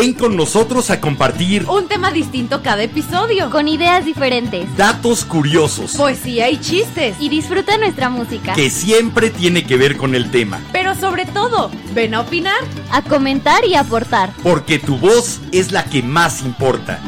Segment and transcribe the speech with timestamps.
[0.00, 3.50] Ven con nosotros a compartir Un tema distinto cada episodio.
[3.50, 4.76] Con ideas diferentes.
[4.76, 7.16] datos curiosos Poesía y chistes.
[7.18, 8.52] Y disfruta nuestra música.
[8.54, 12.58] que siempre tiene que ver con el tema, Pero sobre todo, ven a opinar.
[12.90, 14.32] A comentar y aportar.
[14.42, 17.00] porque tu voz es la que más importa.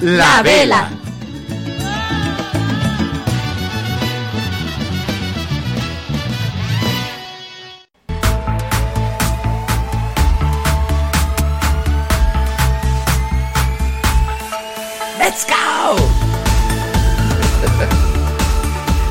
[0.00, 0.90] La vela.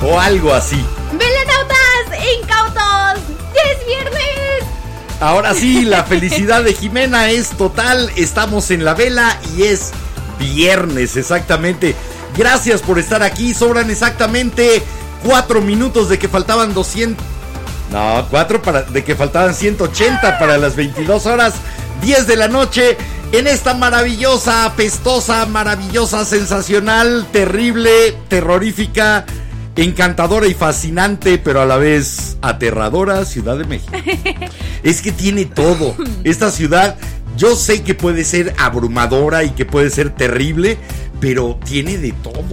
[0.05, 0.83] O algo así.
[1.11, 2.25] ¡Velanautas!
[2.39, 3.23] ¡Incautos!
[3.55, 4.63] ¡Ya es viernes!
[5.19, 8.11] Ahora sí, la felicidad de Jimena es total.
[8.15, 9.91] Estamos en la vela y es
[10.39, 11.95] viernes, exactamente.
[12.37, 13.53] Gracias por estar aquí.
[13.53, 14.83] Sobran exactamente
[15.23, 17.25] cuatro minutos de que faltaban 200.
[17.91, 21.53] No, cuatro para, de que faltaban 180 para las 22 horas,
[22.01, 22.97] 10 de la noche.
[23.31, 29.25] En esta maravillosa, apestosa, maravillosa, sensacional, terrible, terrorífica,
[29.75, 33.91] encantadora y fascinante, pero a la vez aterradora Ciudad de México.
[34.83, 35.95] Es que tiene todo.
[36.23, 36.95] Esta ciudad,
[37.37, 40.77] yo sé que puede ser abrumadora y que puede ser terrible,
[41.19, 42.43] pero tiene de todo.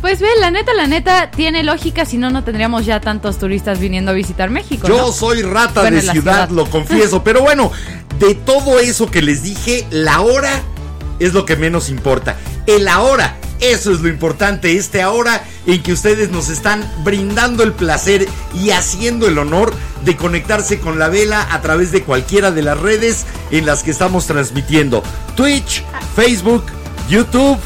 [0.00, 3.80] Pues ve, la neta, la neta, tiene lógica, si no, no tendríamos ya tantos turistas
[3.80, 4.86] viniendo a visitar México.
[4.88, 5.12] Yo ¿no?
[5.12, 6.14] soy rata Bueno, de ciudad,
[6.46, 6.48] ciudad.
[6.50, 7.24] lo confieso.
[7.24, 7.72] Pero bueno,
[8.20, 10.62] de todo eso que les dije, la hora
[11.18, 12.36] es lo que menos importa.
[12.66, 14.76] El ahora, eso es lo importante.
[14.76, 19.72] Este ahora en que ustedes nos están brindando el placer y haciendo el honor
[20.04, 23.90] de conectarse con la vela a través de cualquiera de las redes en las que
[23.90, 25.02] estamos transmitiendo.
[25.36, 25.84] Twitch,
[26.16, 26.64] Facebook,
[27.08, 27.58] YouTube.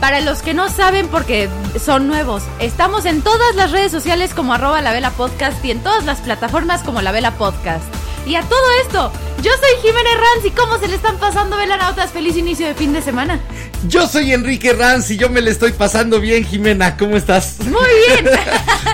[0.00, 1.48] para los que no saben porque
[1.82, 5.80] son nuevos, estamos en todas las redes sociales como arroba la vela podcast y en
[5.80, 7.84] todas las plataformas como la vela podcast.
[8.26, 9.12] Y a todo esto,
[9.42, 12.10] yo soy Jimena Ranz y cómo se le están pasando velanautas.
[12.10, 13.38] Feliz inicio de fin de semana.
[13.86, 16.96] Yo soy Enrique Ranz y yo me le estoy pasando bien, Jimena.
[16.96, 17.56] ¿Cómo estás?
[17.60, 18.34] Muy bien.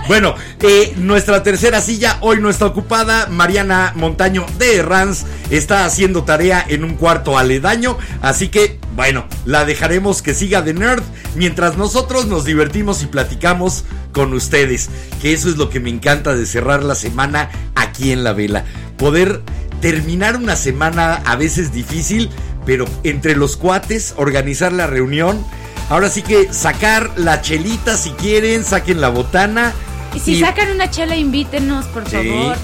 [0.08, 3.28] Bueno, eh, nuestra tercera silla hoy no está ocupada.
[3.28, 7.96] Mariana Montaño de Ranz está haciendo tarea en un cuarto aledaño.
[8.20, 11.04] Así que, bueno, la dejaremos que siga de nerd
[11.36, 14.88] mientras nosotros nos divertimos y platicamos con ustedes.
[15.22, 18.65] Que eso es lo que me encanta de cerrar la semana aquí en la vela.
[18.97, 19.43] Poder
[19.81, 22.31] terminar una semana a veces difícil,
[22.66, 25.44] pero entre los cuates, organizar la reunión.
[25.88, 29.72] Ahora sí que sacar la chelita si quieren, saquen la botana.
[30.15, 32.16] Y si y- sacan una chela, invítenos, por Sí.
[32.16, 32.56] favor.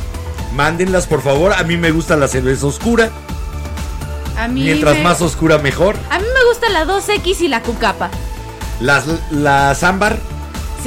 [0.54, 1.52] Mándenlas por favor.
[1.52, 3.10] A mí me gusta la cerveza oscura.
[4.38, 5.96] A mí Mientras me- más oscura mejor.
[6.10, 8.10] A mí me gusta la 2X y la cucapa.
[8.80, 10.18] Las, las ámbar.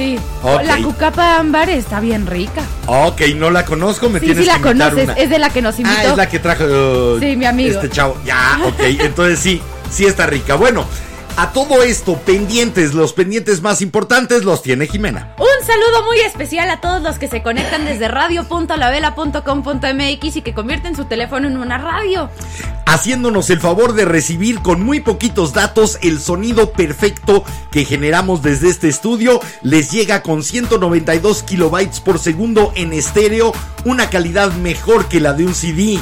[0.00, 0.18] Sí.
[0.42, 0.62] Ok.
[0.64, 2.62] La cucapa ámbar está bien rica.
[2.86, 4.08] Ok, no la conozco.
[4.08, 5.08] Me Sí, tienes sí la que invitar conoces.
[5.10, 5.18] una.
[5.18, 5.98] Es de la que nos invitó.
[5.98, 7.74] Ah, es la que trajo uh, Sí, mi amigo.
[7.74, 8.16] Este chavo.
[8.24, 8.80] Ya, ok.
[8.98, 10.54] Entonces sí, sí está rica.
[10.54, 10.86] Bueno,
[11.40, 15.34] a todo esto, pendientes, los pendientes más importantes los tiene Jimena.
[15.38, 20.94] Un saludo muy especial a todos los que se conectan desde radio.lavela.com.mx y que convierten
[20.94, 22.28] su teléfono en una radio.
[22.84, 28.68] haciéndonos el favor de recibir con muy poquitos datos el sonido perfecto que generamos desde
[28.68, 29.40] este estudio.
[29.62, 33.54] Les llega con 192 kilobytes por segundo en estéreo,
[33.86, 35.98] una calidad mejor que la de un CD.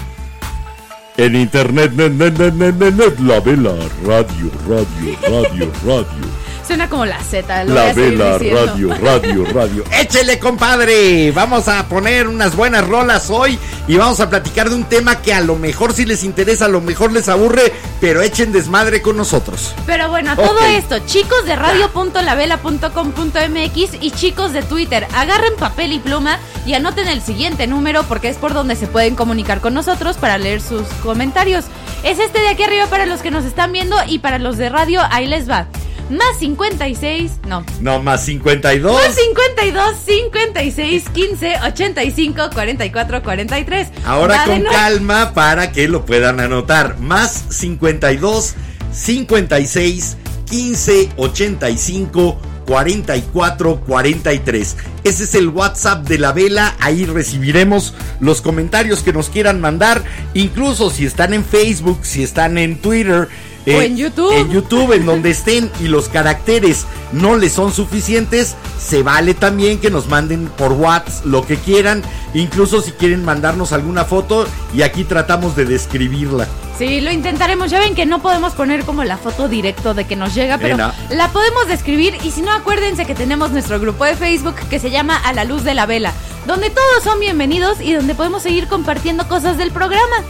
[1.18, 3.74] En internet, net, net, net, net, net, la vela,
[4.06, 6.30] radio, radio, radio, radio.
[6.68, 7.64] Suena como la Z.
[7.64, 9.84] La vela, radio, radio, radio.
[9.90, 11.32] Échele, compadre.
[11.32, 15.32] Vamos a poner unas buenas rolas hoy y vamos a platicar de un tema que
[15.32, 17.72] a lo mejor si les interesa, a lo mejor les aburre,
[18.02, 19.74] pero echen desmadre con nosotros.
[19.86, 26.00] Pero bueno, a todo esto, chicos de radio.lavela.com.mx y chicos de Twitter, agarren papel y
[26.00, 30.18] pluma y anoten el siguiente número porque es por donde se pueden comunicar con nosotros
[30.18, 31.64] para leer sus comentarios.
[32.02, 34.68] Es este de aquí arriba para los que nos están viendo y para los de
[34.68, 35.66] radio, ahí les va.
[36.10, 37.64] Más 56, no.
[37.80, 38.92] No, más 52.
[38.92, 43.88] Más 52, 56, 15, 85, 44, 43.
[44.04, 46.98] Ahora Va con calma para que lo puedan anotar.
[46.98, 48.54] Más 52,
[48.92, 50.16] 56,
[50.48, 54.76] 15, 85, 4443.
[55.04, 56.76] Ese es el WhatsApp de la vela.
[56.80, 60.04] Ahí recibiremos los comentarios que nos quieran mandar.
[60.34, 63.28] Incluso si están en Facebook, si están en Twitter.
[63.66, 64.32] O en YouTube.
[64.32, 69.78] En YouTube, en donde estén y los caracteres no les son suficientes, se vale también
[69.78, 72.02] que nos manden por WhatsApp lo que quieran.
[72.34, 76.46] Incluso si quieren mandarnos alguna foto y aquí tratamos de describirla.
[76.78, 77.70] Sí, lo intentaremos.
[77.70, 80.76] Ya ven que no podemos poner como la foto directo de que nos llega, pero
[80.76, 82.16] la podemos describir.
[82.22, 85.44] Y si no, acuérdense que tenemos nuestro grupo de Facebook que se llama A la
[85.44, 86.12] Luz de la Vela,
[86.46, 90.22] donde todos son bienvenidos y donde podemos seguir compartiendo cosas del programa.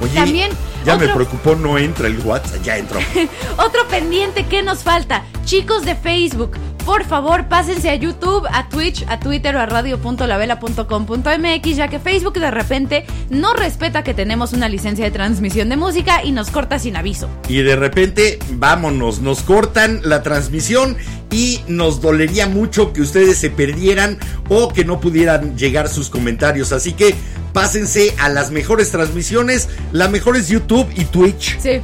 [0.00, 0.52] Oye, También,
[0.84, 3.00] ya me preocupó, no entra el WhatsApp, ya entró.
[3.58, 9.04] Otro pendiente que nos falta, chicos de Facebook, por favor pásense a YouTube, a Twitch,
[9.08, 14.68] a Twitter o a radio.lavela.com.mx, ya que Facebook de repente no respeta que tenemos una
[14.68, 17.28] licencia de transmisión de música y nos corta sin aviso.
[17.48, 20.96] Y de repente, vámonos, nos cortan la transmisión
[21.30, 24.18] y nos dolería mucho que ustedes se perdieran
[24.48, 26.72] o que no pudieran llegar sus comentarios.
[26.72, 27.14] Así que
[27.52, 29.68] pásense a las mejores transmisiones.
[29.92, 31.56] La mejor es YouTube y Twitch.
[31.60, 31.80] Sí.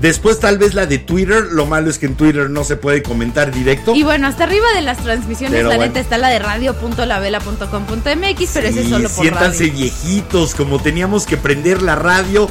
[0.00, 1.44] Después tal vez la de Twitter.
[1.50, 3.94] Lo malo es que en Twitter no se puede comentar directo.
[3.94, 5.92] Y bueno, hasta arriba de las transmisiones, Pero la bueno.
[5.92, 9.72] neta está la de radio.lavela.com.mx, pero ese es Sí, solo por siéntanse radio.
[9.74, 12.48] viejitos, como teníamos que prender la radio.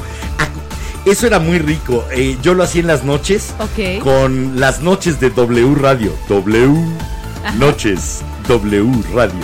[1.04, 2.04] Eso era muy rico.
[2.12, 3.54] Eh, yo lo hacía en las noches.
[3.58, 4.02] Ok.
[4.02, 6.12] Con las noches de W Radio.
[6.28, 6.74] W
[7.58, 9.40] Noches W Radio.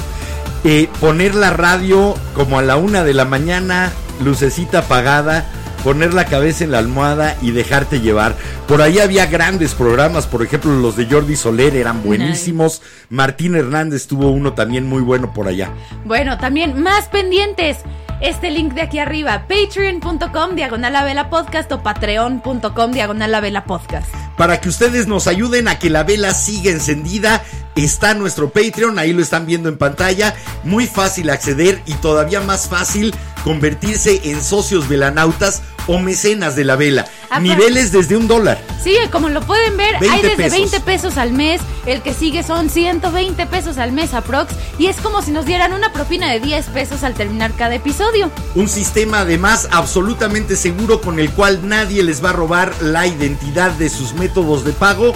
[0.64, 3.92] Eh, poner la radio como a la una de la mañana,
[4.22, 5.46] lucecita apagada,
[5.84, 8.34] poner la cabeza en la almohada y dejarte llevar.
[8.66, 12.82] Por ahí había grandes programas, por ejemplo los de Jordi Soler eran buenísimos.
[13.08, 15.70] Martín Hernández tuvo uno también muy bueno por allá.
[16.04, 17.78] Bueno, también más pendientes.
[18.20, 23.64] Este link de aquí arriba, patreon.com diagonal la vela podcast o patreon.com diagonal la vela
[23.64, 24.08] podcast.
[24.38, 27.42] Para que ustedes nos ayuden a que la vela siga encendida,
[27.74, 30.34] está nuestro Patreon, ahí lo están viendo en pantalla.
[30.64, 33.14] Muy fácil acceder y todavía más fácil
[33.44, 37.06] convertirse en socios velanautas o mecenas de la vela.
[37.26, 38.60] Aparte- Niveles desde un dólar.
[38.82, 40.52] Sí, como lo pueden ver, 20 hay desde pesos.
[40.58, 44.96] 20 pesos al mes, el que sigue son 120 pesos al mes aprox, y es
[44.96, 48.30] como si nos dieran una propina de 10 pesos al terminar cada episodio.
[48.54, 53.72] Un sistema además absolutamente seguro con el cual nadie les va a robar la identidad
[53.72, 55.12] de sus métodos de pago.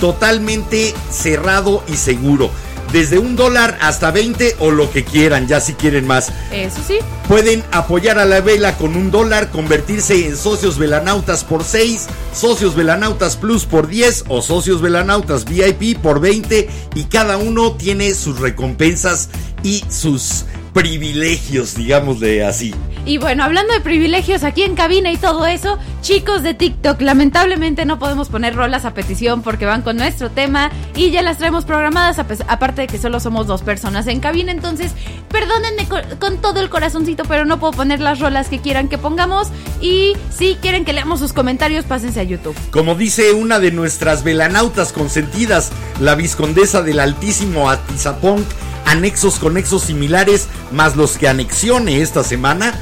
[0.00, 2.50] Totalmente cerrado y seguro.
[2.92, 6.30] Desde un dólar hasta 20 o lo que quieran, ya si quieren más.
[6.52, 6.98] Eso sí.
[7.26, 12.76] Pueden apoyar a la vela con un dólar, convertirse en socios velanautas por 6, socios
[12.76, 18.38] velanautas plus por 10 o socios velanautas VIP por 20 y cada uno tiene sus
[18.40, 19.30] recompensas
[19.62, 22.74] y sus privilegios, digámosle así.
[23.04, 27.84] Y bueno, hablando de privilegios aquí en cabina y todo eso, chicos de TikTok, lamentablemente
[27.84, 31.64] no podemos poner rolas a petición porque van con nuestro tema y ya las traemos
[31.64, 34.92] programadas, aparte de que solo somos dos personas en cabina, entonces
[35.28, 38.98] perdónenme co- con, todo el corazoncito, pero no puedo poner las rolas que quieran que
[38.98, 39.48] pongamos
[39.80, 42.56] y si quieren que leamos sus comentarios, pásense a YouTube.
[42.70, 48.44] Como dice una de nuestras velanautas consentidas, la viscondesa del altísimo Atizapón,
[48.86, 52.74] anexos conexos similares, más los que anexione esta semana,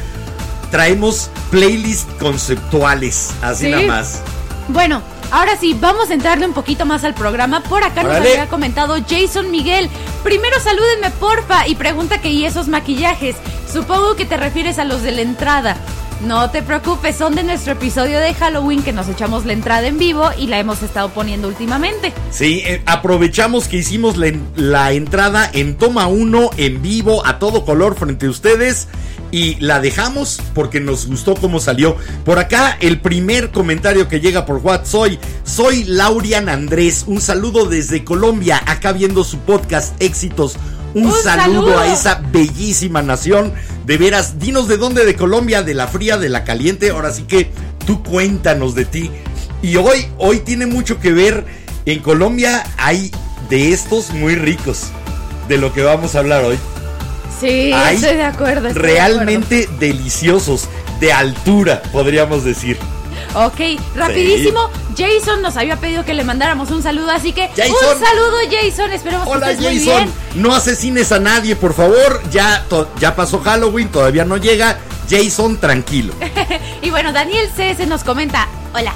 [0.70, 3.70] traemos playlists conceptuales, así Sí.
[3.70, 4.20] nada más.
[4.68, 5.02] Bueno,
[5.32, 7.60] ahora sí, vamos a entrarle un poquito más al programa.
[7.62, 9.90] Por acá nos había comentado Jason Miguel.
[10.22, 13.36] Primero salúdenme, porfa, y pregunta que y esos maquillajes.
[13.72, 15.76] Supongo que te refieres a los de la entrada.
[16.26, 19.96] No te preocupes, son de nuestro episodio de Halloween que nos echamos la entrada en
[19.96, 22.12] vivo y la hemos estado poniendo últimamente.
[22.30, 27.38] Sí, eh, aprovechamos que hicimos la, en- la entrada en toma 1 en vivo a
[27.38, 28.88] todo color frente a ustedes
[29.32, 31.96] y la dejamos porque nos gustó cómo salió.
[32.26, 37.64] Por acá el primer comentario que llega por WhatsApp soy, soy Laurian Andrés, un saludo
[37.64, 40.56] desde Colombia, acá viendo su podcast Éxitos.
[40.94, 41.78] Un, Un saludo, saludo.
[41.78, 43.52] a esa bellísima nación.
[43.86, 46.90] De veras, dinos de dónde de Colombia, de la fría, de la caliente.
[46.90, 47.50] Ahora sí que
[47.86, 49.10] tú cuéntanos de ti.
[49.62, 51.44] Y hoy, hoy tiene mucho que ver.
[51.86, 53.10] En Colombia hay
[53.48, 54.88] de estos muy ricos.
[55.48, 56.58] De lo que vamos a hablar hoy.
[57.40, 58.68] Sí, estoy de acuerdo.
[58.68, 60.68] estoy de Realmente deliciosos.
[61.00, 62.78] De altura, podríamos decir.
[63.34, 63.60] Ok,
[63.94, 64.58] rapidísimo.
[64.96, 67.70] Jason nos había pedido que le mandáramos un saludo, así que Jason.
[67.70, 68.92] un saludo, Jason.
[68.92, 70.42] Esperemos Hola que estés muy Jason, bien.
[70.42, 72.20] no asesines a nadie, por favor.
[72.30, 72.64] Ya,
[72.98, 74.78] ya pasó Halloween, todavía no llega.
[75.08, 76.12] Jason, tranquilo.
[76.82, 78.94] Y bueno, Daniel CS nos comenta, hola,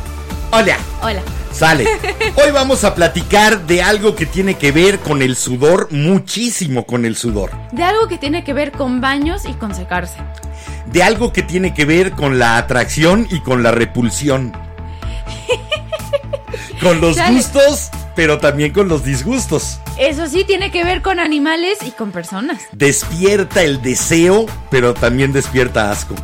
[0.52, 0.78] Hola.
[1.02, 1.20] hola.
[1.52, 1.86] Sale.
[2.36, 7.04] Hoy vamos a platicar de algo que tiene que ver con el sudor, muchísimo con
[7.04, 7.50] el sudor.
[7.72, 10.16] De algo que tiene que ver con baños y con secarse.
[10.94, 14.56] De algo que tiene que ver con la atracción y con la repulsión.
[16.80, 19.80] Con los gustos, pero también con los disgustos.
[19.98, 22.62] Eso sí, tiene que ver con animales y con personas.
[22.72, 26.14] Despierta el deseo, pero también despierta asco.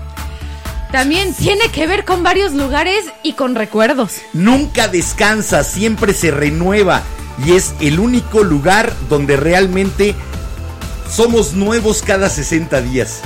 [0.93, 4.19] También tiene que ver con varios lugares y con recuerdos.
[4.35, 7.03] Nunca descansa, siempre se renueva
[7.45, 10.15] y es el único lugar donde realmente
[11.11, 13.23] somos nuevos cada 60 días.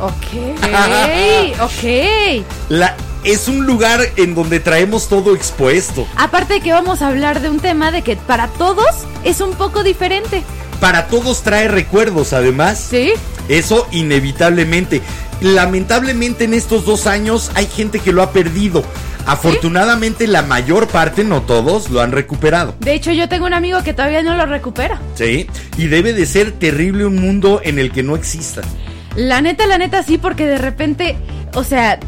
[0.00, 2.44] Ok, ok.
[2.68, 6.06] La, es un lugar en donde traemos todo expuesto.
[6.16, 8.86] Aparte de que vamos a hablar de un tema de que para todos
[9.24, 10.42] es un poco diferente.
[10.80, 12.78] Para todos trae recuerdos, además.
[12.90, 13.12] Sí.
[13.48, 15.02] Eso inevitablemente.
[15.40, 18.84] Lamentablemente en estos dos años hay gente que lo ha perdido.
[19.26, 22.74] Afortunadamente la mayor parte, no todos, lo han recuperado.
[22.80, 24.98] De hecho, yo tengo un amigo que todavía no lo recupera.
[25.16, 28.62] Sí, y debe de ser terrible un mundo en el que no exista.
[29.18, 31.16] La neta, la neta sí, porque de repente,
[31.54, 31.98] o sea,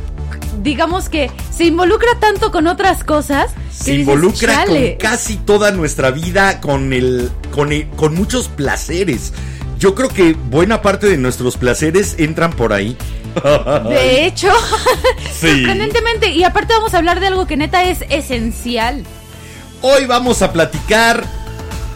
[0.62, 3.50] digamos que se involucra tanto con otras cosas.
[3.50, 8.46] que Se dices, involucra con casi toda nuestra vida, con el, con el- con muchos
[8.48, 9.32] placeres.
[9.78, 12.96] Yo creo que buena parte de nuestros placeres entran por ahí.
[13.88, 14.48] De hecho,
[15.40, 15.48] Sí.
[15.48, 19.02] sorprendentemente, y aparte vamos a hablar de algo que neta es esencial.
[19.82, 21.24] Hoy vamos a platicar.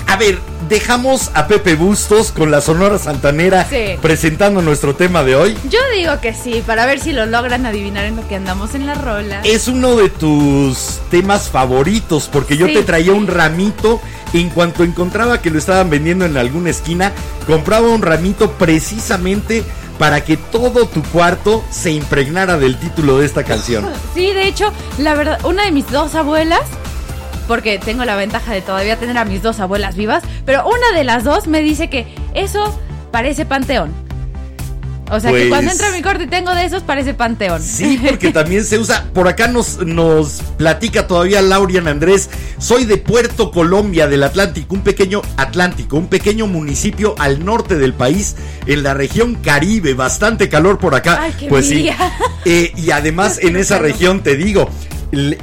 [0.06, 3.96] A ver, dejamos a Pepe Bustos con la Sonora Santanera Sí.
[4.00, 5.56] presentando nuestro tema de hoy.
[5.70, 8.86] Yo digo que sí, para ver si lo logran adivinar en lo que andamos en
[8.86, 9.40] la rola.
[9.44, 12.74] Es uno de tus temas favoritos porque yo Sí.
[12.74, 14.00] te traía un ramito.
[14.34, 17.12] En cuanto encontraba que lo estaban vendiendo en alguna esquina,
[17.46, 19.62] compraba un ramito precisamente
[19.98, 23.88] para que todo tu cuarto se impregnara del título de esta canción.
[24.14, 26.62] Sí, de hecho, la verdad, una de mis dos abuelas,
[27.46, 31.04] porque tengo la ventaja de todavía tener a mis dos abuelas vivas, pero una de
[31.04, 32.78] las dos me dice que eso
[33.10, 34.04] parece panteón.
[35.10, 37.62] O sea, que Pues- cuando entro a mi cuarto y tengo de esos, parece panteón.
[37.62, 39.04] Sí, porque también se usa.
[39.12, 42.30] Por acá nos, nos platica todavía Laurian Andrés.
[42.58, 47.92] Soy de Puerto Colombia, del Atlántico, un pequeño Atlántico, un pequeño municipio al norte del
[47.92, 48.34] país,
[48.66, 49.92] en la región Caribe.
[49.92, 51.18] Bastante calor por acá.
[51.20, 51.90] Ay, qué pues sí.
[52.46, 54.70] Eh, y además en esa región te digo.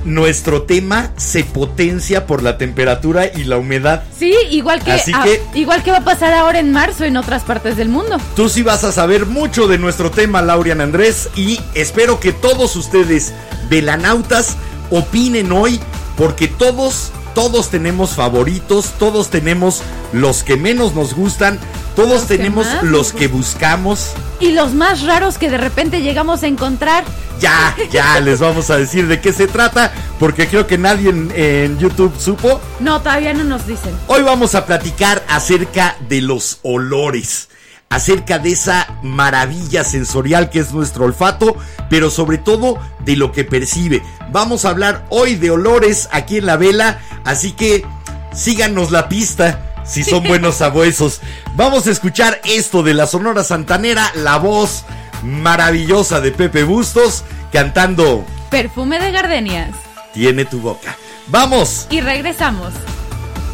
[0.06, 4.04] Nuestro tema se potencia por la temperatura y la humedad.
[4.18, 7.44] Sí, igual que, Así que- igual que va a pasar ahora en marzo en otras
[7.44, 8.18] partes del mundo.
[8.36, 12.76] Tú sí vas a saber mucho de nuestro tema, Laurian Andrés, y espero que todos
[12.76, 13.34] ustedes,
[13.70, 14.58] velanautas,
[14.90, 15.80] opinen hoy,
[16.18, 19.82] porque todos, todos tenemos favoritos, todos tenemos
[20.14, 21.60] los que menos nos gustan,
[21.96, 24.14] todos Los tenemos los que buscamos.
[24.40, 27.04] Y los más raros que de repente llegamos a encontrar.
[27.40, 31.32] Ya, ya les vamos a decir de qué se trata, porque creo que nadie en,
[31.36, 32.62] en YouTube supo.
[32.80, 33.94] No, todavía no nos dicen.
[34.08, 37.50] Hoy vamos a platicar acerca de los olores,
[37.92, 41.58] acerca de esa maravilla sensorial que es nuestro olfato,
[41.90, 44.02] pero sobre todo de lo que percibe.
[44.32, 47.86] Vamos a hablar hoy de olores aquí en la vela, así que
[48.34, 51.20] síganos la pista si son buenos sabuesos.
[51.56, 54.86] Vamos a escuchar esto de la Sonora Santanera, la voz
[55.22, 59.76] maravillosa de Pepe Bustos cantando Perfume de gardenias.
[60.14, 60.96] Tiene tu boca.
[61.28, 61.88] ¡Vamos!
[61.90, 62.74] Y regresamos.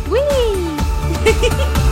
[0.09, 1.81] ¡Wii!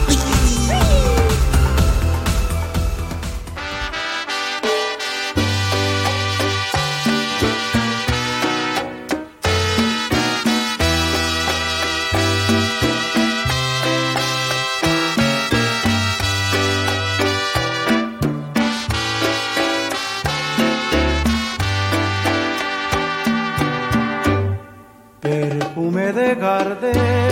[25.76, 27.25] Perfume de gardenias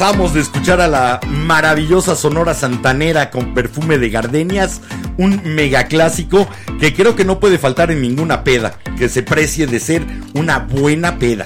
[0.00, 4.80] de escuchar a la maravillosa Sonora Santanera con perfume de gardenias,
[5.18, 6.48] un mega clásico
[6.80, 10.60] que creo que no puede faltar en ninguna peda, que se precie de ser una
[10.60, 11.44] buena peda.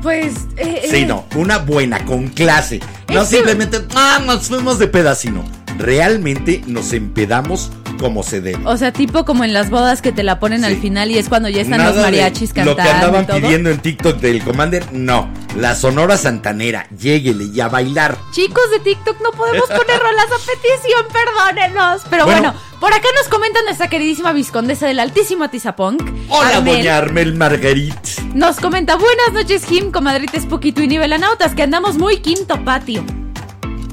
[0.00, 0.32] Pues.
[0.56, 2.80] eh, Sí, eh, no, una buena, con clase.
[3.12, 5.44] No Es que- simplemente, ah, nos fuimos de peda, sino
[5.76, 8.60] realmente nos empedamos como se debe.
[8.64, 10.80] O sea, tipo como en las bodas que te la ponen al Sí.
[10.80, 12.70] final y es cuando ya están Nada los mariachis cantando.
[12.70, 13.40] Lo que andaban y todo.
[13.40, 15.28] pidiendo en TikTok del Commander, no.
[15.58, 18.16] La Sonora Santanera, lléguele y a bailar.
[18.30, 22.02] Chicos de TikTok, no podemos poner rolas a petición, perdónenos.
[22.08, 22.52] Pero Bueno.
[22.52, 26.00] bueno, por acá nos comenta nuestra queridísima viscondesa del Altísimo Atizapunk.
[26.28, 26.76] Hola, Armel.
[26.76, 27.98] doña Armel Marguerite.
[28.34, 33.04] Nos comenta, buenas noches, Jim, comadrites Poquito y Nivelanautas, que andamos muy quinto patio.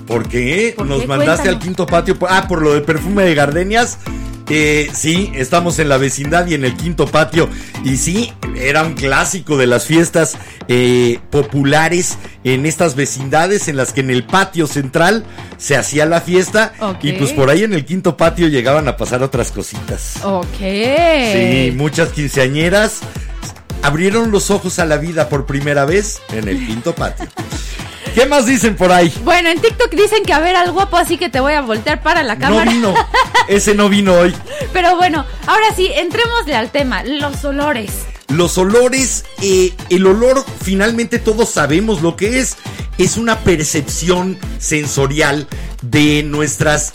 [0.06, 0.75] ¿Por qué?
[0.78, 1.08] ¿Por Nos qué?
[1.08, 2.15] mandaste al quinto patio.
[2.30, 3.97] Ah, por lo del perfume de gardenias.
[4.50, 7.50] Eh, sí, estamos en la vecindad y en el quinto patio.
[7.84, 13.94] Y sí, era un clásico de las fiestas eh, populares en estas vecindades en las
[13.94, 15.26] que en el patio central
[15.58, 16.74] se hacía la fiesta.
[17.02, 20.18] Y pues por ahí en el quinto patio llegaban a pasar otras cositas.
[20.24, 20.60] Ok.
[20.60, 23.02] Sí, muchas quinceañeras
[23.82, 27.28] abrieron los ojos a la vida por primera vez en el quinto patio.
[28.15, 29.13] ¿Qué más dicen por ahí?
[29.25, 32.01] Bueno, en TikTok dicen que a ver al guapo, así que te voy a voltear
[32.01, 32.71] para la No cámara.
[32.71, 32.93] vino.
[33.49, 34.34] Ese no vino hoy.
[34.71, 37.91] Pero bueno, ahora sí, entrémosle al tema, los olores.
[38.30, 42.56] Los olores, eh, el olor finalmente todos sabemos lo que es.
[42.97, 45.45] Es una percepción sensorial
[45.82, 46.93] de nuestras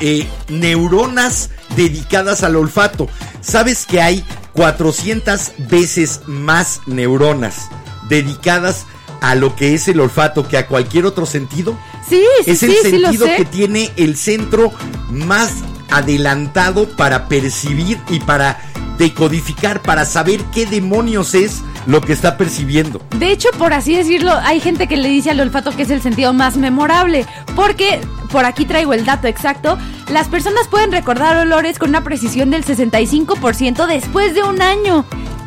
[0.00, 3.08] eh, neuronas dedicadas al olfato.
[3.40, 4.24] ¿Sabes que hay
[4.54, 7.68] 400 veces más neuronas
[8.08, 8.84] dedicadas
[9.20, 11.78] a lo que es el olfato que a cualquier otro sentido?
[12.08, 13.36] Sí, sí, es el sí, sí lo sentido sé.
[13.36, 14.72] que tiene el centro
[15.10, 15.52] más
[15.90, 18.58] adelantado para percibir y para
[18.98, 23.00] decodificar, para saber qué demonios es lo que está percibiendo.
[23.18, 26.02] De hecho, por así decirlo, hay gente que le dice al olfato que es el
[26.02, 28.00] sentido más memorable, porque
[28.32, 29.78] por aquí traigo el dato exacto,
[30.10, 35.04] las personas pueden recordar olores con una precisión del 65% después de un año,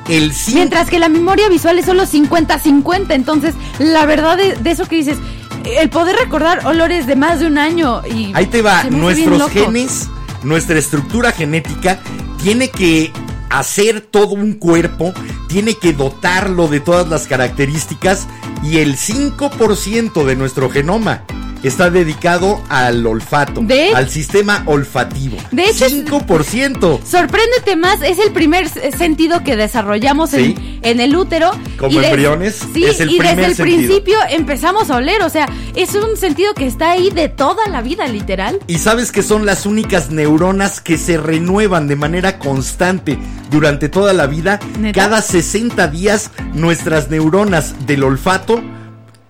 [0.09, 4.85] El mientras que la memoria visual es solo 50-50, entonces la verdad de, de eso
[4.87, 5.17] que dices,
[5.65, 8.31] el poder recordar olores de más de un año y...
[8.33, 10.09] ahí te va, nuestros genes,
[10.43, 11.99] nuestra estructura genética
[12.41, 13.11] tiene que
[13.49, 15.13] hacer todo un cuerpo,
[15.47, 18.27] tiene que dotarlo de todas las características
[18.63, 21.23] y el 5% de nuestro genoma
[21.63, 25.37] está dedicado al olfato, De- al sistema olfativo.
[25.51, 26.99] De hecho, es- 5%.
[27.05, 28.67] Sorpréndete más, es el primer
[28.97, 30.55] sentido que desarrollamos Sí.
[30.57, 31.51] en, en el útero.
[31.77, 33.77] Como embriones, Sí, es el y desde el sentido.
[33.77, 37.81] principio empezamos a oler, o sea, es un sentido que está ahí de toda la
[37.81, 38.59] vida, literal.
[38.67, 43.17] Y sabes que son las únicas neuronas que se renuevan de manera constante
[43.51, 44.59] durante toda la vida.
[44.79, 44.99] ¿Neta?
[45.01, 48.61] Cada 60 días nuestras neuronas del olfato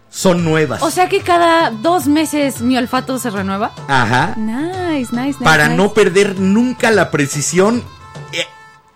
[0.09, 0.81] son nuevas.
[0.81, 3.71] O sea que cada dos meses mi olfato se renueva.
[3.87, 4.35] Ajá.
[4.37, 5.43] Nice, nice, nice.
[5.43, 5.77] Para nice.
[5.77, 7.83] no perder nunca la precisión.
[8.33, 8.45] Eh,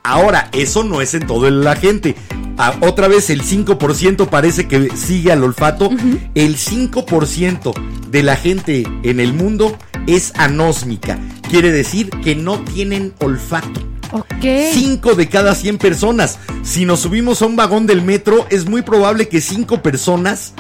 [0.04, 2.16] ahora, eso no es en todo la gente.
[2.58, 5.90] ah, otra vez el 5% parece que sigue al olfato.
[6.36, 7.74] El 5%
[8.10, 11.20] de la gente en el mundo es anósmica.
[11.50, 13.82] Quiere decir que no tienen olfato.
[14.12, 14.46] Ok.
[14.74, 16.38] 5 de cada 100 personas.
[16.62, 20.54] Si nos subimos a un vagón del metro, es muy probable que 5 personas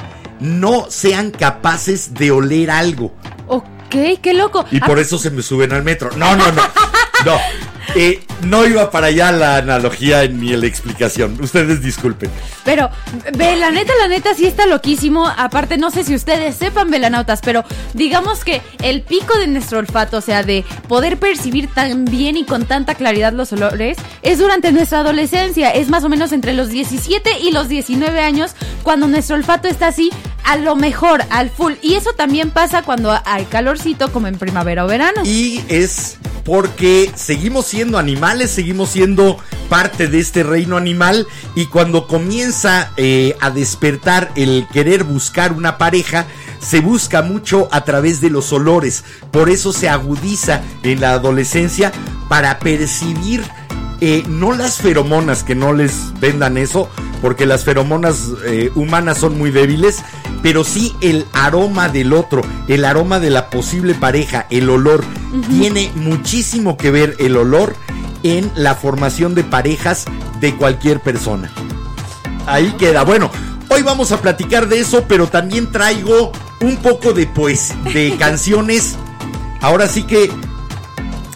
[0.44, 3.14] no sean capaces de oler algo.
[3.48, 4.66] Ok, qué loco.
[4.72, 6.10] Y Ah, por eso se me suben al metro.
[6.18, 6.62] No, no, no.
[7.26, 7.38] No.
[7.96, 11.38] Eh, no iba para allá la analogía ni la explicación.
[11.42, 12.30] Ustedes disculpen.
[12.66, 12.90] Pero,
[13.38, 15.26] ve, la neta, la neta sí está loquísimo.
[15.28, 20.18] Aparte, no sé si ustedes sepan, velanautas, pero digamos que el pico de nuestro olfato,
[20.18, 24.74] o sea, de poder percibir tan bien y con tanta claridad los olores, es durante
[24.74, 25.70] nuestra adolescencia.
[25.70, 28.52] Es más o menos entre los 17 y los 19 años,
[28.82, 30.10] cuando nuestro olfato está así,
[30.44, 31.74] a lo mejor, al full.
[31.82, 35.22] Y eso también pasa cuando hay calorcito, como en primavera o verano.
[35.24, 39.38] Y es porque seguimos siendo animales, seguimos siendo
[39.70, 41.26] parte de este reino animal
[41.56, 46.26] y cuando comienza eh, a despertar el querer buscar una pareja,
[46.60, 49.04] se busca mucho a través de los olores.
[49.32, 51.92] Por eso se agudiza en la adolescencia
[52.30, 53.44] para percibir
[54.06, 56.90] eh, no las feromonas, que no les vendan eso,
[57.22, 60.04] porque las feromonas eh, humanas son muy débiles,
[60.42, 65.06] pero sí el aroma del otro, el aroma de la posible pareja, el olor.
[65.50, 67.78] Tiene muchísimo que ver el olor
[68.24, 70.04] en la formación de parejas
[70.42, 71.50] de cualquier persona.
[72.46, 73.04] Ahí queda.
[73.04, 73.32] Bueno,
[73.70, 78.98] hoy vamos a platicar de eso, pero también traigo un poco de pues de canciones.
[79.62, 80.30] Ahora sí que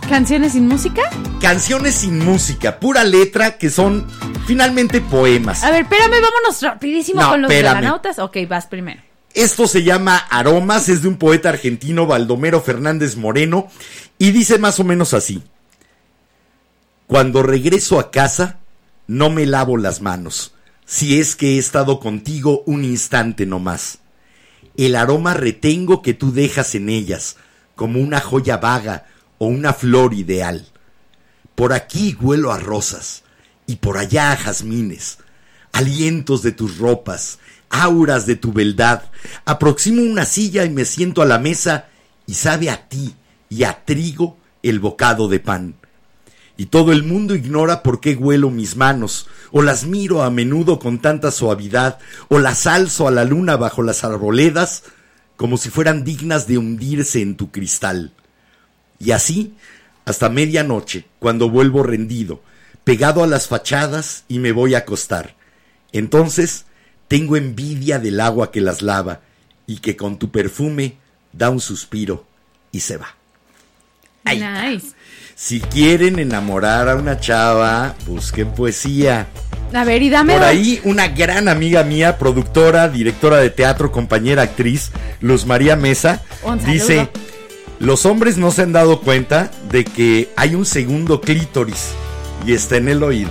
[0.10, 1.02] ¿Canciones sin música?
[1.41, 4.08] canciones sin música, pura letra que son
[4.46, 5.63] finalmente poemas.
[5.63, 8.20] A ver, espérame, vámonos rapidísimo No, con los velanautas.
[8.20, 9.02] Ok, vas primero.
[9.34, 13.67] Esto se llama Aromas, es de un poeta argentino, Baldomero Fernández Moreno,
[14.17, 15.43] y dice más o menos así.
[17.06, 18.58] Cuando regreso a casa,
[19.06, 20.54] no me lavo las manos,
[20.86, 24.00] si es que he estado contigo un instante no más.
[24.76, 27.38] El aroma retengo que tú dejas en ellas,
[27.76, 29.06] como una joya vaga
[29.38, 30.67] o una flor ideal.
[31.56, 33.23] Por aquí huelo a rosas
[33.65, 35.19] y por allá a jazmines,
[35.71, 39.04] alientos de tus ropas, auras de tu beldad.
[39.45, 41.88] Aproximo una silla y me siento a la mesa
[42.26, 43.15] y sabe a ti
[43.50, 45.76] y a trigo el bocado de pan.
[46.58, 50.80] Y todo el mundo ignora por qué huelo mis manos, o las miro a menudo
[50.80, 54.84] con tanta suavidad, o las alzo a la luna bajo las arboledas,
[55.36, 58.12] como si fueran dignas de hundirse en tu cristal.
[58.99, 59.53] Y así,
[60.05, 62.41] hasta medianoche, cuando vuelvo rendido,
[62.83, 65.36] pegado a las fachadas y me voy a acostar.
[65.91, 66.65] Entonces,
[67.07, 69.21] tengo envidia del agua que las lava
[69.65, 70.95] y que con tu perfume
[71.33, 72.25] da un suspiro
[72.71, 73.15] y se va.
[74.23, 74.39] Ay.
[74.39, 74.88] Nice.
[75.36, 79.27] Si quieren enamorar a una chava, busquen poesía.
[79.71, 84.41] A ver, y dame Por ahí una gran amiga mía, productora, directora de teatro, compañera
[84.41, 86.23] actriz, Luz María Mesa,
[86.65, 87.10] dice,
[87.80, 91.90] los hombres no se han dado cuenta de que hay un segundo clítoris
[92.46, 93.30] y está en el oído.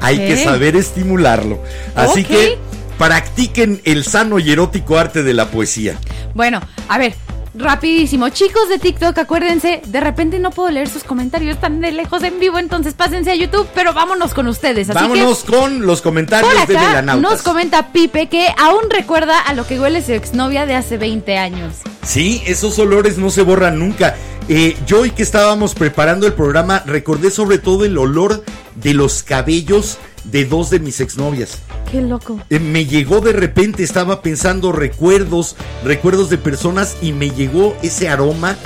[0.00, 1.62] Hay que saber estimularlo.
[1.94, 2.58] Así que
[2.98, 5.98] practiquen el sano y erótico arte de la poesía.
[6.32, 7.14] Bueno, a ver,
[7.54, 8.28] rapidísimo.
[8.28, 12.38] Chicos de TikTok, acuérdense, de repente no puedo leer sus comentarios tan de lejos en
[12.40, 14.90] vivo, entonces pásense a YouTube, pero vámonos con ustedes.
[14.90, 17.30] Así Vámonos con los comentarios por de Velanautas.
[17.32, 21.38] nos comenta Pipe que aún recuerda a lo que huele su exnovia de hace 20
[21.38, 21.74] años.
[22.02, 24.16] Sí, esos olores no se borran nunca.
[24.48, 29.22] Eh, yo hoy que estábamos preparando el programa recordé sobre todo el olor de los
[29.22, 31.58] cabellos de dos de mis exnovias.
[31.90, 32.40] Qué loco.
[32.50, 38.08] Eh, me llegó de repente, estaba pensando recuerdos, recuerdos de personas y me llegó ese
[38.08, 38.56] aroma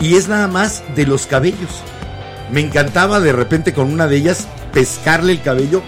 [0.00, 1.70] y es nada más de los cabellos.
[2.52, 5.82] Me encantaba de repente con una de ellas pescarle el cabello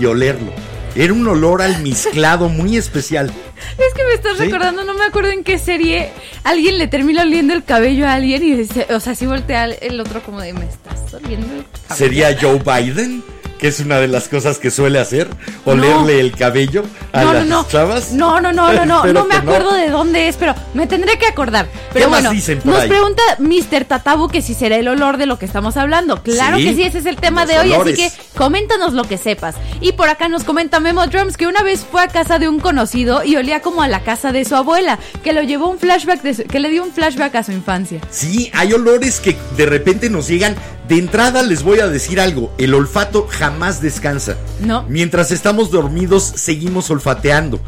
[0.00, 0.52] y olerlo.
[0.96, 3.30] Era un olor almizclado muy especial.
[3.78, 4.44] Es que me estás ¿Sí?
[4.44, 6.10] recordando, no me acuerdo en qué serie
[6.44, 9.76] alguien le termina oliendo el cabello a alguien y dice, o sea, si voltea el-
[9.82, 11.94] el otro como de, me estás oliendo el cabello.
[11.94, 13.22] ¿Sería Joe Biden?
[13.60, 15.28] Que es una de las cosas que suele hacer,
[15.66, 17.68] olerle el cabello a no, las no, no.
[17.68, 18.12] chavas.
[18.12, 21.26] No, no, no, no, no, no me acuerdo de dónde es, pero me tendré que
[21.26, 21.68] acordar.
[21.92, 22.88] Pero más bueno, dicen por nos ahí?
[22.88, 23.84] pregunta Mr.
[23.84, 26.22] Tatabu que si será el olor de lo que estamos hablando.
[26.22, 27.98] Claro Sí, que sí, ese es el tema de hoy, olores.
[28.00, 29.56] así que coméntanos lo que sepas.
[29.82, 32.60] Y por acá nos comenta Memo Drums que una vez fue a casa de un
[32.60, 36.22] conocido y olía como a la casa de su abuela, que lo llevó un flashback
[36.22, 38.00] de su- que le dio un flashback a su infancia.
[38.10, 40.56] Sí, hay olores que de repente nos llegan.
[40.90, 44.36] De entrada les voy a decir algo, el olfato jamás descansa.
[44.60, 44.82] No.
[44.88, 47.60] Mientras estamos dormidos seguimos olfateando.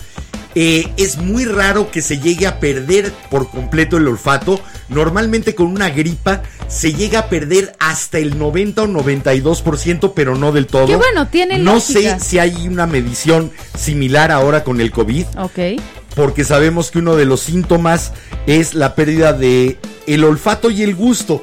[0.57, 4.61] Eh, es muy raro que se llegue a perder por completo el olfato.
[4.89, 10.51] Normalmente con una gripa se llega a perder hasta el 90 o 92%, pero no
[10.51, 10.89] del todo.
[10.89, 12.19] Qué bueno, tiene No lógica.
[12.19, 15.81] sé si hay una medición similar ahora con el COVID, Ok.
[16.17, 18.13] porque sabemos que uno de los síntomas
[18.49, 21.43] es la pérdida de el olfato y el gusto,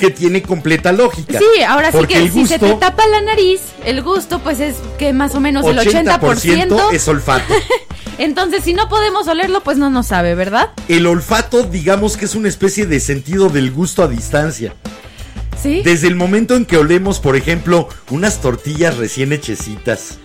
[0.00, 1.38] que tiene completa lógica.
[1.38, 4.58] Sí, ahora sí que el si se te gusto, tapa la nariz, el gusto pues
[4.58, 6.92] es que más o menos el 80%.
[6.92, 7.54] es olfato.
[8.18, 10.70] Entonces, si no podemos olerlo, pues no nos sabe, ¿verdad?
[10.88, 14.74] El olfato, digamos que es una especie de sentido del gusto a distancia.
[15.62, 15.82] Sí.
[15.84, 20.18] Desde el momento en que olemos, por ejemplo, unas tortillas recién hechecitas,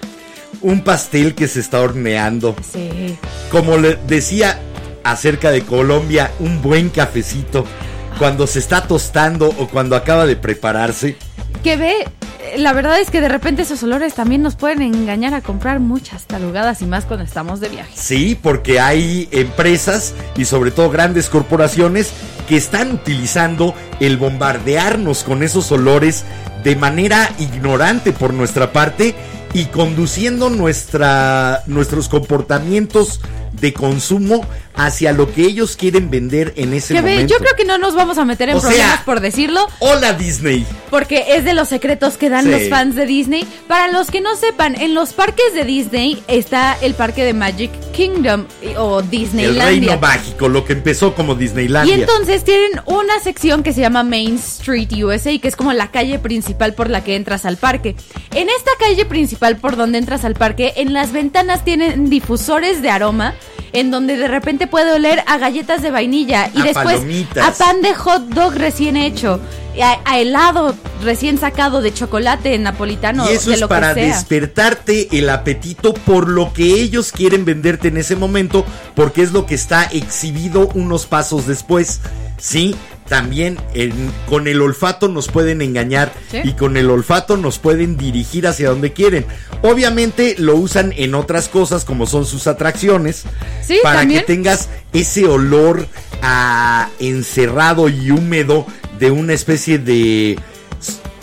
[0.61, 3.17] un pastel que se está horneando, Sí.
[3.51, 4.59] como le decía
[5.03, 7.65] acerca de Colombia, un buen cafecito,
[8.17, 11.17] cuando se está tostando o cuando acaba de prepararse.
[11.63, 12.05] Que ve,
[12.57, 16.25] la verdad es que de repente esos olores también nos pueden engañar a comprar muchas
[16.25, 17.91] tarugadas y más cuando estamos de viaje.
[17.95, 22.11] Sí, porque hay empresas y sobre todo grandes corporaciones
[22.47, 26.23] que están utilizando el bombardearnos con esos olores
[26.63, 29.15] de manera ignorante por nuestra parte
[29.53, 33.21] y conduciendo nuestra, nuestros comportamientos
[33.59, 37.33] de consumo hacia lo que ellos quieren vender en ese Que ve, momento.
[37.33, 40.13] yo creo que no nos vamos a meter en O sea- problemas por decirlo, Hola
[40.13, 40.65] Disney.
[40.89, 42.51] porque es de los secretos que dan Sí.
[42.51, 43.47] los fans de Disney.
[43.67, 47.71] Para los que no sepan, en los parques de Disney está el parque de Magic
[47.93, 48.45] Kingdom
[48.77, 49.65] o El Disneylandia.
[49.65, 51.95] reino mágico, lo que empezó como Y Disneylandia.
[51.95, 56.19] entonces tienen una sección que se llama Main Street USA, que es como la calle
[56.19, 57.95] principal por la que entras al parque.
[58.33, 62.89] En esta calle principal por donde entras al parque, en las ventanas tienen difusores de
[62.89, 63.33] aroma,
[63.73, 67.47] en donde de repente puede oler a galletas de vainilla y A después palomitas.
[67.47, 69.39] a pan de hot dog recién hecho,
[69.81, 74.01] a, a helado recién sacado de chocolate napolitano, Y eso de es lo para que
[74.05, 74.15] sea.
[74.15, 79.45] despertarte el apetito por lo que ellos quieren venderte en ese momento, porque es lo
[79.45, 81.99] que está exhibido unos pasos después.
[82.37, 82.75] Sí,
[83.07, 86.39] también en- con el olfato nos pueden engañar Sí.
[86.43, 89.25] y con el olfato nos pueden dirigir hacia donde quieren.
[89.61, 93.23] Obviamente lo usan en otras cosas como son sus atracciones
[93.65, 94.21] Sí, para también.
[94.21, 95.87] que tengas ese olor
[96.21, 98.65] a encerrado y húmedo
[98.99, 100.37] de una especie de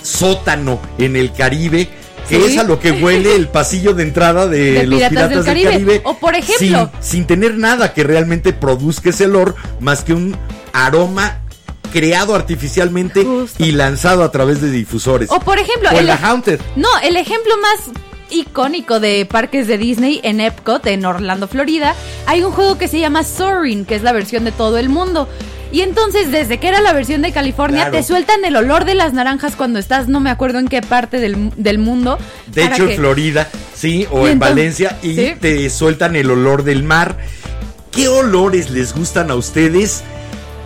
[0.02, 1.88] sótano en el Caribe.
[2.28, 2.52] Que Sí.
[2.52, 5.44] es a lo que huele el pasillo de entrada de, De los Piratas del del
[5.44, 5.70] Caribe.
[5.72, 6.00] Caribe.
[6.04, 10.36] O, por ejemplo- Sin, sin tener nada que realmente produzca ese olor, más que un
[10.72, 11.38] aroma
[11.92, 13.62] creado artificialmente Justo.
[13.62, 15.30] y lanzado a través de difusores.
[15.30, 16.60] O por ejemplo, O el- la Haunted.
[16.76, 17.90] No, el ejemplo más
[18.30, 21.94] icónico de parques de Disney en Epcot, en Orlando, Florida,
[22.26, 25.28] hay un juego que se llama Soaring, que es la versión de todo el mundo.
[25.70, 27.96] Y entonces, desde que era la versión de California, Claro.
[27.96, 31.18] te sueltan el olor de las naranjas cuando estás, no me acuerdo en qué parte
[31.18, 32.18] del, del mundo.
[32.48, 35.34] De hecho, que- en Florida, sí, o en entonces- Valencia, y sí.
[35.40, 37.16] te sueltan el olor del mar.
[37.90, 40.02] ¿Qué olores les gustan a ustedes?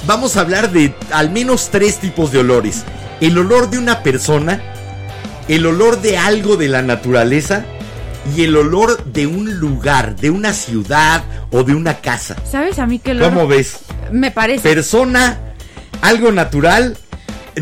[0.06, 2.84] Vamos a hablar de al menos tres tipos de olores.
[3.20, 4.60] El olor de una persona,
[5.48, 7.64] el olor de algo de la naturaleza
[8.36, 12.36] y el olor de un lugar, de una ciudad o de una casa.
[12.48, 13.78] ¿Sabes a mí qué olor ¿Cómo ves?
[14.12, 14.62] me parece?
[14.68, 15.38] Persona,
[16.02, 16.96] algo natural.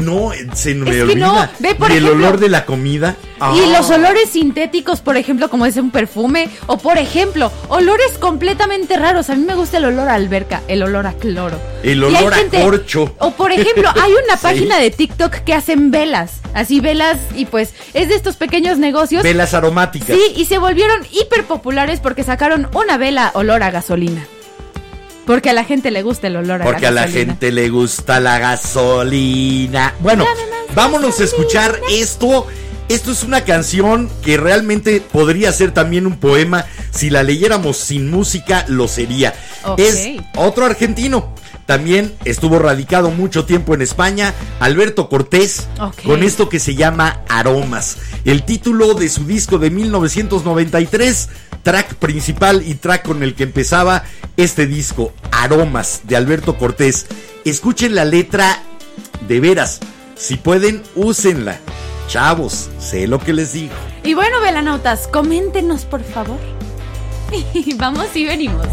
[0.00, 1.26] No, se me Es que olvida.
[1.26, 3.16] no, ve, por Y el olor de la comida.
[3.37, 3.52] Y Ah.
[3.78, 9.30] los olores sintéticos, por ejemplo, como es un perfume, o por ejemplo, olores completamente raros.
[9.30, 11.59] A mí me gusta el olor a alberca, el olor a cloro.
[11.83, 13.14] El olor a corcho.
[13.18, 14.42] O por ejemplo, hay una Sí.
[14.42, 19.22] página de TikTok que hacen velas, así velas, y pues es de estos pequeños negocios.
[19.22, 20.16] Velas aromáticas.
[20.16, 24.26] Sí, y se volvieron hiper populares porque sacaron una vela olor a gasolina.
[25.27, 27.33] Porque a la gente le gusta el olor a Porque a la gasolina.
[27.33, 29.95] gente le gusta la gasolina.
[30.01, 30.27] Bueno,
[30.75, 32.47] vámonos a escuchar esto.
[32.89, 36.67] Esto es una canción que realmente podría ser también un poema.
[36.91, 39.35] Si la leyéramos sin música, lo sería.
[39.79, 41.35] Es otro argentino.
[41.66, 45.66] También estuvo radicado mucho tiempo en España, Alberto Cortés,
[46.05, 47.96] con esto que se llama Aromas.
[48.24, 51.29] El título de su disco de 1993,
[51.62, 54.05] track principal y track con el que empezaba
[54.37, 57.07] este disco, Aromas, de Alberto Cortés.
[57.44, 58.62] Escuchen la letra
[59.27, 59.81] de veras.
[60.16, 61.59] Si pueden, úsenla.
[62.09, 63.74] Chavos, sé lo que les digo.
[64.05, 66.38] Y bueno, velanautas, coméntenos por favor.
[67.55, 68.66] Y vamos y venimos.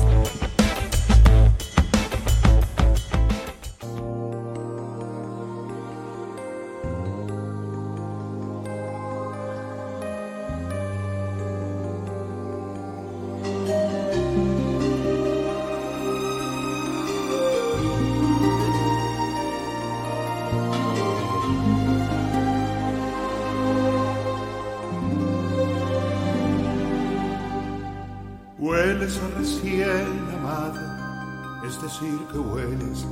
[32.02, 33.06] Que hueles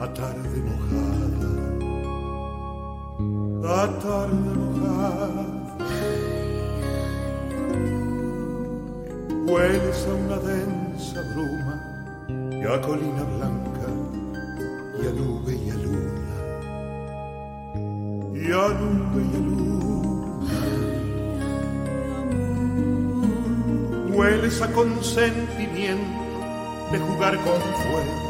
[0.00, 1.50] a tarde mojada,
[3.82, 5.46] a tarde mojada.
[9.46, 11.76] Hueles a una densa bruma
[12.52, 13.88] y a colina blanca
[15.00, 16.36] y a nube y a luna,
[18.34, 20.44] y a nube y a luna.
[24.14, 26.27] Hueles a consentimiento
[26.90, 28.28] de jugar con fuego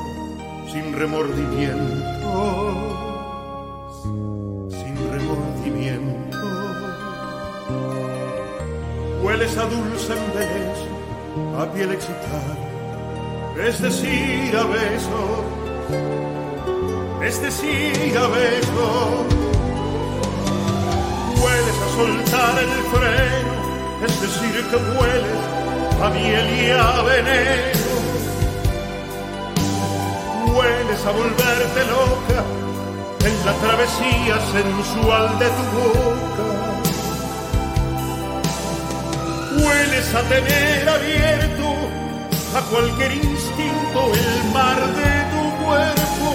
[0.73, 2.05] sin remordimiento,
[4.71, 6.39] sin remordimiento.
[9.23, 10.89] Hueles a dulce embeleso,
[11.59, 12.57] a piel excitada,
[13.65, 15.45] es decir, a besos,
[17.23, 19.27] es decir, a besos.
[21.41, 23.55] Hueles a soltar el freno,
[24.05, 25.43] es decir, que hueles
[26.03, 27.88] a miel y a veneno.
[30.59, 32.43] Hueles a volverte loca
[33.25, 36.47] en la travesía sensual de tu boca.
[39.63, 41.69] Hueles a tener abierto
[42.57, 46.29] a cualquier instinto el mar de tu cuerpo.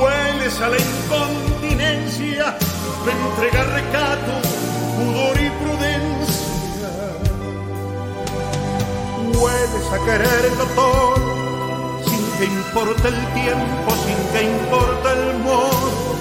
[0.00, 2.56] Hueles a la incontinencia
[3.04, 4.32] de entregar recato,
[4.96, 6.88] pudor y prudencia.
[9.38, 11.35] Hueles a quererlo todo
[12.38, 16.16] que importe el tiempo, sin que importe el modo.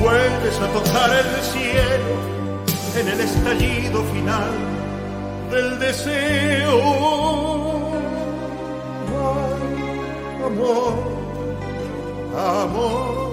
[0.00, 2.14] Hueles a tocar el cielo
[2.96, 4.50] en el estallido final
[5.50, 6.80] del deseo.
[10.44, 10.94] Amor,
[12.36, 13.25] amor.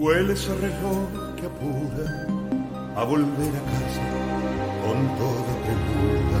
[0.00, 2.06] Hueles a reloj que apura
[2.94, 4.04] a volver a casa
[4.84, 6.40] con toda premura,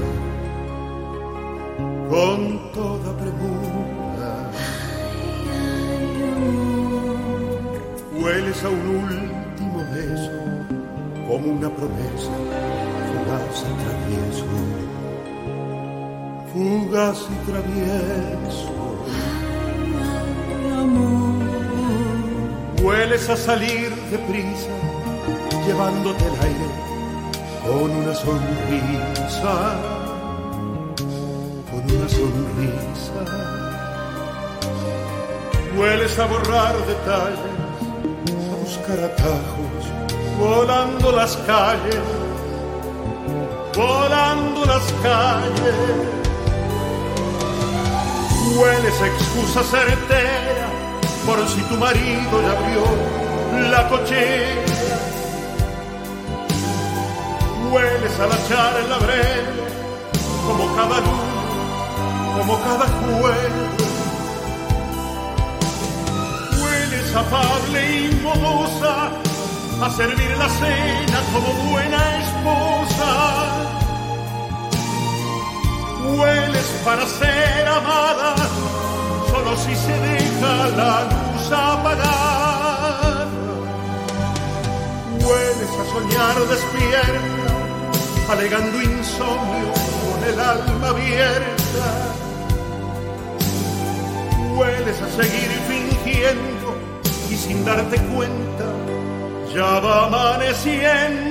[2.08, 2.40] con
[2.72, 4.30] toda premura.
[8.14, 10.38] Hueles a un último beso
[11.26, 12.34] como una promesa,
[13.08, 14.46] fugaz y travieso,
[16.52, 18.77] fugaz y travieso.
[22.88, 24.70] Hueles a salir deprisa,
[25.66, 26.68] llevándote el aire
[27.62, 29.76] con una sonrisa,
[31.70, 33.20] con una sonrisa.
[35.76, 37.38] Hueles a borrar detalles,
[38.50, 39.84] a buscar atajos,
[40.40, 42.04] volando las calles,
[43.76, 45.74] volando las calles.
[48.56, 50.77] Hueles a excusa certera
[51.28, 52.84] por si tu marido ya abrió
[53.70, 54.62] la cochera.
[57.70, 59.44] Hueles a la charla breve,
[60.46, 61.42] como cada luna,
[62.38, 63.52] como cada jueves.
[66.62, 68.94] Hueles afable y modosa,
[69.84, 73.10] a servir la cena como buena esposa.
[76.16, 78.34] Hueles para ser amada,
[79.56, 83.26] si se deja la luz apagada.
[85.24, 89.72] Hueles a soñar despierta, alegando insomnio
[90.04, 91.86] con el alma abierta.
[94.56, 96.76] Hueles a seguir fingiendo
[97.30, 98.66] y sin darte cuenta
[99.54, 101.27] ya va amaneciendo.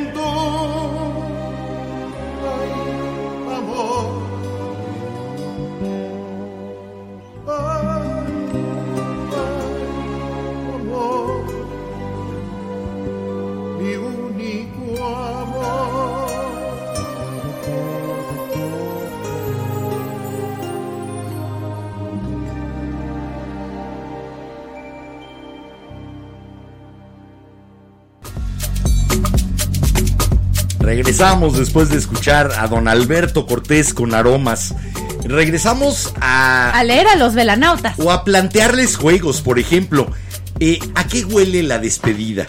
[31.08, 34.76] Regresamos después de escuchar a don Alberto Cortés con aromas.
[35.24, 36.72] Regresamos a...
[36.72, 37.98] A leer a los velanautas.
[37.98, 40.12] O a plantearles juegos, por ejemplo.
[40.60, 42.48] eh, ¿A qué huele la despedida?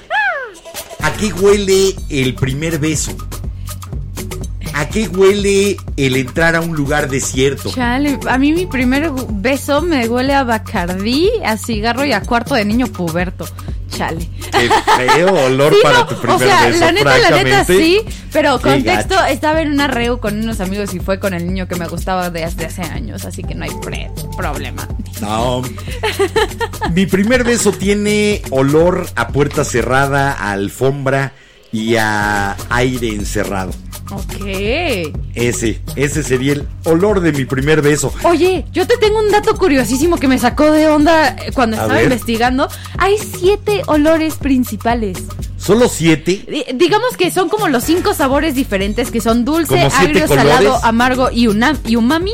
[1.01, 3.13] ¿A qué huele el primer beso?
[4.75, 7.71] ¿A qué huele el entrar a un lugar desierto?
[7.73, 12.57] Chale, a mí mi primer beso me huele a Bacardí, a cigarro y a cuarto
[12.57, 13.47] de niño puberto.
[13.99, 14.29] Chale.
[14.53, 17.65] Qué feo olor Sí, para no, tu primer o sea, beso, la neta, la neta
[17.65, 18.01] sí,
[18.33, 19.27] pero contexto, gacho.
[19.27, 22.31] estaba en una reu con unos amigos y fue con el niño que me gustaba
[22.31, 24.87] desde hace años, así que no hay pre- problema.
[25.21, 25.63] No.
[26.93, 31.33] Mi primer beso tiene olor a puerta cerrada, a alfombra
[31.73, 33.73] y a aire encerrado.
[34.11, 35.13] Ok.
[35.35, 38.13] Ese, ese sería el olor de mi primer beso.
[38.25, 41.81] Oye, yo te tengo un dato curiosísimo que me sacó de onda eh, cuando A
[41.81, 42.05] estaba ver.
[42.05, 42.69] investigando.
[42.97, 45.19] Hay siete olores principales.
[45.59, 46.43] Solo siete.
[46.49, 50.27] Di- Digamos que son como los cinco sabores diferentes, que son dulce, ¿Como siete agrio,
[50.27, 50.53] colores?
[50.53, 52.33] salado, amargo y, una- y umami.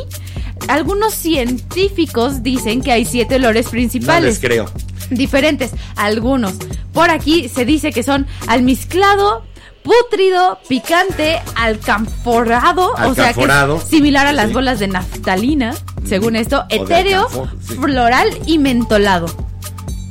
[0.68, 4.25] Algunos científicos dicen que hay siete olores No principales.
[4.25, 4.70] les creo.
[5.11, 5.72] diferentes.
[5.97, 6.55] Algunos.
[6.93, 9.45] Por aquí se dice que son almizclado,
[9.85, 14.53] pútrido, picante, alcanforado, o sea que es similar a las Sí.
[14.55, 15.74] bolas de naftalina,
[16.09, 17.28] según esto, etéreo,
[17.61, 17.74] sí.
[17.76, 19.26] floral y mentolado.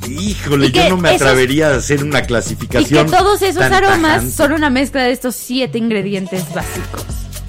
[0.08, 3.06] Híjole, Y yo no me esos- atrevería a hacer una Y clasificación.
[3.06, 4.30] que todos esos aromas tajante.
[4.30, 7.04] son una mezcla de estos siete ingredientes básicos.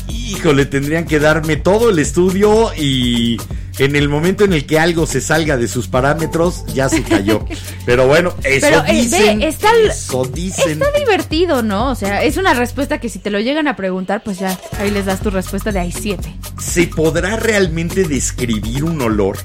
[0.09, 3.37] Híjole, tendrían que darme todo el estudio y
[3.77, 7.45] en el momento en el que algo se salga de sus parámetros, ya se cayó.
[7.85, 9.41] Pero bueno, eso Pero, eh, ve, dicen.
[9.41, 10.81] está- eso dicen.
[10.81, 11.89] Está divertido, ¿no?
[11.91, 14.91] O sea, es una respuesta que si te lo llegan a preguntar, pues ya ahí
[14.91, 16.33] les das tu respuesta de hay siete.
[16.59, 19.37] ¿Se podrá realmente describir un olor?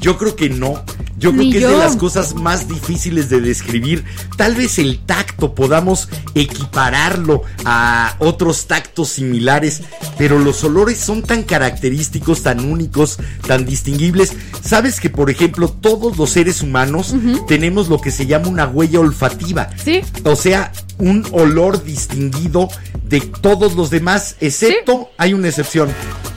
[0.00, 0.84] Yo creo que no.
[1.18, 4.04] Yo creo Ni que es de las cosas más difíciles de describir.
[4.36, 9.82] Tal vez el tacto podamos equipararlo a otros tactos similares,
[10.16, 13.18] pero los olores son tan característicos, tan únicos,
[13.48, 14.32] tan distinguibles.
[14.62, 17.14] Sabes que, por ejemplo, todos los seres humanos
[17.48, 19.70] tenemos lo que se llama una huella olfativa.
[19.82, 20.02] Sí.
[20.22, 22.68] O sea, un olor distinguido
[23.04, 25.88] de todos los demás, excepto, hay una excepción,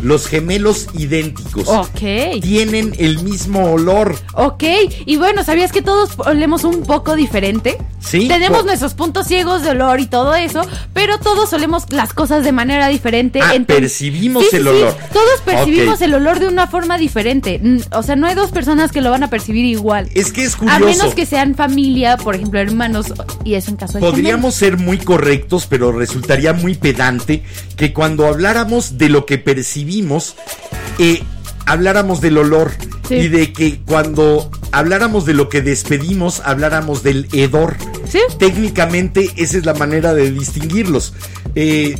[0.02, 1.68] los gemelos idénticos.
[1.68, 2.40] Ok.
[2.42, 4.16] Tienen el mismo olor.
[4.34, 4.64] Ok,
[5.06, 7.78] y bueno, ¿sabías que todos olemos un poco diferente?
[8.00, 10.62] Sí, Tenemos nuestros puntos ciegos de olor y todo eso,
[10.94, 13.40] pero todos olemos las cosas de manera diferente.
[13.42, 14.96] Ah, Entonces- percibimos Sí, el sí, olor.
[15.14, 17.60] Todos percibimos el olor de una forma diferente.
[17.62, 20.10] Mm, O sea, no hay dos personas que lo van a percibir igual.
[20.16, 20.86] Es que es A curioso.
[20.86, 23.08] menos que sean familia, por ejemplo, hermanos,
[23.44, 27.44] y eso en caso de Podríamos ser muy correctos, pero resultaría muy pedante
[27.78, 30.36] que cuando habláramos de lo que percibimos,
[31.00, 31.24] eh,
[31.66, 32.72] habláramos del olor.
[33.08, 33.16] Sí.
[33.16, 37.76] Y de que cuando habláramos de lo que despedimos, habláramos del hedor.
[38.10, 38.20] Sí.
[38.40, 41.14] Técnicamente esa es la manera de distinguirlos.
[41.56, 42.00] Eh,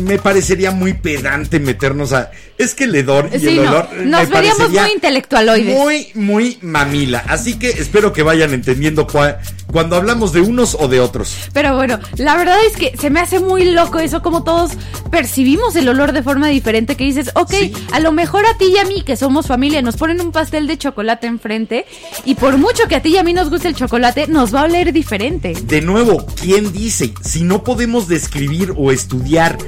[0.00, 2.30] me parecería muy pedante meternos a...
[2.58, 3.70] Es que el hedor y Sí, el no.
[3.70, 3.88] olor...
[4.04, 5.76] Nos me veríamos muy intelectualoides.
[5.78, 7.24] Muy, muy mamila.
[7.28, 9.38] Así que espero que vayan entendiendo cua-
[9.72, 11.34] cuando hablamos de unos o de otros.
[11.52, 14.72] Pero bueno, la verdad es que se me hace muy loco eso, como todos
[15.10, 17.72] percibimos el olor de forma diferente, que dices, ok, Sí.
[17.92, 20.66] a lo mejor a ti y a mí, que somos familia, nos ponen un pastel
[20.66, 21.86] de chocolate enfrente,
[22.24, 24.60] y por mucho que a ti y a mí nos guste el chocolate, nos va
[24.60, 25.54] a oler diferente.
[25.64, 27.12] De nuevo, ¿quién dice?
[27.24, 29.58] Si no podemos describir o estudiar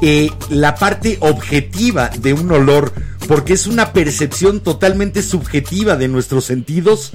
[0.00, 2.92] eh, la parte objetiva de un olor,
[3.26, 7.12] porque es una percepción totalmente subjetiva de nuestros sentidos,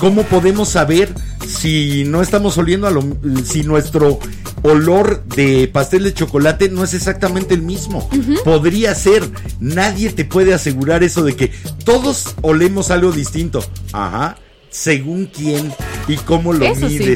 [0.00, 1.12] ¿cómo podemos saber
[1.46, 3.04] si no estamos oliendo a lo,
[3.44, 4.18] si nuestro
[4.62, 8.08] olor de pastel de chocolate no es exactamente el mismo?
[8.44, 9.28] Podría ser,
[9.60, 11.52] nadie te puede asegurar eso de que
[11.84, 13.62] todos olemos algo distinto.
[13.92, 14.36] Ajá,
[14.70, 15.72] según quién
[16.08, 17.14] y cómo lo Eso sí.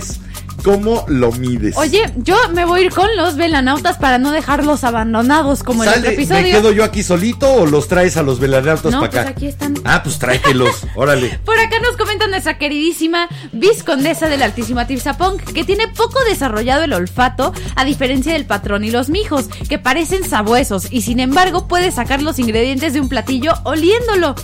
[0.62, 1.76] ¿Cómo lo mides?
[1.76, 5.90] Oye, yo me voy a ir con los velanautas para no dejarlos abandonados como en
[5.92, 6.42] el otro episodio.
[6.42, 9.22] ¿Me quedo yo aquí solito o los traes a los velanautas No, para acá?
[9.22, 9.74] pues aquí están.
[9.84, 11.38] Ah, pues tráetelos, órale.
[11.44, 16.92] Por acá nos comenta nuestra queridísima viscondesa del altísima Tirzapong que tiene poco desarrollado el
[16.92, 21.92] olfato a diferencia del patrón y los mijos que parecen sabuesos y sin embargo puede
[21.92, 24.34] sacar los ingredientes de un platillo oliéndolo.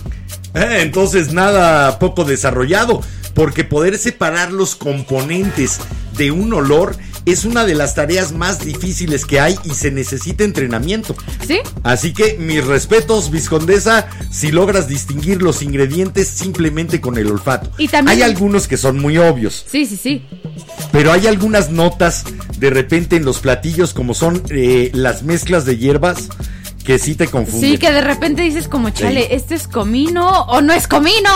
[0.53, 3.01] Eh, entonces nada poco desarrollado,
[3.33, 5.79] porque poder separar los componentes
[6.17, 6.95] de un olor
[7.25, 11.15] es una de las tareas más difíciles que hay y se necesita entrenamiento.
[11.47, 11.59] ¿Sí?
[11.83, 17.71] Así que mis respetos, viscondesa, si logras distinguir los ingredientes simplemente con el olfato.
[17.77, 19.65] Y también- Hay algunos que son muy obvios.
[19.71, 20.25] Sí, sí, sí.
[20.91, 22.25] Pero hay algunas notas
[22.57, 26.27] de repente en los platillos, como son eh, las mezclas de hierbas,
[26.83, 27.71] que sí te confunden.
[27.71, 29.27] Sí, que de repente dices como, chale, Sí.
[29.31, 31.29] ¿este es comino o no es comino?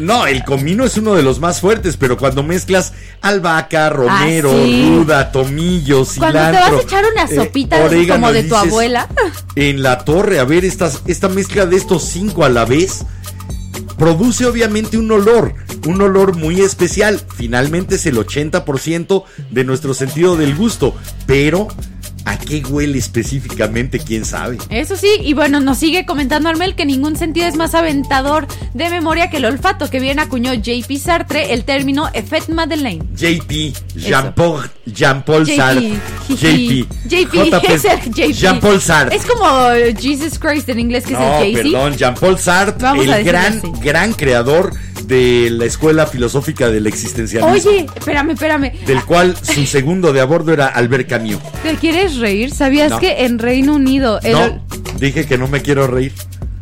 [0.00, 4.62] No, el comino es uno de los más fuertes, pero cuando mezclas albahaca, romero, Ah,
[4.64, 4.88] sí.
[4.88, 6.64] ruda, tomillo, Cuando cilantro.
[6.66, 9.08] te vas a echar una eh, sopita orégano, como de tu abuela.
[9.54, 13.04] En la torre, a ver, estas, esta mezcla de estos cinco a la vez
[13.96, 15.54] produce obviamente un olor,
[15.86, 17.20] un olor muy especial.
[17.36, 20.94] Finalmente es el 80% de nuestro sentido del gusto,
[21.26, 21.68] pero
[22.24, 23.98] ¿A qué huele específicamente?
[23.98, 24.58] ¿Quién sabe?
[24.68, 28.90] Eso sí, y bueno, nos sigue comentando Armel que ningún sentido es más aventador de
[28.90, 30.98] memoria que el olfato, que bien acuñó J.P.
[30.98, 33.04] Sartre el término effet Madeleine.
[33.16, 35.98] JP, Jean-Paul JP, Sartre.
[36.28, 38.32] JP, el JP.
[38.32, 39.16] Jean-Paul Sartre.
[39.16, 39.46] Es como
[39.98, 41.62] Jesus Christ en inglés, que No, es el Jay-Z.
[41.62, 43.72] perdón, Jean-Paul Sartre, Vamos el gran, así.
[43.80, 44.74] gran creador
[45.06, 47.70] de la escuela filosófica del existencialismo.
[47.70, 48.72] Oye, espérame, espérame.
[48.86, 51.38] Del cual su segundo de a bordo era Albert Camus.
[51.62, 52.52] ¿Te quieres reír?
[52.52, 52.98] ¿Sabías No.
[53.00, 54.66] que en Reino Unido el No,
[54.98, 56.12] dije que no me quiero reír.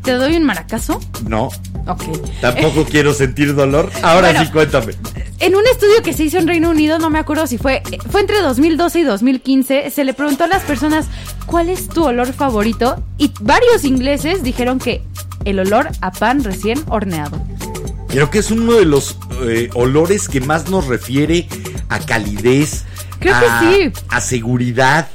[0.03, 1.01] te doy un maracazo?
[1.27, 1.49] No,
[1.87, 2.03] Ok.
[2.41, 3.91] tampoco quiero sentir dolor.
[4.03, 4.45] Ahora Bueno.
[4.47, 4.95] sí, cuéntame.
[5.41, 8.23] En un estudio que se hizo en Reino Unido, no me acuerdo si fue, fue
[8.23, 11.07] entre 2012 y 2015, se le preguntó a las personas
[11.47, 15.03] cuál es tu olor favorito y varios ingleses dijeron que
[15.45, 17.41] el olor a pan recién horneado.
[18.09, 21.47] Creo que es uno de los eh, olores que más nos refiere
[21.89, 22.85] a calidez.
[23.21, 23.93] Creo que a- sí.
[24.09, 25.09] A seguridad.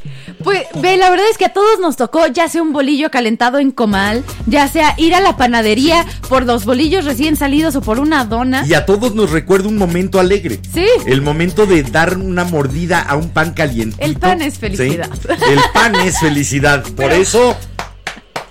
[0.43, 3.59] Pues, ve, la verdad es que a todos nos tocó, ya sea un bolillo calentado
[3.59, 7.99] en comal, ya sea ir a la panadería por los bolillos recién salidos o por
[7.99, 8.65] una dona.
[8.67, 10.59] Y a todos nos recuerda un momento alegre.
[10.73, 10.85] Sí.
[11.05, 14.03] El momento de dar una mordida a un pan caliente.
[14.03, 15.09] El pan es felicidad.
[15.49, 16.83] El pan es felicidad.
[16.95, 17.55] Por eso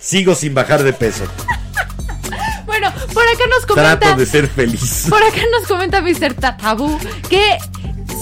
[0.00, 1.24] sigo sin bajar de peso.
[3.12, 3.98] Por acá nos comenta.
[3.98, 5.06] Trato de ser feliz.
[5.10, 6.34] Por acá nos comenta Mr.
[6.34, 6.98] Tatabú
[7.28, 7.58] que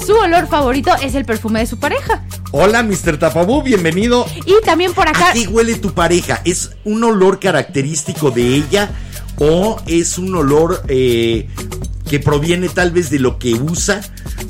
[0.06, 2.24] su olor favorito es el perfume de su pareja.
[2.52, 3.16] Hola, Mr.
[3.18, 4.26] Tapabú, bienvenido.
[4.44, 5.30] Y también por acá.
[5.30, 6.40] ¿A qué huele tu pareja?
[6.44, 8.90] ¿Es un olor característico de ella
[9.38, 11.46] o es un olor eh,
[12.08, 14.00] que proviene tal vez de lo que usa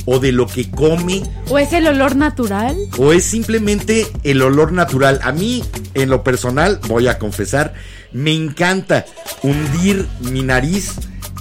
[0.07, 2.75] o de lo que come ¿O es el olor natural?
[2.97, 5.21] o es simplemente el olor natural?
[5.23, 5.63] A mí,
[5.93, 7.75] en lo personal, voy a confesar,
[8.13, 9.05] me encanta
[9.43, 10.93] hundir mi nariz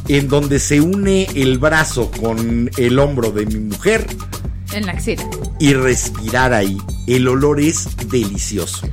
[0.07, 4.07] en donde se une el brazo con el hombro de mi mujer
[4.73, 5.23] En la axila.
[5.59, 6.77] y respirar ahí.
[7.07, 8.87] El olor es delicioso.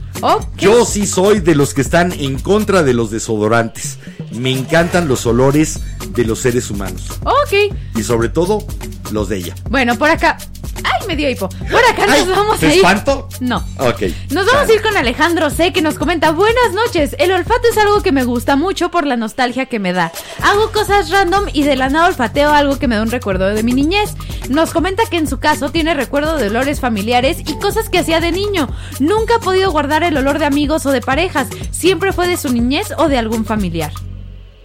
[0.56, 3.98] Yo sí soy de los que están en contra de los desodorantes.
[4.32, 5.80] Me encantan los olores
[6.14, 7.08] de los seres humanos.
[7.22, 7.74] Ok.
[7.94, 8.66] Y sobre todo,
[9.12, 9.54] los de ella.
[9.70, 10.38] Bueno, por acá.
[10.82, 11.48] ¡Ay, me dio hipo!
[11.48, 12.76] Por acá nos vamos ¿te a ir.
[12.76, 13.28] espanto?
[13.40, 13.64] No.
[13.78, 14.02] Ok.
[14.30, 17.78] Nos vamos a ir con Alejandro C que nos comenta Buenas noches, el olfato es
[17.78, 21.62] algo que me gusta mucho por la nostalgia que me da Hago cosas random y
[21.62, 24.14] de la nada olfateo algo que me da un recuerdo de mi niñez
[24.48, 28.20] Nos comenta que en su caso tiene recuerdo de olores familiares y cosas que hacía
[28.20, 32.28] de niño Nunca ha podido guardar el olor de amigos o de parejas Siempre fue
[32.28, 33.92] de su niñez o de algún familiar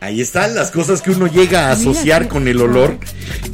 [0.03, 2.97] Ahí están las cosas que uno llega a asociar con el olor.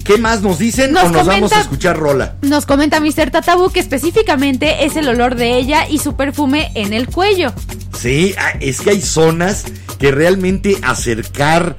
[0.06, 2.38] ¿Qué más nos dicen Nos o nos vamos a escuchar rola?
[2.42, 3.32] Nos comenta Mr.
[3.32, 7.54] Tatabu que específicamente es el olor de ella y su perfume en el cuello
[8.00, 9.66] Sí, ah, es que hay zonas
[10.00, 11.76] que realmente acercar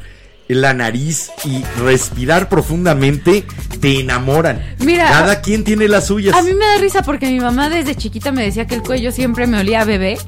[0.48, 3.44] la nariz y respirar profundamente
[3.80, 4.62] te enamoran.
[4.80, 6.36] Mira, Cada quien tiene las suyas.
[6.36, 9.12] A mí me da risa porque mi mamá desde chiquita me decía que el cuello
[9.12, 10.18] siempre me olía a bebé.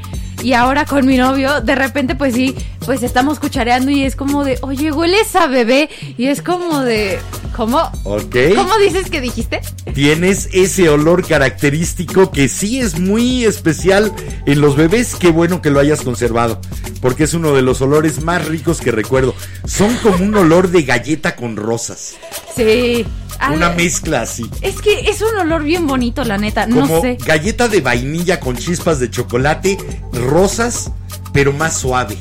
[0.42, 2.54] Y ahora con mi novio, de repente, pues sí,
[2.86, 5.88] pues estamos cuchareando y es como de, oye, hueles a bebé.
[6.16, 7.18] Y es como de,
[7.54, 7.78] ¿cómo?
[8.04, 8.36] Ok.
[8.54, 9.60] ¿Cómo dices que dijiste?
[9.94, 14.12] Tienes ese olor característico que sí es muy especial
[14.46, 15.14] en los bebés.
[15.16, 16.60] Qué bueno que lo hayas conservado.
[17.00, 19.34] Porque es uno de los olores más ricos que recuerdo.
[19.66, 22.14] Son como un olor de galleta con rosas.
[22.56, 23.04] Sí.
[23.40, 24.48] Al- Una mezcla así.
[24.60, 26.66] Es que es un olor bien bonito, la neta.
[26.68, 27.16] Como no sé.
[27.24, 29.78] galleta de vainilla con chispas de chocolate,
[30.12, 30.90] rosas,
[31.32, 32.18] pero más suave.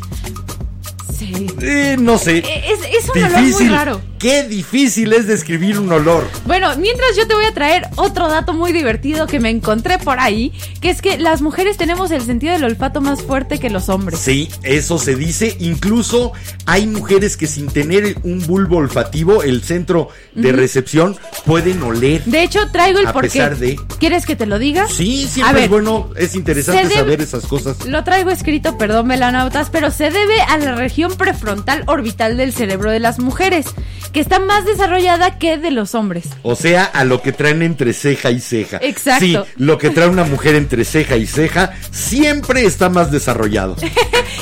[1.20, 1.48] Sí.
[1.62, 2.38] Eh, no sé.
[2.40, 4.02] Es, es un olor muy raro.
[4.20, 6.28] Qué difícil es describir un olor.
[6.46, 10.20] Bueno, mientras yo te voy a traer otro dato muy divertido que me encontré por
[10.20, 10.52] ahí,
[10.82, 14.20] que es que las mujeres tenemos el sentido del olfato más fuerte que los hombres.
[14.20, 15.56] Sí, eso se dice.
[15.60, 16.34] Incluso
[16.66, 22.22] hay mujeres que sin tener un bulbo olfativo, el centro de recepción, pueden oler.
[22.26, 23.30] De hecho, traigo el A porqué.
[23.30, 24.88] pesar de- ¿Quieres que te lo diga?
[24.90, 27.86] Sí, A siempre ver, es bueno, es interesante saber esas cosas.
[27.86, 32.92] Lo traigo escrito, perdón, melanautas, pero se debe a la región prefrontal orbital del cerebro
[32.92, 33.68] de las mujeres,
[34.14, 36.30] que está más desarrollada que de los hombres.
[36.44, 38.80] O sea, a lo que traen entre ceja y ceja.
[38.82, 39.26] Exacto.
[39.26, 43.76] Sí, lo que trae una mujer entre ceja y ceja siempre está más desarrollado.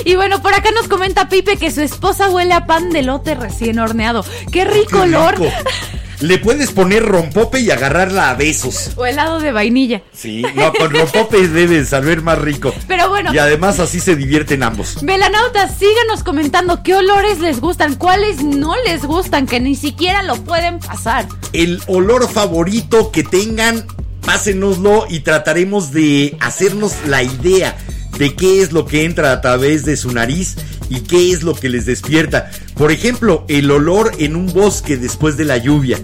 [0.06, 3.36] Y bueno, por acá nos comenta Pipe que su esposa huele a pan de lote
[3.36, 4.24] recién horneado.
[4.52, 5.36] ¡Qué rico Qué olor!
[6.20, 8.92] Le puedes poner rompope y agarrarla a besos.
[8.96, 10.02] O helado de vainilla.
[10.14, 12.74] Sí, no, con rompope debe saber más rico.
[12.88, 13.34] Pero bueno.
[13.34, 14.98] Y además así se divierten ambos.
[15.04, 20.38] Velanautas, síganos comentando qué olores les gustan, cuáles no les gustan, que ni siquiera lo
[20.44, 21.28] pueden pasar.
[21.54, 23.86] El olor favorito que tengan,
[24.26, 27.78] pásenoslo y trataremos de hacernos la idea
[28.18, 30.56] de qué es lo que entra a través de su nariz
[30.90, 32.50] y qué es lo que les despierta.
[32.76, 36.00] Por ejemplo, el olor en un bosque después de la lluvia.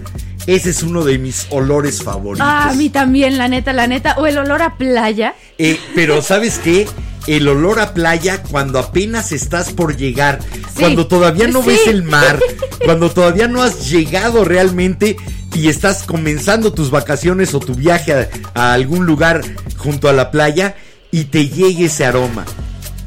[0.46, 2.46] Ese es uno de mis olores favoritos.
[2.46, 4.16] Ah, a mí también, la neta, la neta.
[4.18, 5.34] O el olor a playa.
[5.56, 6.86] Eh, pero ¿sabes qué?
[7.26, 10.40] El olor a playa cuando apenas estás por llegar,
[10.78, 11.68] cuando todavía no Sí.
[11.68, 12.38] ves el mar,
[12.84, 15.16] cuando todavía no has llegado realmente
[15.54, 19.40] y estás comenzando tus vacaciones o tu viaje a, a algún lugar
[19.78, 20.74] junto a la playa
[21.14, 22.44] y te llegue ese aroma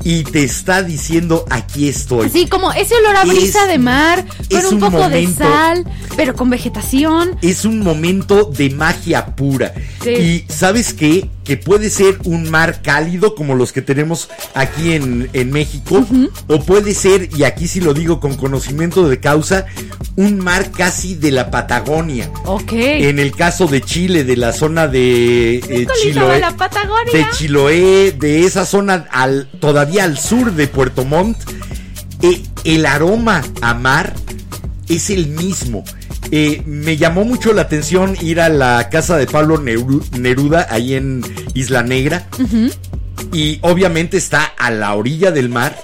[0.02, 2.30] y te está diciendo aquí estoy.
[2.30, 5.84] Sí, como ese olor a Es- brisa de mar, con un un poco de sal,
[6.16, 7.38] pero con vegetación.
[7.42, 9.74] es un momento de magia pura.
[10.02, 10.12] Sí.
[10.12, 11.30] Y sabes qué?
[11.48, 16.06] Que puede ser un mar cálido como los que tenemos aquí en, en México.
[16.48, 19.66] O puede ser, y aquí sí lo digo con conocimiento de causa,
[20.18, 22.30] un mar casi de la Patagonia.
[22.44, 22.74] Ok.
[22.74, 26.34] En el caso de Chile, de la zona de eh, Chiloé.
[26.34, 27.14] de la Patagonia.
[27.14, 31.38] de Chiloé, de esa zona al, todavía al sur de Puerto Montt,
[32.24, 34.14] eh, el aroma a mar
[34.90, 35.86] es el mismo.
[36.32, 40.94] Eh, me llamó mucho la atención ir a la casa de Pablo Neru- Neruda, ahí
[40.96, 41.24] en
[41.54, 42.28] Isla Negra.
[43.34, 45.78] Y obviamente está a la orilla del mar.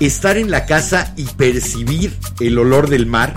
[0.00, 3.34] Estar en la casa y percibir el olor del mar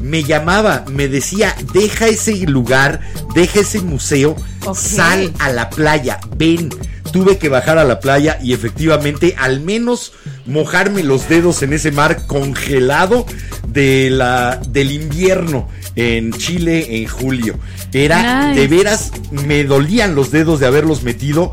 [0.00, 3.00] me llamaba, me decía, deja ese lugar,
[3.34, 4.34] deja ese museo,
[4.74, 6.70] sal a la playa, ven.
[7.12, 10.12] Tuve que bajar a la playa y efectivamente al menos
[10.46, 13.26] mojarme los dedos en ese mar congelado
[13.68, 17.58] de la, del invierno en Chile en julio.
[17.92, 18.60] Era Nice.
[18.60, 21.52] de veras, me dolían los dedos de haberlos metido,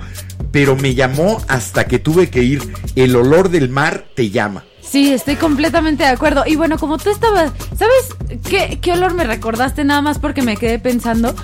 [0.52, 2.62] pero me llamó hasta que tuve que ir.
[2.96, 4.64] El olor del mar te llama.
[4.82, 6.44] Sí, estoy completamente de acuerdo.
[6.48, 10.56] Y bueno, como tú estabas, ¿sabes qué, qué olor me recordaste nada más porque me
[10.56, 11.36] quedé pensando?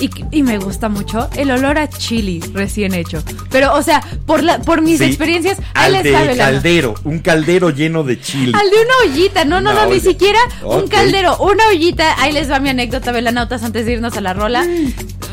[0.00, 3.22] Y, y me gusta mucho el olor a chili recién hecho.
[3.50, 6.44] Pero, o sea, por la, por mis Sí, experiencias, ahí al les de sabe la-
[6.44, 8.52] caldero, un caldero lleno de chile.
[8.56, 12.20] Al de una ollita, no, no, no, ni siquiera un caldero, una ollita.
[12.22, 14.64] Ahí les va mi anécdota, velanautas, antes de irnos a la rola.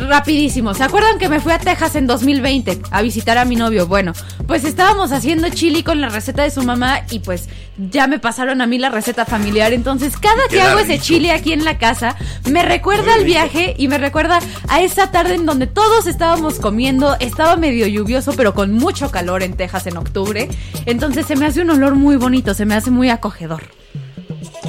[0.07, 0.74] Rapidísimo.
[0.74, 3.88] ¿Se acuerdan que me fui a Texas en 2020 a visitar a mi novio?
[3.88, 4.13] Bueno,
[4.47, 7.47] pues estábamos haciendo chili con la receta de su mamá y pues
[7.78, 9.73] ya me pasaron a mí la receta familiar.
[9.73, 11.03] Entonces, cada que Queda hago ese rico.
[11.03, 12.15] chili aquí en la casa,
[12.49, 17.15] me recuerda al viaje y me recuerda a esa tarde en donde todos estábamos comiendo.
[17.19, 20.47] Estaba medio lluvioso, pero con mucho calor en Texas en octubre.
[20.86, 23.63] Entonces, se me hace un olor muy bonito, se me hace muy acogedor.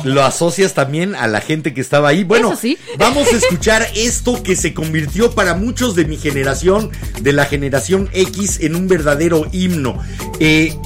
[0.04, 2.22] Lo asocias también a la gente que estaba ahí.
[2.22, 2.78] Bueno, Eso sí.
[2.98, 6.90] vamos a escuchar esto que se convirtió para muchos de mi generación,
[7.20, 9.98] de la generación X, en un verdadero himno.
[10.38, 10.76] Eh,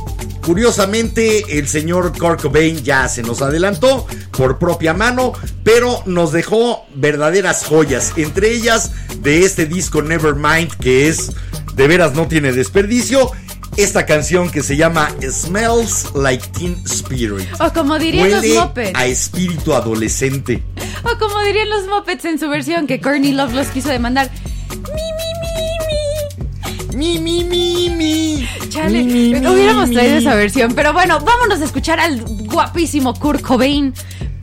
[0.41, 5.33] curiosamente, el señor Kurt Cobain ya se nos adelantó por propia mano,
[5.65, 8.13] pero nos dejó verdaderas joyas.
[8.17, 11.33] Entre ellas, de este disco Nevermind, que es
[11.75, 13.31] de veras no tiene desperdicio.
[13.77, 17.47] Esta canción que se llama Smells Like Teen Spirit.
[17.61, 18.93] O como dirían los mopeds.
[18.95, 20.63] a espíritu adolescente.
[21.05, 24.31] O como dirían los mopeds en su versión que Courtney Love los quiso demandar.
[27.01, 28.47] Mi, mi, mi, mi.
[28.69, 29.95] Chale, Mi, hubiéramos mi.
[29.95, 30.75] traído esa versión.
[30.75, 33.95] Pero bueno, vámonos a escuchar al guapísimo Kurt Cobain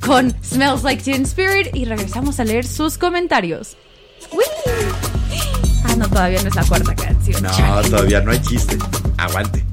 [0.03, 3.77] con Smells Like Teen Spirit y regresamos a leer sus comentarios.
[4.31, 4.43] ¡Uy!
[5.83, 7.43] Ah, no, todavía no es la cuarta canción.
[7.43, 7.89] No, Chale.
[7.91, 8.75] todavía no hay chiste.
[9.17, 9.63] Aguante.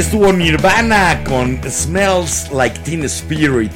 [0.00, 3.70] Estuvo Nirvana con Smells Like Teen Spirit.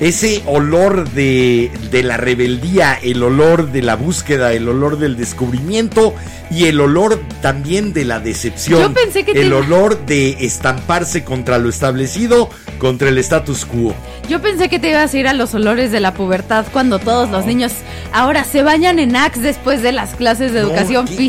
[0.00, 6.12] Ese olor de, de la rebeldía, el olor de la búsqueda, el olor del descubrimiento
[6.50, 8.80] y el olor también de la decepción.
[8.80, 13.94] Yo pensé que el te- olor de estamparse contra lo establecido, contra el status quo.
[14.28, 17.30] Yo pensé que te ibas a ir a los olores de la pubertad cuando todos
[17.30, 17.70] los niños
[18.12, 21.22] ahora se bañan en Axe después de las clases de No, educación ¿qué te-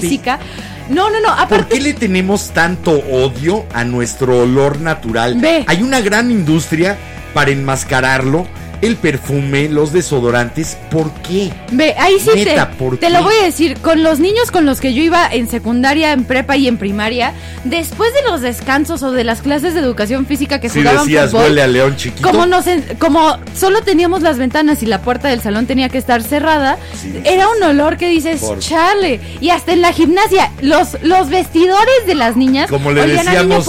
[0.90, 5.36] No, no, no, ¿Por aparte qué le tenemos tanto odio a nuestro olor natural?
[5.40, 5.64] Ve.
[5.68, 6.98] Hay una gran industria
[7.34, 8.48] para enmascararlo,
[8.86, 10.78] el perfume, los desodorantes.
[10.92, 11.52] ¿Por qué?
[11.72, 13.14] Ve, ahí sí Neta, te, ¿por te qué?
[13.14, 13.78] lo voy a decir.
[13.80, 17.34] Con los niños con los que yo iba en secundaria, en prepa y en primaria,
[17.64, 21.32] después de los descansos o de las clases de educación física que Si jugaban decías
[21.32, 22.30] fútbol, huele a león chiquito.
[22.30, 25.98] como nos en- como solo teníamos las ventanas y la puerta del salón tenía que
[25.98, 27.14] estar cerrada, Sí.
[27.24, 29.20] era un olor que dices, Por- chale.
[29.42, 33.32] Y hasta en la gimnasia, los, los vestidores de las niñas como le olían a
[33.32, 33.66] niña decíamos,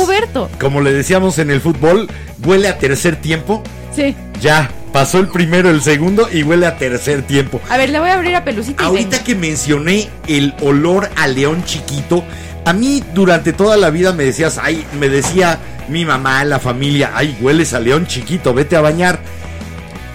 [0.61, 2.09] como le decíamos en el fútbol,
[2.45, 3.63] huele a tercer tiempo.
[3.95, 4.15] Sí.
[4.41, 7.61] Ya, pasó el primero, el segundo y huele a tercer tiempo.
[7.69, 11.65] A ver, le voy a abrir a Pelucita Ahorita que mencioné el olor a león
[11.65, 12.23] chiquito,
[12.65, 17.11] a mí durante toda la vida me decías, ay, me decía mi mamá, la familia,
[17.13, 19.19] ay, hueles a león chiquito, vete a bañar.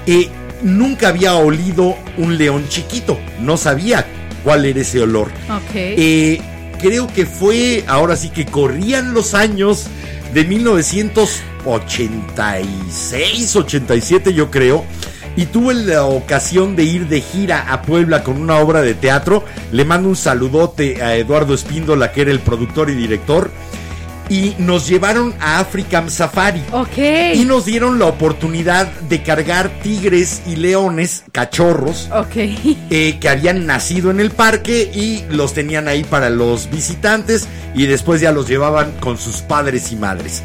[0.08, 0.30] Eh,
[0.64, 4.06] nunca había olido un león chiquito, no sabía
[4.46, 5.28] cuál era ese olor.
[5.50, 5.76] Ok.
[5.76, 6.42] Eh,
[6.82, 9.88] creo que fue, ahora sí que corrían los años
[10.34, 10.46] de
[11.66, 14.86] 1986, 87 yo creo.
[15.36, 19.46] Y tuve la ocasión de ir de gira a Puebla con una obra de teatro.
[19.72, 23.50] Le mando un saludote a Eduardo Espíndola, que era el productor y director.
[24.28, 26.62] Y nos llevaron a African Safari.
[26.72, 26.98] ok.
[27.36, 32.36] Y nos dieron la oportunidad de cargar tigres y leones, cachorros, Ok.
[32.36, 37.86] eh, que habían nacido en el parque y los tenían ahí para los visitantes y
[37.88, 40.44] después ya los llevaban con sus padres y madres.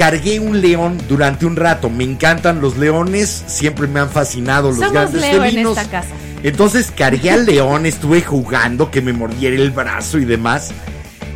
[0.00, 4.78] Cargué un león durante un rato, me encantan los leones, siempre me han fascinado los
[4.78, 5.76] Somos grandes Leo en felinos.
[5.76, 6.14] esta casa.
[6.42, 10.70] Entonces cargué al león, estuve jugando que me mordiera el brazo y demás.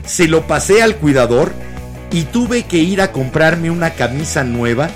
[0.06, 1.52] Se lo pasé al cuidador
[2.10, 4.88] y tuve que ir a comprarme una camisa nueva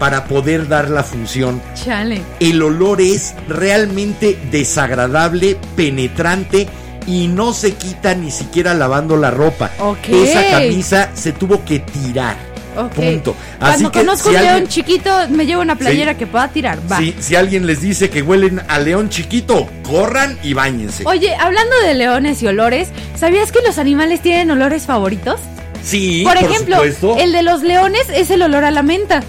[0.00, 2.20] para poder dar la función Chale.
[2.40, 6.66] el olor es realmente desagradable, penetrante
[7.06, 9.70] y no se quita ni siquiera lavando la ropa.
[10.08, 12.53] Esa camisa se tuvo que tirar.
[12.74, 13.36] Punto.
[13.58, 16.18] Cuando Así que conozco si un león alguien, chiquito, me llevo una playera Sí.
[16.18, 16.78] que pueda tirar.
[16.90, 16.98] Va.
[16.98, 21.04] si, si alguien les dice que huelen a león chiquito, corran y bañense.
[21.06, 25.40] Oye, hablando de leones y olores, ¿sabías que los animales tienen olores favoritos?
[25.82, 27.16] sí, por ejemplo, supuesto.
[27.18, 29.22] el de los leones es el olor a la menta.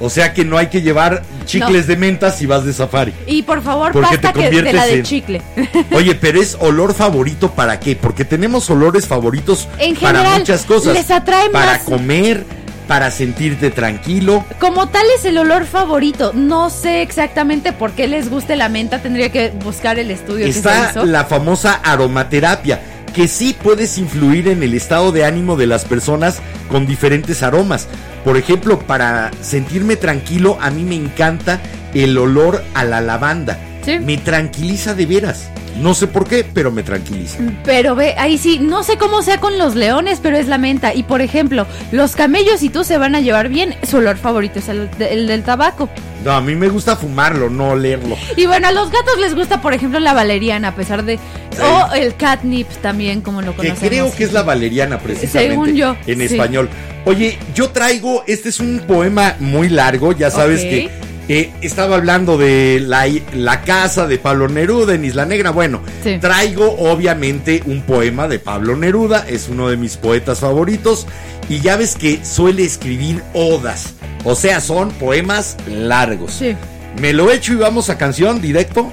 [0.00, 3.14] O sea que no hay que llevar chicles de menta si vas de safari.
[3.26, 5.42] Y por favor, Porque pasta te que de conviertes la de en- chicle.
[5.94, 7.94] Oye, pero es olor favorito para qué?
[7.94, 10.94] Porque tenemos olores favoritos En para muchas cosas.
[10.94, 12.44] les atrae para más- comer,
[12.92, 14.44] para sentirte tranquilo.
[14.60, 16.32] Como tal es el olor favorito.
[16.34, 18.98] No sé exactamente por qué les guste la menta.
[19.00, 21.06] Tendría que buscar el estudio que se Está hizo.
[21.06, 22.82] la famosa aromaterapia,
[23.14, 27.88] que sí puedes influir en el estado de ánimo de las personas con diferentes aromas.
[28.26, 31.60] Por ejemplo, para sentirme tranquilo, a mí me encanta
[31.94, 33.58] el olor a la lavanda.
[33.84, 33.98] Sí.
[33.98, 35.48] Me tranquiliza de veras.
[35.80, 37.38] No sé por qué, pero me tranquiliza.
[37.64, 40.94] Pero ve, ahí sí, no sé cómo sea con los leones, pero es la menta.
[40.94, 43.74] Y por ejemplo, los camellos y tú se van a llevar bien.
[43.88, 45.88] Su olor favorito es el, de- el del tabaco.
[46.26, 48.16] No, a mí me gusta fumarlo, no olerlo.
[48.36, 51.18] Y bueno, a los gatos les gusta, por ejemplo, la valeriana, a pesar de.
[51.60, 53.88] O el catnip también, como lo Que conocemos.
[53.88, 55.50] creo que es la valeriana, precisamente.
[55.54, 56.24] Según yo, En sí.
[56.34, 56.68] español.
[57.06, 58.24] Oye, yo traigo.
[58.26, 60.90] Este es un poema muy largo, ya sabes que.
[61.28, 65.50] Eh, estaba hablando de la, la casa de Pablo Neruda en Isla Negra.
[65.50, 66.18] Bueno, Sí.
[66.20, 71.06] traigo obviamente un poema de Pablo Neruda, es uno de mis poetas favoritos.
[71.48, 73.94] Y ya ves que suele escribir odas,
[74.24, 76.32] o sea, son poemas largos.
[76.34, 76.56] Sí.
[77.00, 78.90] Me lo echo y vamos a canción directo.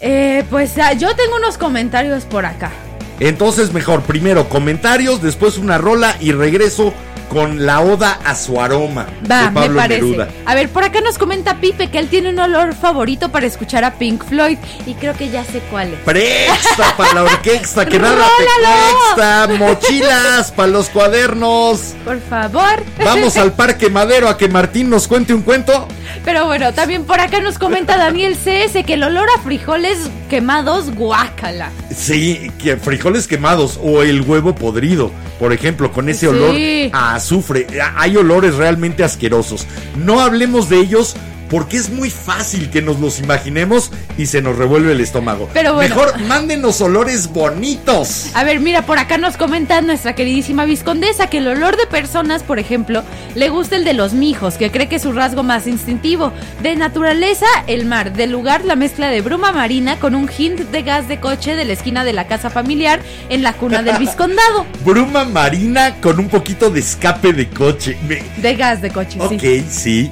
[0.00, 2.70] Eh, pues ah, yo tengo unos comentarios por acá.
[3.18, 6.94] Entonces, mejor, primero comentarios, después una rola y regreso
[7.30, 10.02] con la oda a su aroma Va, de me parece.
[10.02, 10.28] Neruda.
[10.44, 13.84] A ver, por acá nos comenta Pipe que él tiene un olor favorito para escuchar
[13.84, 14.58] a Pink Floyd.
[14.84, 16.00] Y creo que ya sé cuál es.
[16.00, 19.48] Presta para la orquesta, que nada te cuesta.
[19.58, 21.94] Mochilas para los cuadernos.
[22.04, 22.82] Por favor.
[23.04, 25.86] Vamos al Parque Madero a que Martín nos cuente un cuento.
[26.24, 30.92] Pero bueno, también por acá nos comenta Daniel CS que el olor a frijoles quemados,
[30.94, 31.70] guácala.
[31.94, 36.26] Sí, que frijoles quemados o el huevo podrido, por ejemplo, con ese Sí.
[36.28, 36.54] olor
[36.92, 37.66] a azufre.
[37.96, 39.66] Hay olores realmente asquerosos.
[39.96, 41.16] No hablemos de ellos
[41.50, 45.48] porque es muy fácil que nos los imaginemos y se nos revuelve el estómago.
[45.52, 45.94] Pero bueno.
[45.96, 48.30] Mejor mándenos olores bonitos.
[48.34, 52.42] A ver, mira, por acá nos comenta nuestra queridísima viscondesa que el olor de personas,
[52.42, 53.02] por ejemplo,
[53.34, 56.32] le gusta el de los mijos, que cree que es su rasgo más instintivo.
[56.62, 58.12] De naturaleza, el mar.
[58.12, 61.64] De lugar, la mezcla de bruma marina con un hint de gas de coche de
[61.64, 64.66] la esquina de la casa familiar en la cuna del viscondado.
[64.84, 67.96] Bruma marina con un poquito de escape de coche.
[68.08, 69.64] Me- De gas de coche, Ok, sí.
[69.68, 70.10] sí.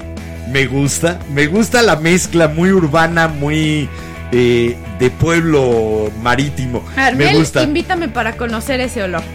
[0.51, 1.19] Me gusta.
[1.31, 3.89] Me gusta la mezcla muy urbana, muy
[4.33, 6.85] eh, de pueblo marítimo.
[7.17, 7.63] Me gusta.
[7.63, 9.23] invítame para conocer ese olor.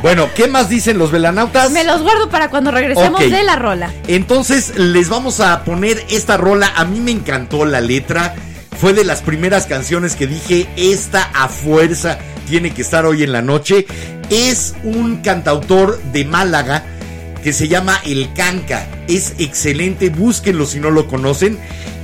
[0.00, 1.72] Bueno, ¿qué más dicen los velanautas?
[1.72, 3.92] Me los guardo para cuando regresemos de la rola.
[4.06, 6.72] Entonces les vamos a poner esta rola.
[6.76, 8.32] A mí me encantó la letra.
[8.78, 12.18] Fue de las primeras canciones que dije, esta a fuerza
[12.48, 13.86] tiene que estar hoy en la noche.
[14.30, 16.84] Es un cantautor de Málaga
[17.48, 18.86] que se llama El Canca.
[19.08, 21.58] Es excelente, búsquenlo si no lo conocen.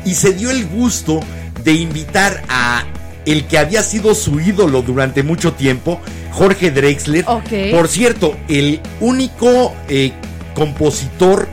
[0.07, 1.21] Y se dio el gusto
[1.63, 2.87] de invitar a
[3.27, 7.27] el que había sido su ídolo durante mucho tiempo, Jorge Drexler.
[7.27, 10.13] Por cierto, el único eh,
[10.55, 11.47] compositor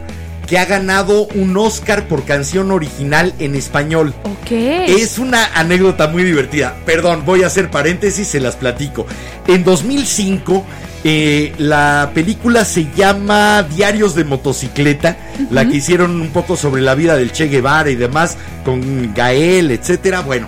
[0.48, 4.14] que ha ganado un Oscar por canción original en español.
[4.24, 4.52] Ok.
[4.52, 6.78] Es una anécdota muy divertida.
[6.86, 9.06] Perdón, voy a hacer paréntesis, se las platico.
[9.48, 10.66] En 2005,
[11.04, 15.18] eh, la película se llama Diarios de Motocicleta,
[15.49, 19.72] la que hicieron un poco sobre la vida del Che Guevara y demás, con Gael,
[19.72, 20.22] etcétera.
[20.22, 20.47] Bueno,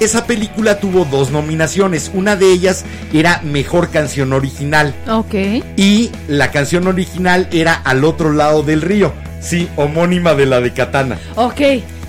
[0.00, 2.10] esa película tuvo dos nominaciones.
[2.14, 4.94] Una de ellas era Mejor Canción Original.
[5.08, 5.34] Ok.
[5.76, 9.12] Y la canción original era Al otro lado del río.
[9.40, 11.18] Sí, homónima de la de Katana.
[11.36, 11.58] Ok.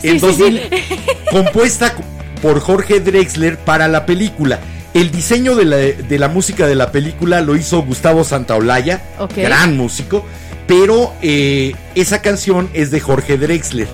[0.01, 0.95] Sí, En sí, 2000, sí.
[1.31, 1.93] compuesta
[2.41, 4.59] por Jorge Drexler para la película.
[4.93, 9.01] El diseño de la, de la música de la película lo hizo Gustavo Santaolalla,
[9.35, 10.25] gran músico,
[10.67, 13.87] pero eh, esa canción es de Jorge Drexler.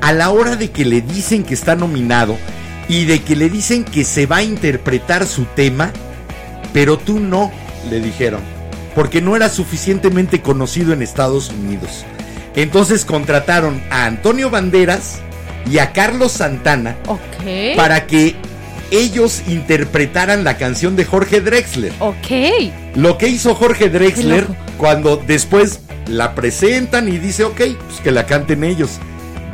[0.00, 2.36] A la hora de que le dicen que está nominado
[2.88, 5.90] y de que le dicen que se va a interpretar su tema,
[6.72, 7.50] pero tú no,
[7.90, 8.40] le dijeron,
[8.94, 12.04] porque no era suficientemente conocido en Estados Unidos.
[12.54, 15.18] Entonces contrataron a Antonio Banderas
[15.68, 16.96] y a Carlos Santana
[17.76, 18.36] para que
[18.90, 21.92] ellos interpretaran la canción de Jorge Drexler.
[22.00, 22.72] Ok.
[22.94, 24.46] Lo que hizo Jorge Drexler
[24.78, 28.98] cuando después la presentan y dice, ok, pues que la canten ellos.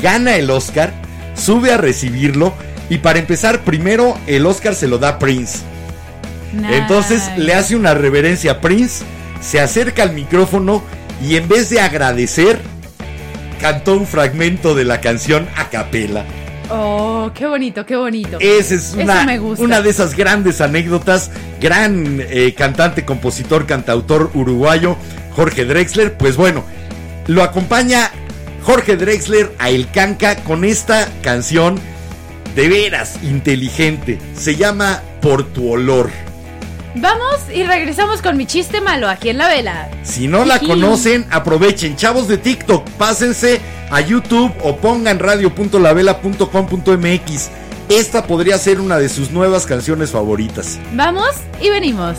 [0.00, 0.92] Gana el Oscar,
[1.34, 2.52] sube a recibirlo
[2.90, 5.60] y para empezar, primero el Oscar se lo da Prince.
[6.70, 9.04] Entonces le hace una reverencia a Prince,
[9.40, 10.82] se acerca al micrófono
[11.22, 12.58] y en vez de agradecer,
[13.60, 16.26] cantó un fragmento de la canción a capela.
[16.70, 18.38] Oh, qué bonito, qué bonito.
[18.40, 19.64] Esa es Eso una, me gusta.
[19.64, 21.30] una de esas grandes anécdotas.
[21.60, 24.96] Gran eh, cantante, compositor, cantautor uruguayo,
[25.34, 26.16] Jorge Drexler.
[26.16, 26.64] Pues bueno,
[27.26, 28.10] lo acompaña
[28.62, 31.78] Jorge Drexler a El Canca con esta canción
[32.54, 34.18] de veras inteligente.
[34.34, 36.10] Se llama Por tu olor.
[36.94, 39.88] Vamos y regresamos con mi chiste malo aquí en la vela.
[40.02, 41.96] Si no la conocen, aprovechen.
[41.96, 47.50] Chavos de TikTok, pásense a YouTube o pongan radio.lavela.com.mx.
[47.88, 50.78] Esta podría ser una de sus nuevas canciones favoritas.
[50.94, 51.30] Vamos
[51.60, 52.18] y venimos.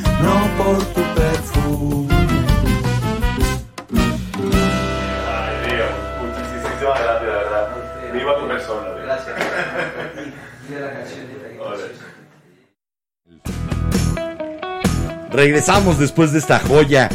[8.21, 8.89] Viva tu persona.
[9.03, 9.35] Gracias.
[15.31, 17.09] Regresamos después de esta joya.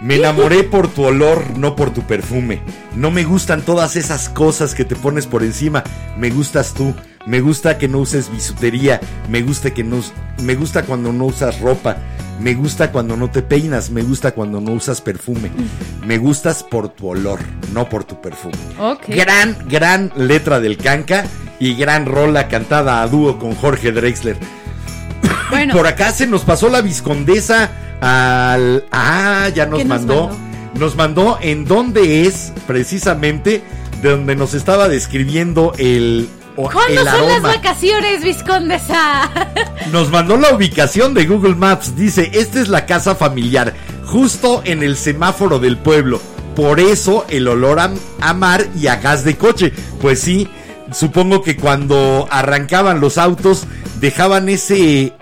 [0.00, 2.62] Me enamoré por tu olor, no por tu perfume.
[2.94, 5.84] No me gustan todas esas cosas que te pones por encima.
[6.16, 6.94] Me gustas tú.
[7.26, 9.00] Me gusta que no uses bisutería.
[9.28, 10.00] Me gusta que no
[10.42, 11.98] me gusta cuando no usas ropa.
[12.40, 13.90] Me gusta cuando no te peinas.
[13.90, 15.50] Me gusta cuando no usas perfume.
[16.06, 17.40] Me gustas por tu olor,
[17.72, 18.56] no por tu perfume.
[18.78, 19.04] Ok.
[19.08, 21.24] Gran, gran letra del Canca
[21.58, 24.36] y gran rola cantada a dúo con Jorge Drexler.
[25.50, 27.70] Bueno, Por acá se nos pasó la viscondesa
[28.00, 28.84] al.
[28.92, 30.28] Ah, ya nos ¿Qué nos mandó.
[30.28, 30.46] mandó?
[30.78, 33.62] Nos mandó en dónde es precisamente
[34.02, 36.28] de donde nos estaba describiendo el.
[36.56, 39.30] ¿Cuándo el son las vacaciones, Viscondesa?
[39.92, 41.96] Nos mandó la ubicación de Google Maps.
[41.96, 43.74] Dice: Esta es la casa familiar,
[44.06, 46.20] justo en el semáforo del pueblo.
[46.54, 47.90] Por eso el olor a,
[48.20, 49.72] a mar y a gas de coche.
[50.00, 50.48] Pues sí,
[50.92, 53.64] supongo que cuando arrancaban los autos
[54.00, 55.12] dejaban ese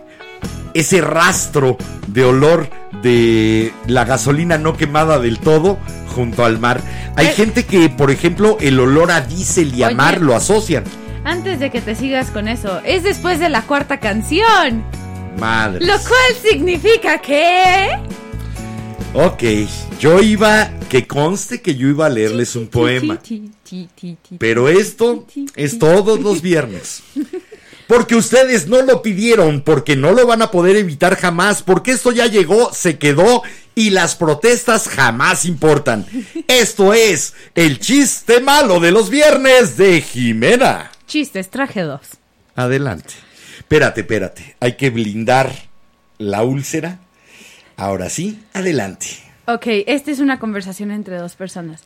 [0.74, 1.76] ese rastro
[2.08, 2.68] de olor
[3.02, 5.78] de la gasolina no quemada del todo
[6.14, 6.80] junto al mar.
[7.16, 7.32] Hay Eh.
[7.32, 9.96] gente que, por ejemplo, el olor a diésel y a Oye.
[9.96, 10.84] mar lo asocian.
[11.24, 14.84] Antes de que te sigas con eso, es después de la cuarta canción.
[15.38, 15.84] Madre.
[15.84, 17.88] Lo cual significa que...
[19.14, 19.42] Ok,
[19.98, 23.18] yo iba, que conste que yo iba a leerles un poema.
[24.38, 27.02] Pero esto es todos los viernes.
[27.86, 32.12] Porque ustedes no lo pidieron, porque no lo van a poder evitar jamás, porque esto
[32.12, 33.42] ya llegó, se quedó
[33.74, 36.06] y las protestas jamás importan.
[36.48, 40.90] Esto es el chiste malo de los viernes de Jimena.
[41.06, 42.18] Chistes, traje dos.
[42.56, 43.14] Adelante.
[43.58, 44.56] Espérate, espérate.
[44.60, 45.52] Hay que blindar
[46.18, 47.00] la úlcera.
[47.76, 49.06] Ahora sí, adelante.
[49.46, 51.84] Ok, esta es una conversación entre dos personas.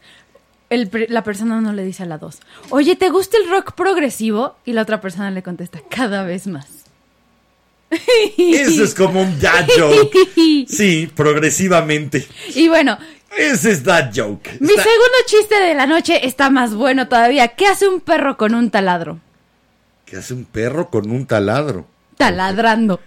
[0.71, 4.57] El la persona no le dice a la dos, oye, ¿te gusta el rock progresivo?
[4.67, 6.67] Y la otra persona le contesta, cada vez más.
[8.37, 10.17] Eso es como un dad joke.
[10.69, 12.27] Sí, progresivamente.
[12.55, 12.99] Y bueno,
[13.37, 14.51] Ese es dad joke.
[14.61, 17.49] mi Está- segundo chiste de la noche está más bueno todavía.
[17.49, 19.21] ¿Qué hace un perro con un taladro?
[20.07, 21.87] ¿Qué hace un perro con un taladro?
[22.17, 23.01] Taladrando.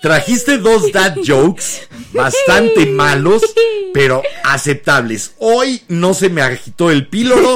[0.00, 3.42] Trajiste dos dad jokes bastante malos,
[3.94, 5.34] pero aceptables.
[5.38, 7.54] Hoy no se me agitó el píloro.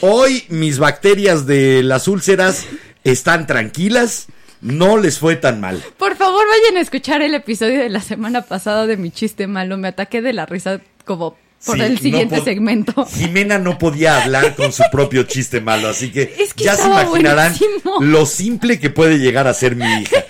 [0.00, 2.64] Hoy mis bacterias de las úlceras
[3.04, 4.26] están tranquilas.
[4.64, 5.82] No les fue tan mal.
[5.98, 9.76] Por favor, vayan a escuchar el episodio de la semana pasada de mi chiste malo.
[9.76, 11.36] Me ataqué de la risa como
[11.66, 13.04] por Sí, el siguiente segmento.
[13.14, 16.86] Jimena no podía hablar con su propio chiste malo, así que, Es que ya se
[16.86, 17.98] imaginarán buenísimo.
[18.00, 20.24] lo simple que puede llegar a ser mi hija.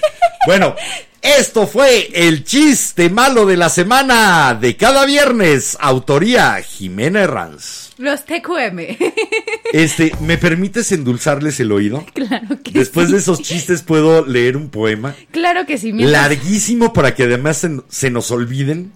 [0.47, 0.75] Bueno,
[1.23, 7.84] esto fue el chiste malo de la semana de cada viernes, autoría Jimena Herranz.
[7.99, 8.79] Los TQM.
[9.73, 12.07] Este, ¿me permites endulzarles el oído?
[12.15, 13.13] claro que Después sí.
[13.15, 15.93] de esos chistes puedo leer un poema Claro que sí.
[15.93, 18.93] mientras- larguísimo para que además se, se nos olviden.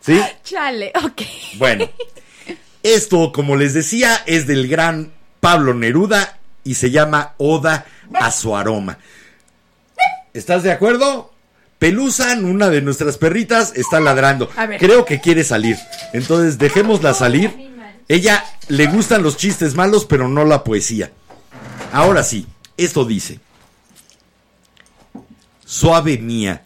[0.00, 0.18] ¿Sí?
[0.42, 1.20] Chale, ok.
[1.58, 1.90] Bueno,
[2.82, 7.84] esto, como les decía, es del gran Pablo Neruda y se llama Oda
[8.14, 8.98] a su aroma.
[10.32, 11.32] ¿Estás de acuerdo?
[11.78, 14.48] Pelusan, una de nuestras perritas, está ladrando.
[14.78, 15.76] Creo que quiere salir.
[16.14, 17.65] Entonces dejémosla salir.
[18.08, 21.12] Ella le gustan los chistes malos, pero no la poesía.
[21.92, 22.46] Ahora sí,
[22.76, 23.40] esto dice.
[25.64, 26.62] Suave mía,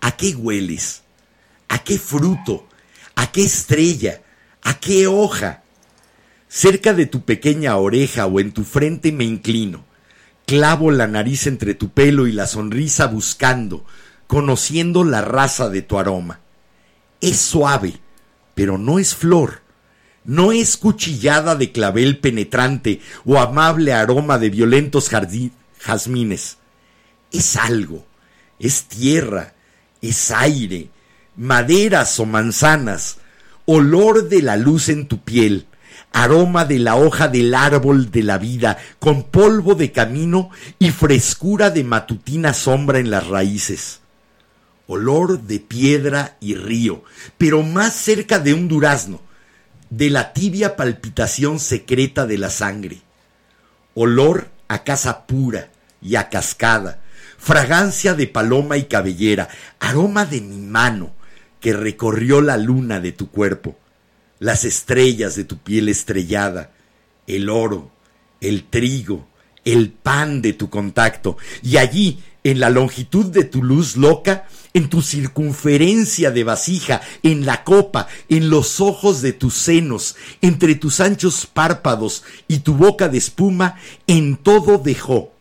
[0.00, 1.02] ¿a qué hueles?
[1.68, 2.66] ¿A qué fruto?
[3.16, 4.22] ¿A qué estrella?
[4.62, 5.62] ¿A qué hoja?
[6.48, 9.84] Cerca de tu pequeña oreja o en tu frente me inclino.
[10.46, 13.84] Clavo la nariz entre tu pelo y la sonrisa buscando,
[14.26, 16.40] conociendo la raza de tu aroma.
[17.20, 17.98] Es suave,
[18.54, 19.63] pero no es flor.
[20.24, 25.10] No es cuchillada de clavel penetrante o amable aroma de violentos
[25.78, 26.56] jazmines.
[27.30, 28.06] Es algo,
[28.58, 29.54] es tierra,
[30.00, 30.88] es aire,
[31.36, 33.18] maderas o manzanas,
[33.66, 35.66] olor de la luz en tu piel,
[36.12, 41.70] aroma de la hoja del árbol de la vida, con polvo de camino y frescura
[41.70, 44.00] de matutina sombra en las raíces.
[44.86, 47.04] Olor de piedra y río,
[47.36, 49.20] pero más cerca de un durazno,
[49.96, 53.02] de la tibia palpitación secreta de la sangre.
[53.94, 55.70] Olor a casa pura
[56.02, 57.00] y a cascada,
[57.38, 59.48] fragancia de paloma y cabellera,
[59.78, 61.14] aroma de mi mano
[61.60, 63.78] que recorrió la luna de tu cuerpo,
[64.40, 66.72] las estrellas de tu piel estrellada,
[67.28, 67.92] el oro,
[68.40, 69.28] el trigo,
[69.64, 74.90] el pan de tu contacto, y allí, en la longitud de tu luz loca, en
[74.90, 81.00] tu circunferencia de vasija, en la copa, en los ojos de tus senos, entre tus
[81.00, 83.76] anchos párpados y tu boca de espuma,
[84.06, 85.32] en todo dejó,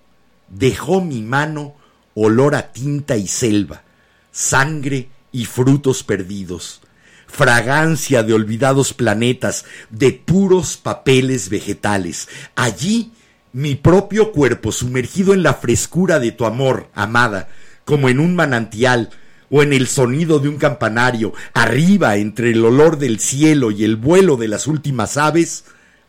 [0.49, 1.75] dejó mi mano
[2.15, 3.84] olor a tinta y selva,
[4.31, 6.81] sangre y frutos perdidos,
[7.27, 12.30] fragancia de olvidados planetas, de puros papeles vegetales.
[12.55, 13.11] Allí
[13.53, 17.49] mi propio cuerpo sumergido en la frescura de tu amor, amada,
[17.85, 19.11] como en un manantial,
[19.51, 23.95] o en el sonido de un campanario, arriba entre el olor del cielo y el
[23.95, 25.65] vuelo de las últimas aves,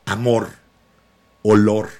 [0.06, 0.48] amor,
[1.42, 1.90] olor,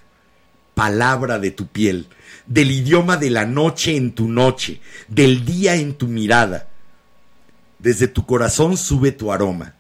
[0.74, 2.06] palabra de tu piel,
[2.46, 6.68] del idioma de la noche en tu noche, del día en tu mirada.
[7.78, 9.74] Desde tu corazón sube tu aroma,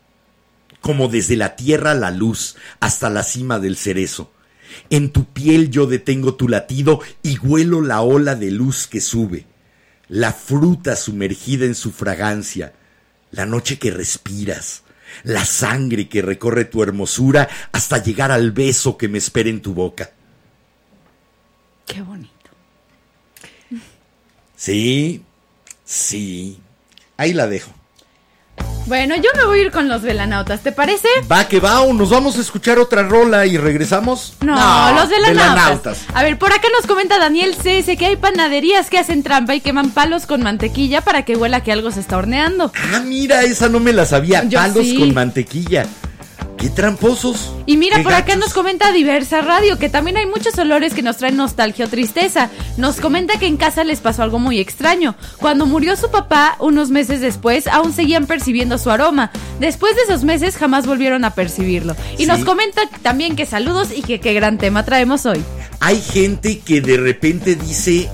[0.82, 4.30] como desde la tierra la luz hasta la cima del cerezo.
[4.90, 9.46] En tu piel yo detengo tu latido y huelo la ola de luz que sube,
[10.08, 12.74] la fruta sumergida en su fragancia,
[13.30, 14.82] la noche que respiras,
[15.22, 19.74] la sangre que recorre tu hermosura hasta llegar al beso que me espera en tu
[19.74, 20.10] boca.
[21.86, 22.30] Qué bonito.
[24.56, 25.22] Sí,
[25.84, 26.58] sí.
[27.16, 27.72] Ahí la dejo.
[28.86, 31.08] Bueno, yo me voy a ir con los velanautas, ¿te parece?
[31.30, 34.34] Va que va, o nos vamos a escuchar otra rola y regresamos.
[34.42, 34.54] No,
[34.94, 35.54] los velanautas.
[35.54, 35.98] velanautas.
[36.12, 39.62] A ver, por acá nos comenta Daniel CS que hay panaderías que hacen trampa y
[39.62, 42.72] queman palos con mantequilla para que huela que algo se está horneando.
[42.92, 44.44] Ah, mira, esa no me la sabía.
[44.44, 44.98] Yo Palos sí.
[44.98, 45.86] con mantequilla.
[46.64, 47.52] Qué tramposos.
[47.66, 51.18] Y mira, por acá nos comenta Diversa Radio que también hay muchos olores que nos
[51.18, 52.48] traen nostalgia o tristeza.
[52.78, 55.14] Nos comenta que en casa les pasó algo muy extraño.
[55.36, 59.30] Cuando murió su papá, unos meses después, aún seguían percibiendo su aroma.
[59.60, 61.96] Después de esos meses, jamás volvieron a percibirlo.
[62.14, 62.26] Y Sí.
[62.26, 65.42] nos comenta también que saludos y que qué gran tema traemos hoy.
[65.80, 68.08] Hay gente que de repente dice,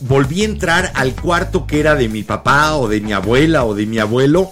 [0.00, 3.76] volví a entrar al cuarto que era de mi papá o de mi abuela o
[3.76, 4.50] de mi abuelo,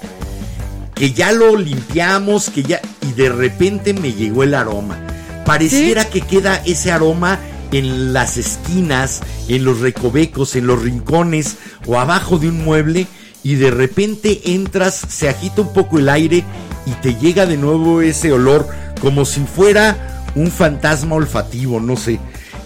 [0.96, 2.80] que ya lo limpiamos, que ya...
[3.08, 4.98] Y de repente me llegó el aroma.
[5.44, 7.38] Pareciera que queda ese aroma
[7.70, 11.56] en las esquinas, en los recovecos, en los rincones
[11.86, 13.06] o abajo de un mueble
[13.44, 16.42] y de repente entras, se agita un poco el aire
[16.84, 18.66] y te llega de nuevo ese olor
[19.00, 22.18] como si fuera un fantasma olfativo, no sé.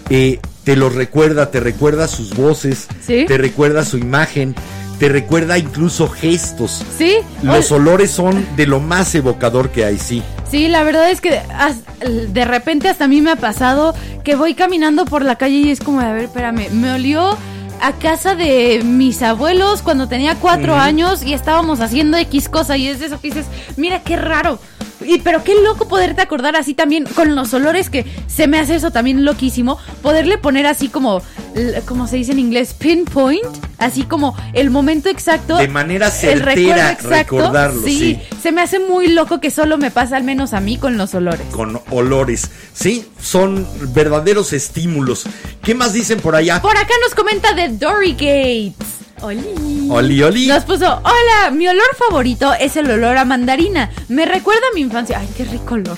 [0.09, 3.25] Eh, te lo recuerda, te recuerda sus voces, Sí.
[3.27, 4.55] te recuerda su imagen,
[5.01, 6.83] te recuerda incluso gestos.
[6.95, 7.15] ¿Sí?
[7.41, 10.21] Los Ol- olores son de lo más evocador que hay, sí.
[10.51, 11.41] Sí, la verdad es que
[12.27, 15.71] de repente hasta a mí me ha pasado que voy caminando por la calle y
[15.71, 17.35] es como, a ver, espérame, me olió
[17.81, 22.87] a casa de mis abuelos cuando tenía cuatro años y estábamos haciendo X cosa y
[22.87, 23.47] es de eso que dices,
[23.77, 24.59] mira qué raro.
[25.05, 28.75] Y pero qué loco poderte acordar así también con los olores que se me hace
[28.75, 31.21] eso también loquísimo, poderle poner así como
[31.85, 33.43] como se dice en inglés, pinpoint,
[33.77, 37.37] así como el momento exacto, De manera el recuerdo certera exacto.
[37.37, 38.37] recordarlo, sí, sí.
[38.41, 41.13] se me hace muy loco que solo me pasa al menos a mí con los
[41.13, 41.45] olores.
[41.51, 42.49] Con olores.
[42.73, 45.25] Sí, son verdaderos estímulos.
[45.61, 46.61] ¿Qué más dicen por allá?
[46.61, 49.01] Por acá nos comenta de Dory Gates.
[49.21, 49.87] Oli.
[49.89, 50.47] Oli, oli.
[50.47, 53.91] Nos puso, hola, mi olor favorito es el olor a mandarina.
[54.07, 55.19] Me recuerda a mi infancia.
[55.19, 55.97] Ay, qué rico olor.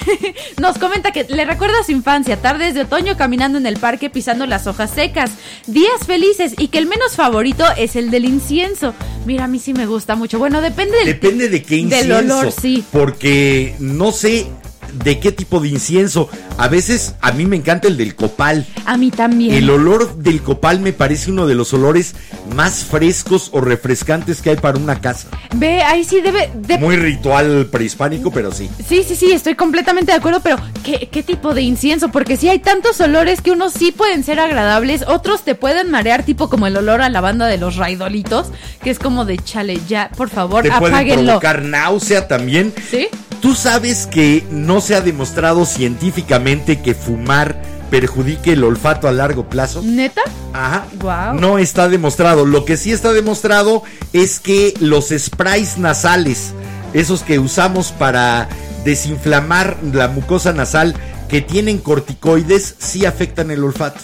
[0.60, 4.10] Nos comenta que le recuerda a su infancia, tardes de otoño caminando en el parque
[4.10, 5.32] pisando las hojas secas,
[5.66, 8.94] días felices y que el menos favorito es el del incienso.
[9.26, 10.38] Mira, a mí sí me gusta mucho.
[10.38, 12.14] Bueno, depende del Depende de qué incienso.
[12.16, 12.84] Del olor, sí.
[12.92, 14.46] Porque no sé
[14.92, 16.28] de qué tipo de incienso.
[16.58, 18.66] A veces a mí me encanta el del copal.
[18.86, 19.54] A mí también.
[19.54, 22.14] El olor del copal me parece uno de los olores
[22.54, 25.28] más frescos o refrescantes que hay para una casa.
[25.56, 26.50] Ve, ahí sí debe...
[26.54, 28.68] de- Muy ritual prehispánico, pero sí.
[28.86, 32.10] Sí, sí, sí, estoy completamente de acuerdo, pero ¿qué, qué tipo de incienso?
[32.10, 36.24] Porque sí hay tantos olores que unos sí pueden ser agradables, otros te pueden marear,
[36.24, 38.48] tipo como el olor a lavanda de los raidolitos,
[38.82, 41.24] que es como de chale, ya, por favor, Te pueden apáguenlo.
[41.24, 42.72] provocar náusea también.
[42.90, 43.08] ¿Sí?
[43.42, 47.60] Tú sabes que no se ha demostrado científicamente que fumar
[47.90, 49.82] perjudique el olfato a largo plazo.
[49.82, 50.22] ¿Neta?
[50.52, 50.86] Ajá.
[51.00, 51.40] Guau.
[51.40, 52.46] No está demostrado.
[52.46, 53.82] Lo que sí está demostrado
[54.12, 56.54] es que los sprays nasales,
[56.94, 58.48] esos que usamos para
[58.84, 60.94] desinflamar la mucosa nasal,
[61.28, 64.00] que tienen corticoides, sí afectan el olfato.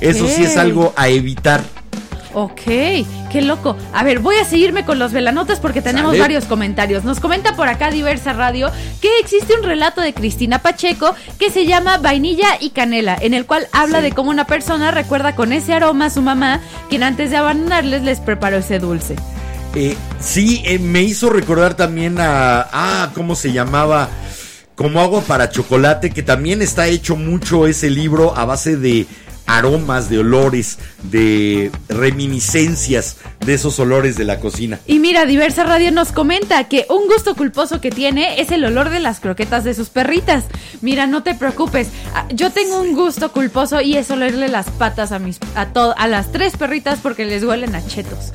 [0.00, 1.62] Eso sí es algo a evitar.
[2.34, 2.60] Ok,
[3.32, 3.76] qué loco.
[3.94, 6.20] A ver, voy a seguirme con los velanotas porque tenemos Sale.
[6.20, 7.02] varios comentarios.
[7.04, 11.64] Nos comenta por acá Diversa Radio que existe un relato de Cristina Pacheco que se
[11.66, 14.04] llama Vainilla y Canela, en el cual habla Sí.
[14.04, 16.60] de cómo una persona recuerda con ese aroma a su mamá,
[16.90, 19.16] quien antes de abandonarles les preparó ese dulce.
[19.74, 22.66] Eh, sí, eh, me hizo recordar también a.
[22.72, 24.08] Ah, ¿cómo se llamaba?
[24.74, 29.06] Como agua para chocolate, que también está hecho mucho ese libro a base de
[29.48, 30.78] aromas, de olores,
[31.10, 34.78] de reminiscencias de esos olores de la cocina.
[34.86, 38.90] Y mira, Diversa Radio nos comenta que un gusto culposo que tiene es el olor
[38.90, 40.44] de las croquetas de sus perritas.
[40.82, 45.10] Mira, no te preocupes, ah, yo tengo un gusto culposo y es olerle las patas
[45.12, 48.32] a mis a to- a las tres perritas porque les huelen a chetos.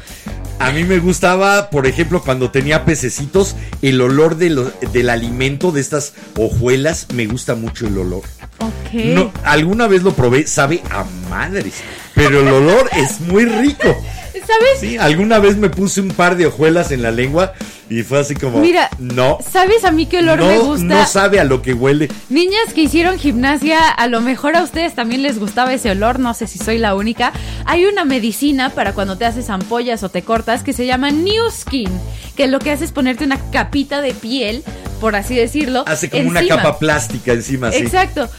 [0.59, 5.71] A mí me gustaba, por ejemplo, cuando tenía pececitos, el olor de lo- del alimento
[5.71, 8.21] de estas hojuelas, me gusta mucho el olor.
[8.59, 8.93] Ok.
[8.93, 11.75] No, alguna vez lo probé, sabe a madres,
[12.13, 13.95] pero el olor es muy rico.
[14.33, 14.79] ¿Sabes?
[14.79, 17.53] Sí, alguna vez me puse un par de hojuelas en la lengua
[17.89, 20.83] y fue así como, Mira, no, ¿Sabes a mí qué olor no, me gusta?
[20.83, 22.09] no sabe a lo que huele.
[22.29, 26.33] Niñas que hicieron gimnasia, a lo mejor a ustedes también les gustaba ese olor, no
[26.33, 27.31] sé si soy la única.
[27.65, 31.49] Hay una medicina para cuando te haces ampollas o te cortas que se llama New
[31.49, 31.89] Skin,
[32.35, 34.63] que lo que hace es ponerte una capita de piel,
[34.99, 35.83] por así decirlo.
[35.87, 37.77] Hace como una capa plástica encima, sí.
[37.77, 38.29] Exacto.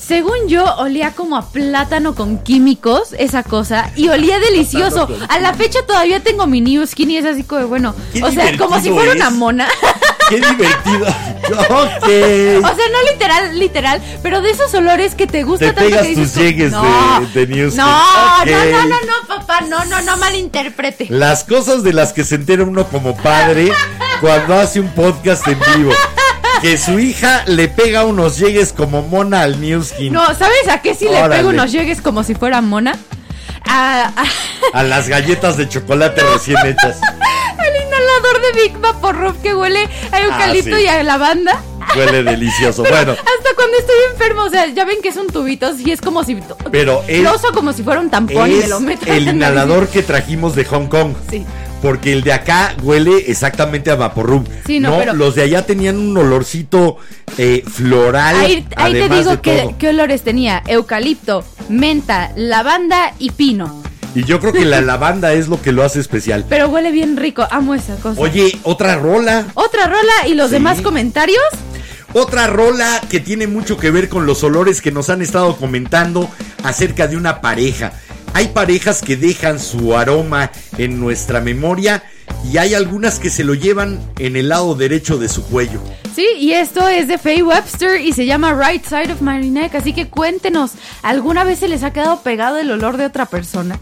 [0.00, 5.08] Según yo, olía como a plátano con químicos, esa cosa, y olía delicioso.
[5.28, 8.30] A la fecha todavía tengo mi New Skin y es así como, bueno, Qué o
[8.32, 9.16] sea, como si fuera es.
[9.16, 9.68] una mona.
[10.28, 11.06] Qué divertido.
[11.70, 12.02] ok.
[12.02, 16.02] O sea, no literal, literal, pero de esos olores que te gusta Te tanto pegas
[16.02, 17.78] que dices tus llegues no, de- de New Skin.
[17.80, 21.06] No, no, no, no, no, papá, no, no, no malinterprete.
[21.10, 23.72] Las cosas de las que se entera uno como padre
[24.20, 25.92] cuando hace un podcast en vivo.
[26.62, 30.12] Que su hija le pega unos llegues como mona al New Skin.
[30.12, 31.36] No, ¿sabes a qué si le Órale.
[31.36, 32.96] pego unos llegues como si fuera mona?
[33.68, 36.98] A- a- A las galletas de chocolate recién hechas.
[37.58, 40.84] al inhalador de Big Vaporrub que huele a eucalipto Ah, sí.
[40.84, 41.60] y a lavanda.
[41.96, 42.82] Huele delicioso.
[42.82, 46.24] Bueno, Hasta cuando estoy enfermo, o sea, ya ven que son tubitos y es como
[46.24, 46.38] si...
[46.70, 49.28] Pero es- Lo uso como si fuera un tampón y me es lo meto el
[49.28, 51.14] inhalador que trajimos de Hong Kong.
[51.30, 51.44] Sí.
[51.82, 54.48] Porque el de acá huele exactamente a Vaporub.
[54.66, 56.96] Sí, no, pero- los de allá tenían un olorcito
[57.38, 58.34] eh, floral.
[58.36, 60.62] Ahí, ahí te digo que, qué olores tenía.
[60.66, 63.82] Eucalipto, menta, lavanda y pino.
[64.14, 66.46] Y yo creo que la lavanda es lo que lo hace especial.
[66.48, 68.20] Pero huele bien rico, amo esa cosa.
[68.20, 69.44] Oye, otra rola.
[69.54, 70.54] Otra rola y los Sí.
[70.54, 71.42] demás comentarios.
[72.14, 76.30] Otra rola que tiene mucho que ver con los olores que nos han estado comentando
[76.64, 77.92] acerca de una pareja.
[78.36, 82.04] Hay parejas que dejan su aroma en nuestra memoria
[82.44, 85.80] y hay algunas que se lo llevan en el lado derecho de su cuello.
[86.14, 89.76] Sí, y esto es de Faye Webster y se llama Right Side of My Neck.
[89.76, 93.80] Así que cuéntenos, ¿alguna vez se les ha quedado pegado el olor de otra persona?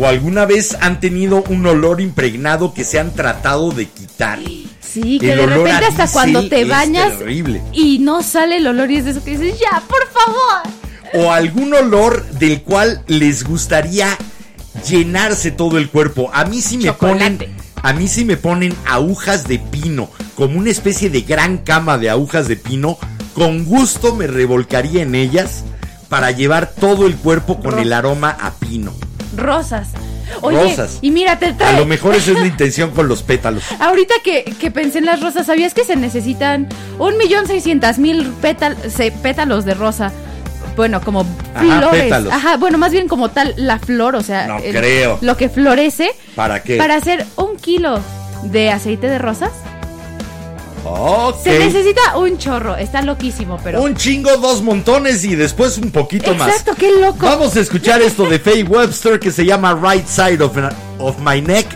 [0.00, 4.40] ¿O alguna vez han tenido un olor impregnado que se han tratado de quitar?
[4.80, 7.62] Sí, que El de repente hasta cuando te bañas terrible.
[7.72, 10.81] y no sale el olor y es de eso que dices, ya, por favor.
[11.14, 14.16] O algún olor del cual les gustaría
[14.88, 16.30] llenarse todo el cuerpo.
[16.32, 17.30] A mí sí me Chocolate.
[17.30, 21.98] ponen A mí si me ponen agujas de pino, como una especie de gran cama
[21.98, 22.98] de agujas de pino,
[23.34, 25.64] con gusto me revolcaría en ellas
[26.08, 28.92] para llevar todo el cuerpo con el aroma a pino.
[29.36, 29.88] Rosas.
[30.40, 30.98] Oye, Rosas.
[31.02, 33.64] y mira, te A lo mejor esa es la intención con los pétalos.
[33.80, 36.68] Ahorita que, que pensé en las rosas, ¿sabías que se necesitan
[36.98, 38.32] un millón seiscientas mil
[39.22, 40.12] pétalos de rosa?
[40.76, 42.02] Bueno, como Ajá, flores.
[42.04, 42.32] pétalos.
[42.32, 45.18] Ajá, bueno, más bien como tal la flor, o sea, No creo.
[45.20, 46.76] lo que florece ¿Para qué?
[46.76, 48.00] para hacer un kilo
[48.44, 49.50] de aceite de rosas.
[50.84, 51.36] Ok.
[51.44, 53.82] Se necesita un chorro, está loquísimo, pero.
[53.82, 56.48] Un chingo, dos montones y después un poquito más.
[56.48, 57.24] Exacto, qué loco.
[57.24, 60.56] Vamos a escuchar esto de Faye Webster que se llama Right Side of,
[60.98, 61.66] of My Neck,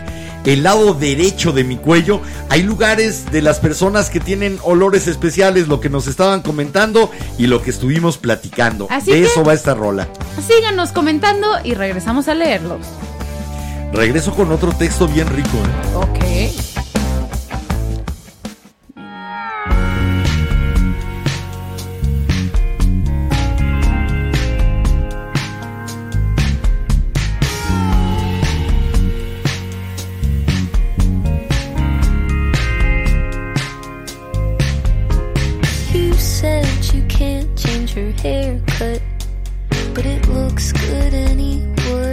[0.45, 2.21] el lado derecho de mi cuello.
[2.49, 7.47] Hay lugares de las personas que tienen olores especiales, lo que nos estaban comentando y
[7.47, 8.87] lo que estuvimos platicando.
[8.89, 10.07] Así de que- eso va esta rola.
[10.47, 12.81] Síganos comentando y regresamos a leerlos.
[13.93, 15.49] Regreso con otro texto bien rico.
[15.57, 15.95] ¿eh?
[15.95, 16.76] Ok.
[38.21, 39.01] Haircut,
[39.93, 42.06] but it looks good anyway.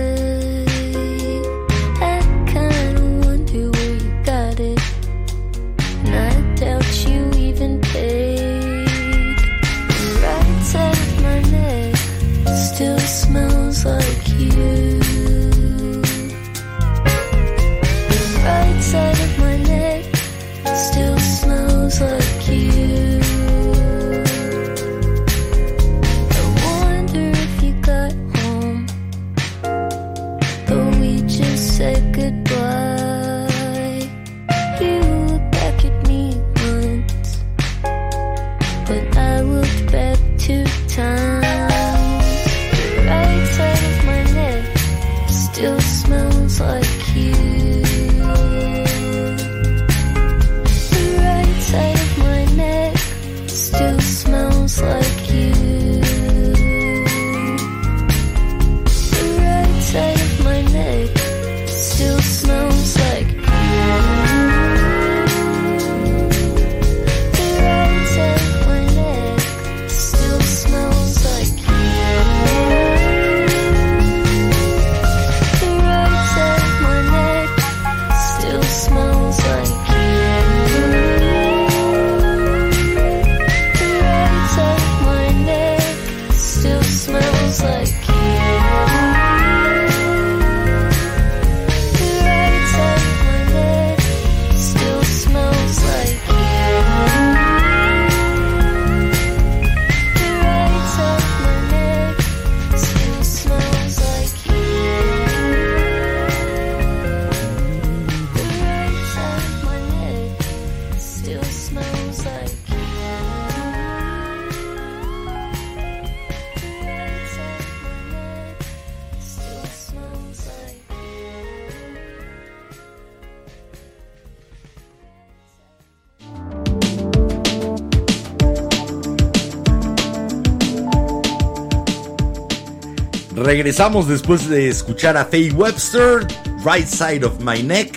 [133.65, 136.27] Regresamos después de escuchar a Faye Webster,
[136.66, 137.97] Right Side of My Neck.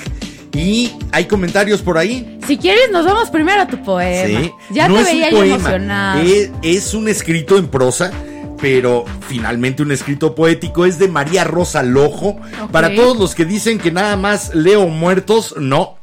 [0.53, 2.39] Y hay comentarios por ahí.
[2.48, 4.39] Si quieres, nos vamos primero a tu poema.
[4.39, 4.52] Sí.
[4.69, 6.22] Ya No te es un veía yo poema, emocionado.
[6.22, 8.14] Es, es un escrito en prosa,
[8.61, 10.85] pero finalmente un escrito poético.
[10.85, 12.39] Es de María Rosa Lojo.
[12.72, 15.98] Para todos los que dicen que nada más leo muertos, no.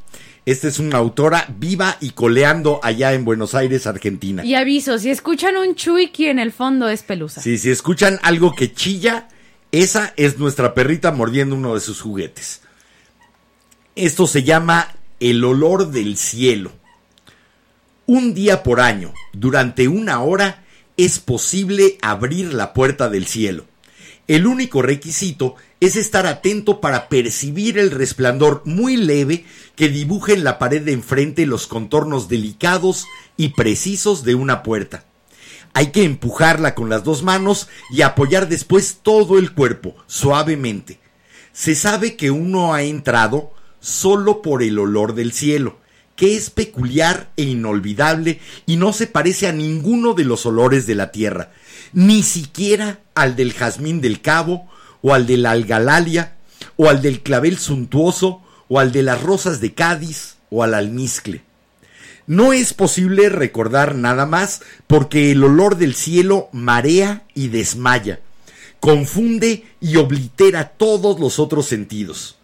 [0.45, 4.45] Esta es una autora viva y coleando allá en Buenos Aires, Argentina.
[4.45, 7.41] Y aviso, si escuchan un chuiki en el fondo es pelusa.
[7.41, 9.29] Sí, si escuchan algo que chilla,
[9.83, 12.61] esa es nuestra perrita mordiendo uno de sus juguetes.
[13.97, 16.71] Esto se llama el olor del cielo.
[18.07, 20.65] Un día por año, durante una hora,
[20.97, 23.65] es posible abrir la puerta del cielo.
[24.29, 29.45] El único requisito es estar atento para percibir el resplandor muy leve
[29.75, 33.07] que dibuja en la pared de enfrente los contornos delicados
[33.37, 35.05] y precisos de una puerta.
[35.75, 41.01] Hay que empujarla con las dos manos y apoyar después todo el cuerpo, suavemente.
[41.53, 45.79] Se sabe que uno ha entrado solo por el olor del cielo,
[46.17, 50.95] que es peculiar e inolvidable y no se parece a ninguno de los olores de
[50.95, 51.53] la tierra,
[51.93, 54.69] ni siquiera al del jazmín del cabo,
[55.03, 56.37] o al de la algalalia,
[56.77, 61.43] o al del clavel suntuoso, o al de las rosas de Cádiz o al almizcle.
[62.27, 68.21] No es posible recordar nada más porque el olor del cielo marea y desmaya,
[68.81, 72.37] confunde y oblitera todos los otros sentidos.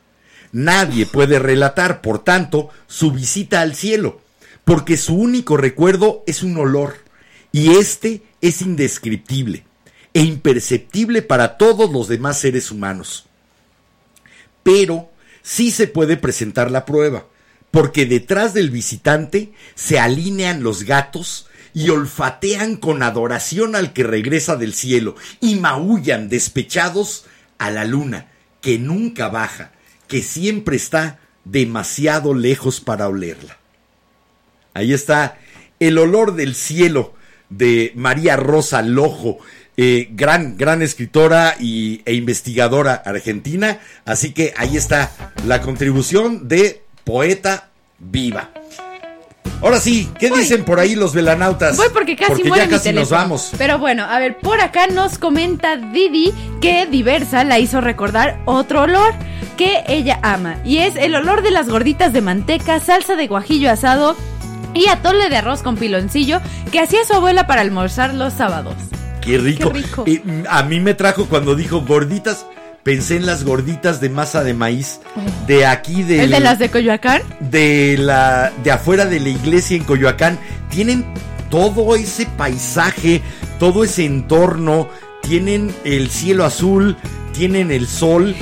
[0.53, 4.21] Nadie puede relatar, por tanto, su visita al cielo,
[4.65, 6.97] porque su único recuerdo es un olor,
[7.53, 9.65] y éste es indescriptible
[10.13, 13.27] e imperceptible para todos los demás seres humanos.
[14.63, 15.09] Pero
[15.43, 17.27] sí se puede presentar la prueba,
[17.71, 24.57] porque detrás del visitante se alinean los gatos y olfatean con adoración al que regresa
[24.57, 27.27] del cielo y maullan despechados
[27.59, 28.27] a la luna,
[28.61, 29.73] que nunca baja,
[30.09, 33.59] que siempre está demasiado lejos para olerla.
[34.75, 35.39] Ahí está
[35.79, 37.15] el olor del cielo
[37.49, 39.39] de María Rosa Lojo,
[39.77, 43.81] eh, gran, gran escritora y, e investigadora argentina.
[44.05, 45.13] Así que ahí está
[45.47, 47.69] la contribución de Poeta
[47.99, 48.51] Viva.
[49.63, 50.41] Ahora sí, ¿qué Voy.
[50.41, 51.77] dicen por ahí los velanautas?
[51.77, 53.51] Voy porque casi muere ya mi casi nos vamos.
[53.59, 56.33] Pero bueno, a ver, por acá nos comenta Didi
[56.63, 59.13] que Diversa la hizo recordar otro olor
[59.59, 60.57] que ella ama.
[60.65, 64.17] Y es el olor de las gorditas de manteca, salsa de guajillo asado
[64.73, 66.41] y atole de arroz con piloncillo
[66.73, 68.75] que hacía su abuela para almorzar los sábados.
[69.21, 69.71] Qué rico.
[69.73, 70.05] Qué rico.
[70.07, 72.47] Eh, mm, a mí me trajo cuando dijo gorditas,
[72.83, 75.01] pensé en las gorditas de masa de maíz
[75.47, 77.23] de aquí de ¿El de las de Coyoacán?
[77.41, 80.39] de la de afuera de la iglesia en Coyoacán
[80.71, 81.05] tienen
[81.51, 83.21] todo ese paisaje,
[83.59, 84.89] todo ese entorno,
[85.21, 86.97] tienen el cielo azul,
[87.33, 88.35] tienen el sol.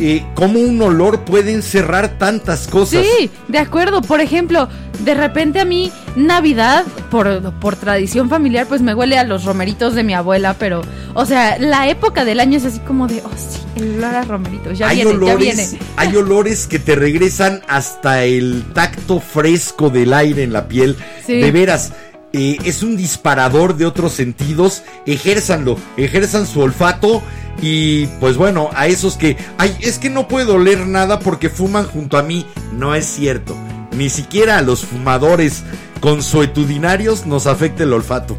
[0.00, 3.04] Eh, ¿Cómo un olor puede encerrar tantas cosas?
[3.04, 4.00] Sí, de acuerdo.
[4.00, 4.68] Por ejemplo,
[5.04, 9.94] de repente a mí Navidad, por, por tradición familiar, pues me huele a los romeritos
[9.94, 10.82] de mi abuela, pero,
[11.14, 14.22] o sea, la época del año es así como de, oh sí, el olor a
[14.22, 15.84] romeritos, ya hay viene, olores, ya viene.
[15.96, 20.96] hay olores que te regresan hasta el tacto fresco del aire en la piel.
[21.26, 21.40] Sí.
[21.40, 21.92] De veras,
[22.32, 24.82] eh, es un disparador de otros sentidos.
[25.06, 27.22] Ejérzanlo, ejerzan su olfato.
[27.62, 31.84] Y pues bueno, a esos que, ay, es que no puedo oler nada porque fuman
[31.86, 32.46] junto a mí.
[32.72, 33.54] No es cierto.
[33.92, 35.62] Ni siquiera a los fumadores
[36.00, 38.38] consuetudinarios nos afecta el olfato.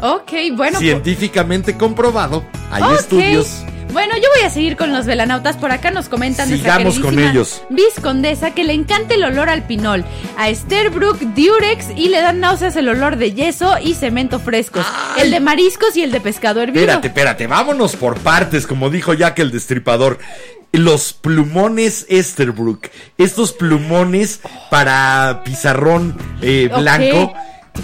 [0.00, 0.72] Ok, bueno.
[0.72, 2.44] pues- Científicamente comprobado.
[2.70, 3.64] Hay estudios.
[3.92, 5.56] Bueno, yo voy a seguir con los velanautas.
[5.56, 7.62] Por acá nos comentan Sigamos con ellos.
[7.68, 10.04] Viscondesa que le encanta el olor al pinol,
[10.38, 14.86] a Esterbrook, Durex y le dan náuseas el olor de yeso y cemento frescos,
[15.16, 15.22] Ay.
[15.22, 16.80] el de mariscos y el de pescado hervido.
[16.80, 20.18] Espérate, espérate, vámonos por partes, como dijo Jack el Destripador.
[20.72, 22.86] Los plumones Esterbrook,
[23.18, 24.40] estos plumones
[24.70, 27.34] para pizarrón eh, blanco,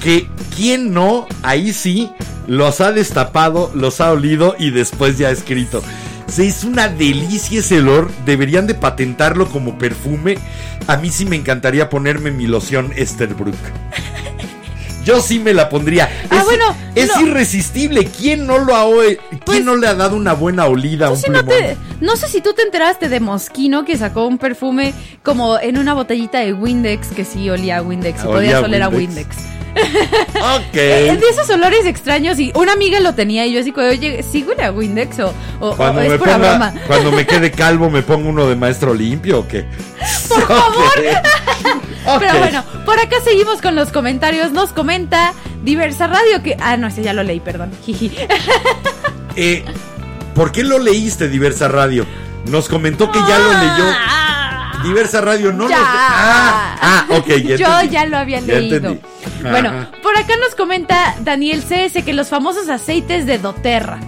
[0.03, 2.11] que quién no, ahí sí,
[2.47, 5.83] los ha destapado, los ha olido y después ya ha escrito.
[6.27, 10.37] Sí, es una delicia ese olor, deberían de patentarlo como perfume.
[10.87, 13.55] A mí sí me encantaría ponerme mi loción Esterbrook.
[15.05, 16.07] Yo sí me la pondría.
[16.29, 17.27] Ah, es, bueno, es no.
[17.27, 18.05] irresistible.
[18.07, 21.15] ¿Quién no lo ha ¿Quién Pues- no le ha dado una buena olida a Tú
[21.29, 21.59] un no, plumón?
[21.59, 24.93] te- no sé si tú te enteraste de Mosquino que sacó un perfume
[25.23, 28.67] como en una botellita de Windex que sí olía a Windex y Olía podías a
[28.67, 29.29] oler a Windex.
[29.39, 29.58] Windex.
[29.75, 30.75] Ok.
[30.75, 34.23] Eh, de esos olores extraños y una amiga lo tenía y yo así como, oye,
[34.23, 36.75] ¿sí huele a Windex o, o- Cuando o es me, pura ponga, broma?
[36.87, 39.65] cuando me quede calvo, me pongo uno de maestro limpio o qué.
[40.29, 40.93] Por favor.
[42.21, 44.51] Pero bueno, por acá seguimos con los comentarios.
[44.53, 46.57] Nos comenta Diversa Radio que...
[46.59, 47.71] Ah, no, ese ya lo leí, perdón.
[49.37, 49.63] Eh,
[50.35, 52.07] ¿Por qué lo leíste, Diversa Radio?
[52.47, 53.85] Nos comentó que ya lo leyó.
[54.83, 55.77] Diversa Radio no ya.
[55.79, 55.87] nos.
[55.91, 57.27] Ah, ah, ok.
[57.29, 57.89] Ya Yo entendí.
[57.95, 58.77] ya lo había Ya leído.
[58.77, 59.01] entendí.
[59.43, 63.99] Bueno, por acá nos comenta Daniel CS que los famosos aceites de doTERRA.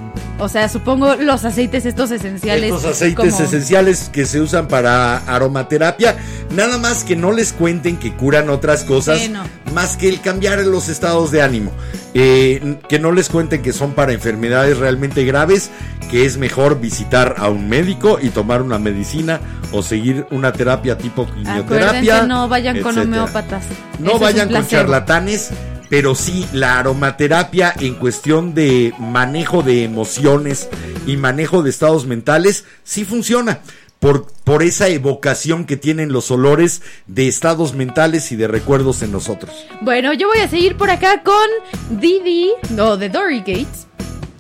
[0.41, 2.73] O sea, supongo los aceites estos esenciales.
[2.73, 6.17] Estos aceites como- esenciales que se usan para aromaterapia,
[6.55, 9.43] nada más que no les cuenten que curan otras cosas, Sí, no.
[9.75, 11.73] más que el cambiar los estados de ánimo.
[12.15, 15.71] Eh, que no les cuenten que son para enfermedades realmente graves,
[16.11, 19.39] que es mejor visitar a un médico y tomar una medicina
[19.73, 21.89] o seguir una terapia tipo quimioterapia.
[22.17, 23.65] Acuérdense, no vayan con homeópatas.
[24.01, 25.51] No vayan con charlatanes,
[25.91, 30.71] pero sí la aromaterapia en cuestión de manejo de emociones
[31.07, 33.61] y manejo de estados mentales sí funciona.
[33.99, 39.13] Por, por esa evocación que tienen los olores de estados mentales y de recuerdos en
[39.13, 39.67] nosotros.
[39.83, 43.87] Bueno, yo voy a seguir por acá con Didi, no, de Dory Gates,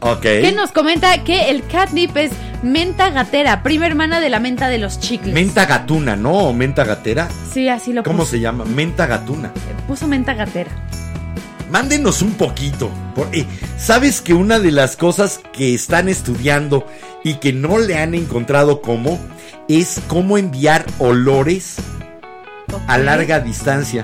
[0.00, 0.22] Ok.
[0.22, 2.30] que nos comenta que el catnip es
[2.62, 5.34] menta gatera, prima hermana de la menta de los chicles.
[5.34, 6.32] Menta gatuna, ¿no?
[6.32, 7.28] ¿O menta gatera?
[7.52, 8.30] Sí, así lo ¿Cómo puso.
[8.30, 8.64] se llama?
[8.64, 9.52] Menta gatuna.
[9.86, 10.70] Puso menta gatera.
[11.70, 12.90] Mándenos un poquito.
[13.14, 13.46] Por- eh,
[13.78, 16.86] ¿Sabes que una de las cosas que están estudiando
[17.24, 19.18] y que no le han encontrado cómo
[19.68, 21.76] es cómo enviar olores
[22.86, 24.02] a larga distancia?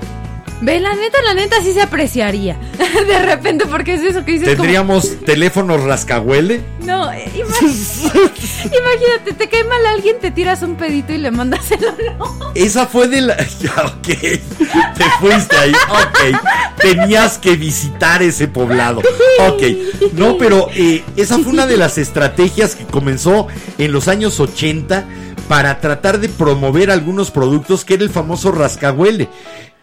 [0.59, 2.57] Ve, la neta, la neta sí se apreciaría.
[3.07, 6.61] De repente, porque es eso que dices como- ¿Tendríamos teléfonos rascahuele?
[6.81, 7.59] No, eh, ima-
[8.65, 12.51] imagínate, te cae mal alguien, te tiras un pedito y le mandas el olor.
[12.55, 13.33] Esa fue de la...
[13.85, 16.39] Ok, te fuiste ahí, ok.
[16.81, 19.01] Tenías que visitar ese poblado.
[19.47, 19.63] Ok,
[20.13, 23.47] no, pero eh, esa fue una de las estrategias que comenzó
[23.77, 25.05] en los años 80
[25.47, 29.29] para tratar de promover algunos productos que era el famoso rascahuele.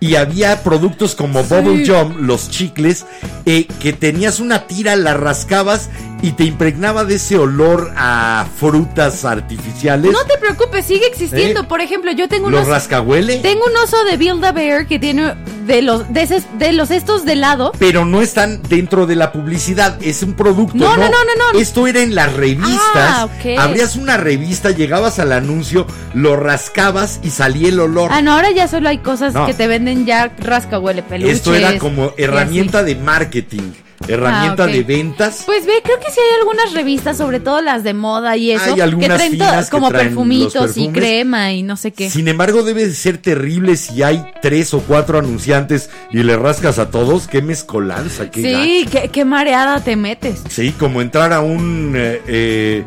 [0.04, 3.06] Y había productos como Bubble Jump, los chicles,
[3.46, 5.88] eh, que tenías una tira, la rascabas
[6.24, 10.10] y te impregnaba de ese olor a frutas artificiales.
[10.10, 11.60] No te preocupes, sigue existiendo.
[11.60, 11.64] ¿Eh?
[11.64, 12.70] Por ejemplo, yo tengo ¿Los unos.
[12.72, 13.40] rascahuele?
[13.40, 15.34] Tengo un oso de Build a Bear que tiene
[15.66, 17.72] de los de, esos- de los estos de helado.
[17.78, 20.76] pero no están dentro de la publicidad, es un producto.
[20.76, 21.58] No, no, no, no, no.
[21.60, 22.80] Esto era en las revistas.
[22.94, 23.58] Ah, ok.
[23.58, 28.10] Abrías una revista, llegabas al anuncio, lo rascabas y salía el olor.
[28.12, 29.46] Ah, no, ahora ya solo hay cosas No.
[29.46, 31.36] que te venden ya rasca huele peluches.
[31.36, 33.72] Esto era como herramienta de marketing,
[34.08, 35.42] herramienta Ah, de ventas.
[35.46, 38.74] Pues ve, creo que sí hay algunas revistas, sobre todo las de moda y eso,
[38.74, 42.10] Hay algunas que traen finas que como traen perfumitos y crema y no sé qué.
[42.10, 46.78] Sin embargo, debe de ser terrible si hay tres o cuatro anunciantes y le rascas
[46.78, 47.26] a todos.
[47.28, 50.40] Qué mezcolanza, qué Sí, qué, qué mareada te metes.
[50.48, 51.94] Sí, como entrar a un.
[51.96, 52.84] eh, eh,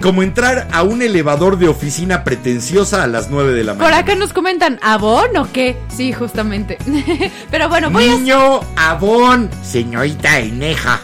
[0.00, 3.98] como entrar a un elevador de oficina pretenciosa a las 9 de la Por mañana.
[3.98, 5.76] acá nos comentan, ¿Avon o qué?
[5.94, 6.78] Sí, justamente.
[7.50, 11.00] Pero bueno, voy a, Niño, abón, señorita Eneja.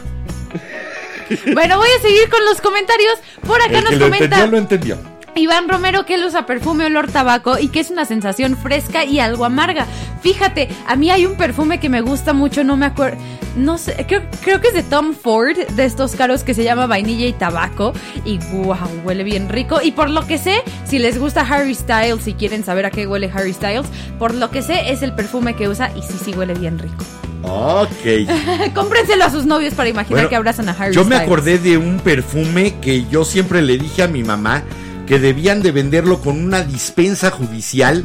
[1.52, 3.18] bueno, voy a seguir con los comentarios.
[3.46, 5.15] Por acá El nos que lo comenta entendió, lo entendió.
[5.36, 9.20] Iván Romero que él usa perfume olor tabaco y que es una sensación fresca y
[9.20, 9.86] algo amarga.
[10.22, 13.18] Fíjate, a mí hay un perfume que me gusta mucho, no me acuerdo,
[13.54, 16.86] no sé, creo, creo que es de Tom Ford, de estos caros que se llama
[16.86, 17.92] vainilla y tabaco
[18.24, 19.80] y wow, huele bien rico.
[19.82, 23.06] Y por lo que sé, si les gusta Harry Styles, si quieren saber a qué
[23.06, 23.86] huele Harry Styles,
[24.18, 27.04] por lo que sé es el perfume que usa y sí, sí huele bien rico.
[27.42, 27.92] Ok.
[28.74, 31.18] Cómprenselo a sus novios para imaginar Bueno, que abrazan a Harry Yo Styles.
[31.18, 34.64] me acordé de un perfume que yo siempre le dije a mi mamá
[35.06, 38.04] que debían de venderlo con una dispensa judicial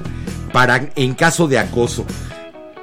[0.54, 2.06] para en caso de acoso.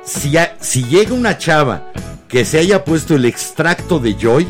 [0.05, 1.93] Si, a- si llega una chava
[2.29, 4.47] que se haya puesto el extracto de Joy,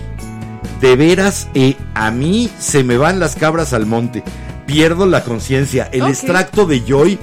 [0.80, 4.22] de veras eh, a mí se me van las cabras al monte.
[4.66, 5.88] Pierdo la conciencia.
[5.92, 7.18] El extracto de Joy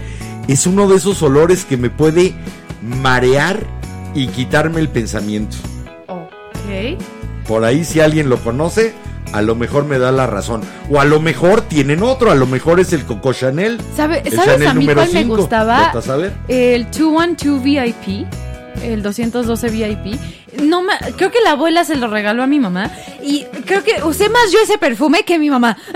[0.47, 2.34] es uno de esos olores que me puede
[2.81, 3.59] marear
[4.13, 5.55] y quitarme el pensamiento.
[6.07, 6.99] Ok.
[7.47, 8.93] Por ahí si alguien lo conoce,
[9.34, 10.61] a lo mejor me da la razón.
[10.89, 13.80] O a lo mejor tienen otro, a lo mejor es el Coco Chanel.
[13.95, 15.91] ¿Sabe- el ¿Sabes Chanel a mí cuál me gustaba?
[16.47, 18.27] El 212 VIP,
[18.84, 20.19] el 212 VIP.
[20.61, 20.84] No
[21.18, 22.89] creo que la abuela se lo regaló a mi mamá
[23.23, 25.77] y creo que usé más yo ese perfume que mi mamá.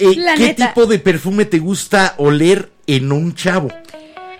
[0.00, 0.68] Eh, ¿Qué neta.
[0.68, 3.66] tipo de perfume te gusta oler en un chavo?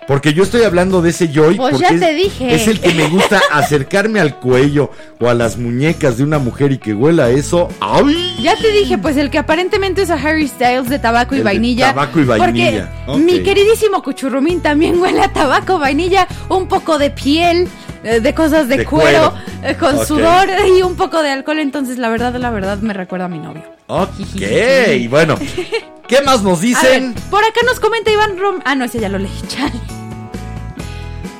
[0.09, 1.55] Porque yo estoy hablando de ese Joy.
[1.55, 2.55] Pues porque ya es, te dije.
[2.55, 6.71] Es el que me gusta acercarme al cuello o a las muñecas de una mujer
[6.71, 7.69] y que huela eso.
[7.79, 8.35] ¡Ay!
[8.41, 11.49] Ya te dije, pues el que aparentemente usa Harry Styles de tabaco y El de
[11.51, 11.87] vainilla.
[11.93, 17.11] tabaco y vainilla, Porque mi queridísimo cuchurrumín también huele a tabaco, vainilla, un poco de
[17.11, 17.67] piel,
[18.03, 19.69] eh, de cosas de, De cuero, cuero.
[19.71, 21.59] eh, con sudor y un poco de alcohol.
[21.59, 23.61] Entonces, la verdad, la verdad, me recuerda a mi novio.
[23.85, 24.09] Ok,
[25.11, 25.37] bueno.
[26.07, 27.13] ¿Qué más nos A ver, dicen?
[27.29, 28.59] por acá nos comenta Iván Rom.
[28.65, 29.98] Ah, no, ese ya lo leí, chale.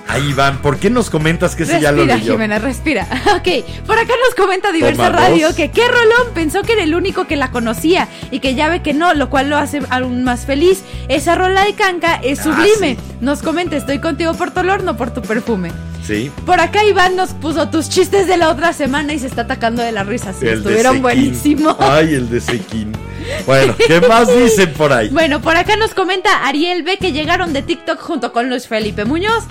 [0.09, 2.31] Ahí van, ¿por qué nos comentas que ese Respira, ya lo leyó?
[2.33, 3.07] Jimena, respira.
[3.35, 5.55] Ok, por acá nos comenta Diversa Toma Radio dos.
[5.55, 8.81] que qué Rolón pensó que era el único que la conocía y que ya ve
[8.81, 10.81] que no, lo cual lo hace aún más feliz.
[11.09, 12.95] Esa rola de canca es Ah, sublime.
[12.95, 13.15] sí.
[13.21, 15.71] Nos comenta, estoy contigo por tu olor, no por tu perfume.
[16.05, 16.31] Sí.
[16.45, 19.83] Por acá Iván nos puso tus chistes de la otra semana y se está atacando
[19.83, 20.33] de la risa.
[20.33, 21.75] Sí, El estuvieron buenísimos.
[21.79, 22.91] Ay, el de Sequín.
[23.45, 25.09] Bueno, ¿qué más dicen por ahí?
[25.09, 29.05] Bueno, por acá nos comenta Ariel B que llegaron de TikTok junto con Luis Felipe
[29.05, 29.43] Muñoz.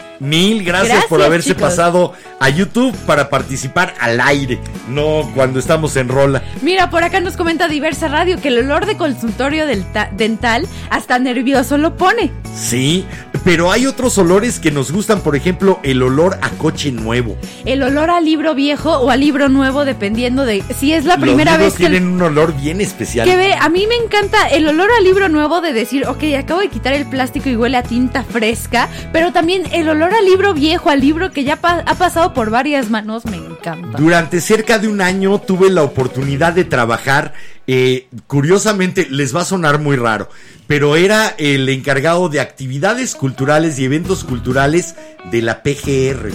[0.49, 1.63] Mil gracias, Gracias, por haberse chicos.
[1.63, 4.59] pasado a YouTube para participar al aire,
[4.89, 6.43] no cuando estamos en rola.
[6.63, 9.85] Mira, por acá nos comenta Diversa Radio que el olor de consultorio del
[10.17, 12.31] dental hasta nervioso lo pone.
[12.55, 13.05] Sí,
[13.45, 17.37] pero hay otros olores que nos gustan, por ejemplo, el olor a coche nuevo.
[17.65, 21.53] El olor a libro viejo o a libro nuevo dependiendo de si es la primera
[21.53, 21.91] Los libros vez que...
[21.91, 23.29] tienen un olor bien especial.
[23.29, 26.61] Que ve, a mí me encanta el olor a libro nuevo de decir, ok, acabo
[26.61, 30.55] de quitar el plástico y huele a tinta fresca, pero también el olor a libro
[30.55, 33.99] viejo, al libro que ya ha pasado por varias manos, me encanta.
[33.99, 37.35] Durante cerca de un año tuve la oportunidad de trabajar,
[37.67, 40.29] eh, curiosamente les va a sonar muy raro,
[40.69, 44.95] pero era el encargado de actividades culturales y eventos culturales
[45.33, 46.31] de la PGR.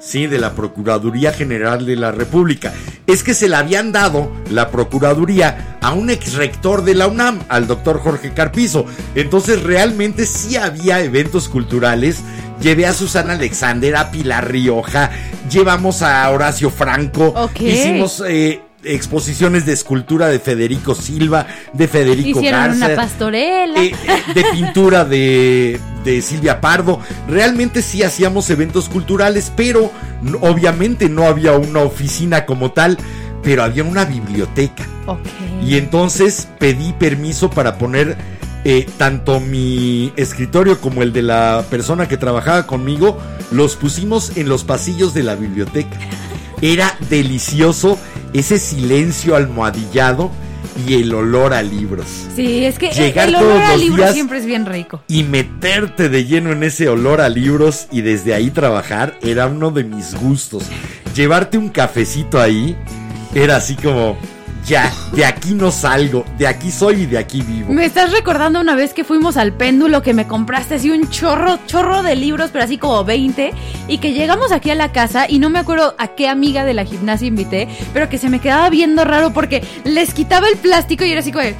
[0.00, 2.74] Sí, de la Procuraduría General de la República.
[3.06, 7.40] Es que se la habían dado la Procuraduría a un ex rector de la UNAM,
[7.48, 8.84] al doctor Jorge Carpizo.
[9.14, 12.18] Entonces realmente sí había eventos culturales.
[12.60, 15.10] Llevé a Susana Alexander, a Pilar Rioja,
[15.50, 22.60] llevamos a Horacio Franco, hicimos eh, exposiciones de escultura de Federico Silva, de Federico Hicieron
[22.60, 22.86] Garza.
[22.86, 23.82] una pastorela.
[23.82, 27.00] Eh, eh, de pintura de, de Silvia Pardo.
[27.28, 29.90] Realmente sí hacíamos eventos culturales, pero
[30.40, 32.98] obviamente no había una oficina como tal,
[33.42, 34.86] pero había una biblioteca.
[35.62, 38.16] Y entonces pedí permiso para poner
[38.64, 43.18] eh, tanto mi escritorio como el de la persona que trabajaba conmigo,
[43.50, 45.96] los pusimos en los pasillos de la biblioteca.
[46.62, 47.98] Era delicioso
[48.32, 50.30] ese silencio almohadillado
[50.88, 53.80] y el olor a libros Sí, es que el- Llegar el olor todos al los
[53.80, 55.02] libro días- siempre es bien rico.
[55.08, 59.70] y meterte de lleno en ese olor a libros y desde ahí trabajar era uno
[59.70, 60.64] de mis gustos.
[61.14, 62.76] Llevarte un cafecito ahí
[63.34, 64.16] era así como,
[64.66, 67.72] ya, de aquí no salgo, de aquí soy y de aquí vivo.
[67.72, 71.58] Me estás recordando una vez que fuimos al péndulo que me compraste así un chorro,
[71.66, 73.52] chorro de libros, pero así como 20,
[73.88, 76.74] y que llegamos aquí a la casa y no me acuerdo a qué amiga de
[76.74, 81.04] la gimnasia invité, pero que se me quedaba viendo raro porque les quitaba el plástico
[81.04, 81.54] y era así como de,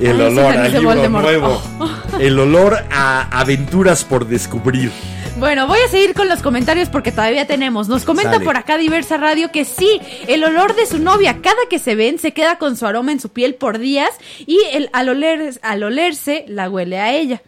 [0.00, 1.24] El Ay, olor al libro Voldemort.
[1.24, 1.62] nuevo.
[2.20, 4.92] El olor a aventuras por descubrir.
[5.38, 7.88] Bueno, voy a seguir con los comentarios porque todavía tenemos.
[7.88, 8.44] Nos comenta Sale.
[8.44, 12.18] por acá Diversa Radio que sí, el olor de su novia, cada que se ven,
[12.18, 14.08] se queda con su aroma en su piel por días
[14.46, 17.42] y el, al, oler, al olerse la huele a ella.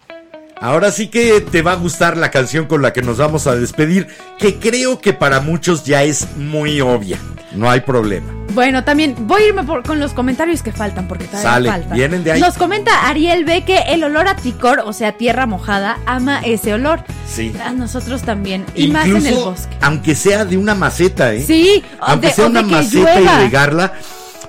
[0.60, 3.56] Ahora sí que te va a gustar la canción con la que nos vamos a
[3.56, 4.06] despedir,
[4.38, 7.18] que creo que para muchos ya es muy obvia.
[7.52, 8.26] No hay problema.
[8.54, 11.92] Bueno, también voy a irme por- con los comentarios que faltan porque todavía Sale, faltan.
[11.96, 12.40] vienen de ahí.
[12.40, 16.72] Nos comenta Ariel B que el olor a tricor, o sea, tierra mojada, ama ese
[16.74, 17.04] olor.
[17.28, 17.52] Sí.
[17.64, 18.64] A nosotros también.
[18.74, 19.76] Y más en el Incluso, bosque.
[19.82, 21.44] aunque sea de una maceta, ¿eh?
[21.46, 23.34] Sí, Aunque de- sea una maceta llueva.
[23.40, 23.92] y regarla.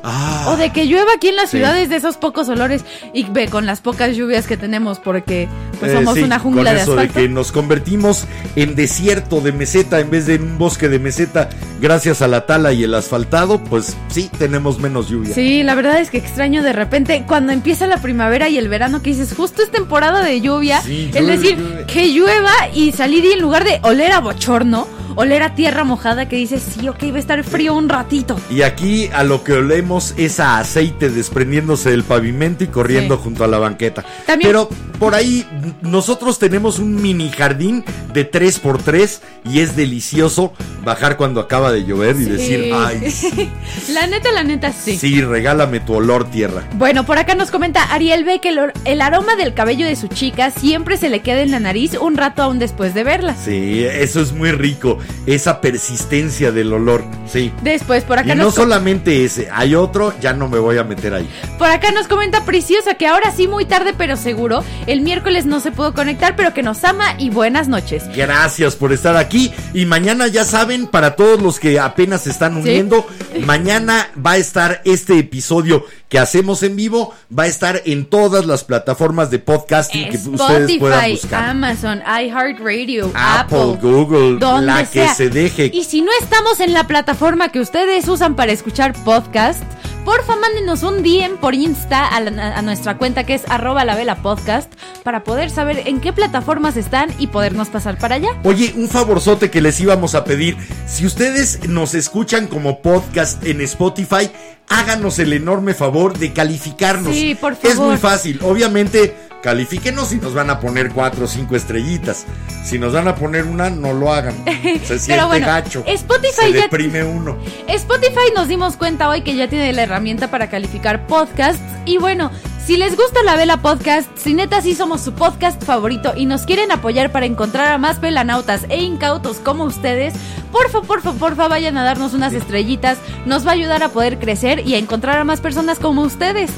[0.03, 1.57] Ah, O de que llueva aquí en las Sí.
[1.57, 5.47] ciudades de esos pocos olores y ve con las pocas lluvias que tenemos porque
[5.79, 7.13] pues eh, somos sí, una jungla con de eso asfalto.
[7.19, 8.25] de que nos convertimos
[8.55, 11.49] en desierto de meseta en vez de en un bosque de meseta
[11.81, 15.33] gracias a la tala y el asfaltado, pues sí, tenemos menos lluvia.
[15.33, 19.01] Sí, la verdad es que extraño de repente cuando empieza la primavera y el verano
[19.01, 21.85] que dices, justo es temporada de lluvia, Sí, llueve, decir llueve.
[21.85, 26.27] que llueva y salir y en lugar de oler a bochorno, oler a tierra mojada
[26.29, 28.39] que dices, sí, ok, va a estar frío un ratito.
[28.49, 33.21] Y aquí a lo que olemos es a aceite desprendiéndose del pavimento y corriendo Sí.
[33.23, 34.03] junto a la banqueta.
[34.25, 34.67] También- Pero
[34.99, 35.45] por ahí
[35.81, 40.53] nosotros tenemos un mini jardín de 3x3 y es delicioso
[40.83, 42.29] bajar cuando acaba de llover y Sí.
[42.29, 43.49] decir, ay, sí,
[43.93, 44.97] La neta, la neta, sí.
[44.97, 46.63] sí, regálame tu olor tierra.
[46.75, 48.49] Bueno, por acá nos comenta Ariel B que
[48.85, 52.15] el, aroma del cabello de su chica siempre se le queda en la nariz un
[52.17, 53.35] rato aún después de verla.
[53.35, 57.51] Sí, eso es muy rico, esa persistencia del olor, sí.
[57.63, 60.77] Después, por acá Y no nos com- solamente ese, hay otro, ya no me voy
[60.77, 61.29] a meter ahí.
[61.57, 65.59] Por acá nos comenta Preciosa que ahora sí muy tarde pero seguro, el miércoles no
[65.59, 68.03] se pudo conectar pero que nos ama y buenas noches.
[68.15, 69.28] Gracias por estar aquí.
[69.31, 73.05] Y mañana ya saben, para todos los que apenas se están uniendo,
[73.45, 78.45] mañana va a estar este episodio que hacemos en vivo, va a estar en todas
[78.45, 81.43] las plataformas de podcasting que ustedes puedan buscar.
[81.49, 85.13] Amazon, iHeartRadio, Apple, Apple, Google, donde la que sea.
[85.13, 85.69] se deje.
[85.73, 89.61] Y si no estamos en la plataforma que ustedes usan para escuchar podcast,
[90.03, 93.95] porfa mándenos un DM por Insta a, la- a nuestra cuenta que es arroba la
[93.95, 94.71] vela podcast
[95.03, 98.29] para poder saber en qué plataformas están y podernos pasar para allá.
[98.43, 100.57] Oye, un favorzote que les íbamos a pedir.
[100.87, 104.31] Si ustedes nos escuchan como podcast en Spotify,
[104.69, 107.13] háganos el enorme favor de calificarnos.
[107.15, 107.87] Sí, por Es favor.
[107.89, 108.39] muy fácil.
[108.43, 112.25] Obviamente, califíquenos y nos van a poner cuatro o cinco estrellitas.
[112.63, 114.35] Si nos van a poner una, no lo hagan.
[114.85, 115.83] Se siente bueno, gacho.
[115.87, 117.37] Spotify Se ya- deprime uno.
[117.67, 121.61] Spotify nos dimos cuenta hoy que ya tiene la herramienta para calificar podcasts.
[121.85, 122.31] Y bueno,
[122.69, 126.43] si les gusta la Vela Podcast, si neta sí somos su podcast favorito y nos
[126.43, 130.13] quieren apoyar para encontrar a más velanautas e incautos como ustedes,
[130.51, 132.99] porfa, porfa, porfa, vayan a darnos unas estrellitas.
[133.25, 136.51] Nos va a ayudar a poder crecer y a encontrar a más personas como ustedes.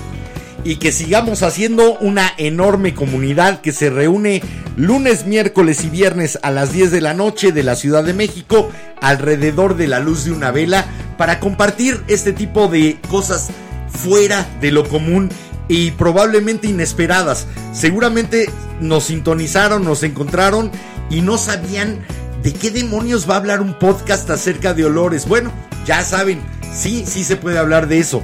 [0.66, 4.44] y que sigamos haciendo una enorme comunidad que se reúne
[4.76, 8.70] lunes, miércoles y viernes a las 10 de la noche de la Ciudad de México
[9.00, 10.86] alrededor de la luz de una vela
[11.18, 13.50] para compartir este tipo de cosas
[13.88, 15.30] fuera de lo común
[15.68, 17.48] y probablemente inesperadas.
[17.74, 20.72] Seguramente nos sintonizaron, nos encontraron
[21.10, 22.00] y no sabían
[22.44, 25.28] de qué demonios va a hablar un podcast acerca de olores.
[25.28, 25.52] Bueno,
[25.86, 26.42] ya saben,
[26.74, 28.24] sí, sí se puede hablar de eso.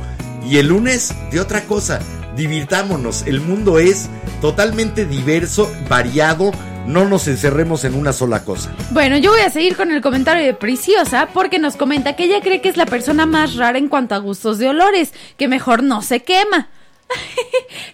[0.49, 1.99] Y el lunes de otra cosa.
[2.35, 3.23] Divirtámonos.
[3.25, 4.09] El mundo es
[4.41, 6.51] totalmente diverso, variado,
[6.85, 8.73] no nos encerremos en una sola cosa.
[8.91, 12.41] Bueno, yo voy a seguir con el comentario de Preciosa porque nos comenta que ella
[12.41, 15.83] cree que es la persona más rara en cuanto a gustos de olores, que mejor
[15.83, 16.69] no se quema.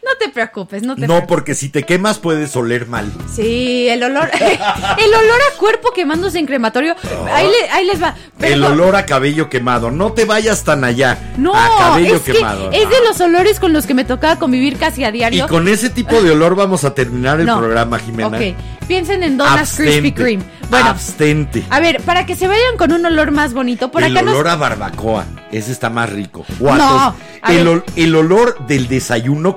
[0.03, 1.27] No te preocupes, no te No, preocupes.
[1.27, 3.11] porque si te quemas puedes oler mal.
[3.33, 6.95] Sí, el olor, el olor a cuerpo quemándose en crematorio.
[7.31, 8.15] Ahí, le- ahí les va.
[8.41, 9.91] El olor a cabello quemado.
[9.91, 11.33] No te vayas tan allá.
[11.37, 12.71] No, a cabello es que quemado.
[12.71, 15.47] es de los olores con los que me tocaba convivir casi a Y diario.
[15.47, 17.59] con ese tipo de olor vamos a terminar el No.
[17.59, 18.37] programa, Jimena.
[18.37, 18.55] Ok,
[18.87, 20.11] piensen en Donas Krispy.
[20.11, 20.43] Kreme.
[20.69, 21.63] Bueno, Abstente.
[21.69, 24.33] a ver, para que se vayan con un olor más bonito, por el acá nos
[24.33, 25.25] olor a barbacoa.
[25.51, 26.45] Ese está más rico.
[26.59, 27.13] O a No, tos-
[27.43, 29.02] a el, ol- el olor del desayuno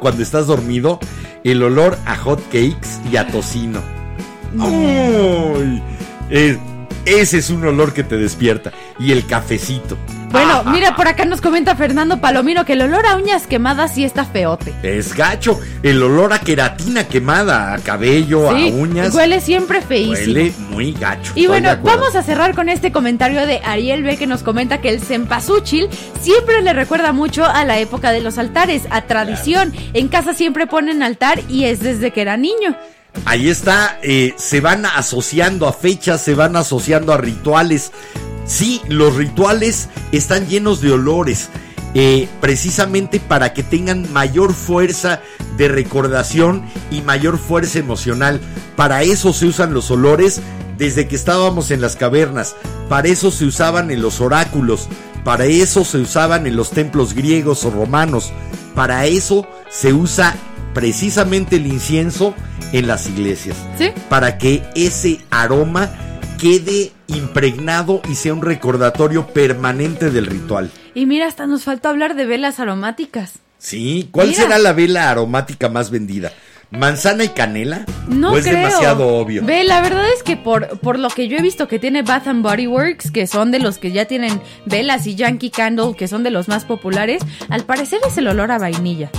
[0.00, 0.98] cuando estás dormido.
[1.44, 3.80] El olor a hot cakes y a tocino.
[7.06, 8.72] Ese es un olor que te despierta.
[8.98, 9.96] Y el cafecito.
[10.30, 10.70] Bueno, Ajá.
[10.70, 14.24] mira, por acá nos comenta Fernando Palomino que el olor a uñas quemadas sí está
[14.24, 14.74] feote.
[14.82, 15.58] Es gacho.
[15.82, 19.14] El olor a queratina quemada, a cabello, Sí, a uñas.
[19.14, 20.16] huele siempre feísimo.
[20.34, 21.32] Huele muy gacho.
[21.36, 24.88] Y bueno, vamos a cerrar con este comentario de Ariel B que nos comenta que
[24.90, 25.88] el cempasúchil
[26.20, 29.72] siempre le recuerda mucho a la época de los altares, a tradición.
[29.94, 32.76] En casa siempre ponen altar y es desde que era niño.
[33.24, 37.92] Ahí está, eh, se van asociando a fechas, se van asociando a rituales.
[38.44, 41.48] Sí, los rituales están llenos de olores,
[41.94, 45.20] eh, precisamente para que tengan mayor fuerza
[45.56, 48.40] de recordación y mayor fuerza emocional.
[48.76, 50.40] Para eso se usan los olores
[50.76, 52.54] desde que estábamos en las cavernas,
[52.88, 54.88] para eso se usaban en los oráculos,
[55.24, 58.32] para eso se usaban en los templos griegos o romanos,
[58.74, 60.36] para eso se usa
[60.76, 62.34] precisamente el incienso
[62.72, 63.92] en las iglesias ¿Sí?
[64.10, 65.88] para que ese aroma
[66.38, 70.70] quede impregnado y sea un recordatorio permanente del ritual.
[70.94, 73.38] Y mira, hasta nos faltó hablar de velas aromáticas.
[73.56, 74.42] Sí, ¿cuál Mira.
[74.42, 76.30] será la vela aromática más vendida?
[76.70, 77.86] ¿Manzana y canela?
[78.06, 78.56] No ¿O es creo.
[78.58, 79.46] demasiado obvio?
[79.46, 82.26] Ve, la verdad es que por, por lo que yo he visto que tiene Bath
[82.26, 86.06] and Body Works, que son de los que ya tienen velas, y Yankee Candle, que
[86.06, 89.10] son de los más populares, al parecer es el olor a vainilla.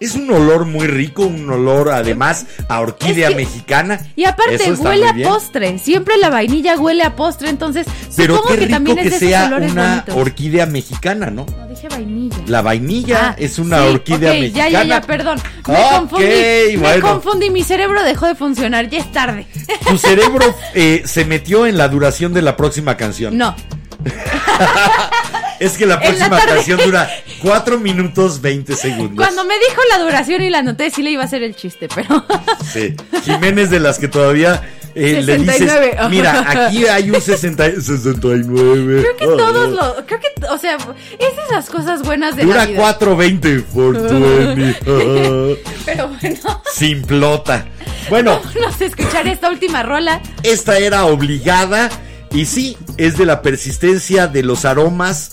[0.00, 4.00] Es un olor muy rico, un olor además a orquídea Es que- mexicana.
[4.16, 5.78] Y aparte huele a postre.
[5.78, 7.86] Siempre la vainilla huele a postre, entonces
[8.16, 9.58] Pero qué que rico también que es sea una
[10.02, 10.16] bonitos.
[10.16, 11.44] orquídea mexicana, ¿no?
[11.44, 12.36] No dije vainilla.
[12.46, 14.68] La vainilla Ah, es una sí, orquídea mexicana.
[14.70, 15.38] Ya, ya, ya, perdón.
[15.68, 16.26] Me Ok, confundí.
[16.26, 17.06] Me bueno.
[17.12, 17.50] confundí.
[17.50, 18.88] Mi cerebro dejó de funcionar.
[18.88, 19.46] Ya es tarde.
[19.86, 23.36] Tu cerebro eh, se metió en la duración de la próxima canción.
[23.36, 23.54] No.
[25.60, 27.08] Es que la la próxima canción dura
[27.42, 29.14] 4 minutos 20 segundos.
[29.24, 31.88] Cuando me dijo la duración y la anoté, sí le iba a hacer el chiste,
[31.94, 32.24] pero.
[32.72, 32.94] Sí.
[33.24, 34.62] Jiménez de las que todavía
[34.94, 35.90] eh, le 69.
[35.90, 39.02] dices, mira, aquí hay un 60, 69.
[39.02, 40.06] Creo que todos lo.
[40.06, 40.28] Creo que.
[40.50, 40.78] O sea,
[41.18, 42.80] esas cosas buenas de la Dura vida.
[42.80, 45.62] 420 for 20.
[45.84, 46.62] Pero bueno.
[46.72, 47.66] Simplota.
[48.08, 50.20] Bueno, Vamos a escuchar esta última rola.
[50.42, 51.90] esta era obligada
[52.32, 55.32] y sí, es de la persistencia de los aromas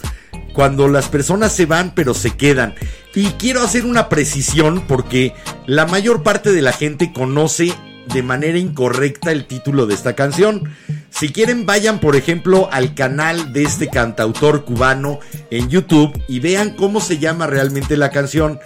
[0.58, 2.74] cuando las personas se van pero se quedan.
[3.14, 5.36] Y quiero hacer una precisión porque
[5.68, 7.76] la mayor parte de la gente conoce
[8.12, 10.64] de manera incorrecta el título de esta canción.
[11.12, 15.20] Si quieren vayan por ejemplo al canal de este cantautor cubano
[15.52, 18.60] en YouTube y vean cómo se llama realmente la canción.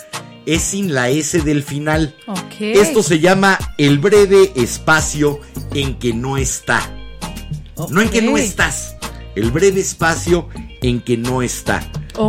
[0.45, 2.15] Es sin la S del final.
[2.57, 5.41] Esto se llama el breve espacio
[5.73, 6.89] en que no está.
[7.89, 8.95] No en que no estás.
[9.35, 10.49] El breve espacio
[10.81, 11.81] en que no está.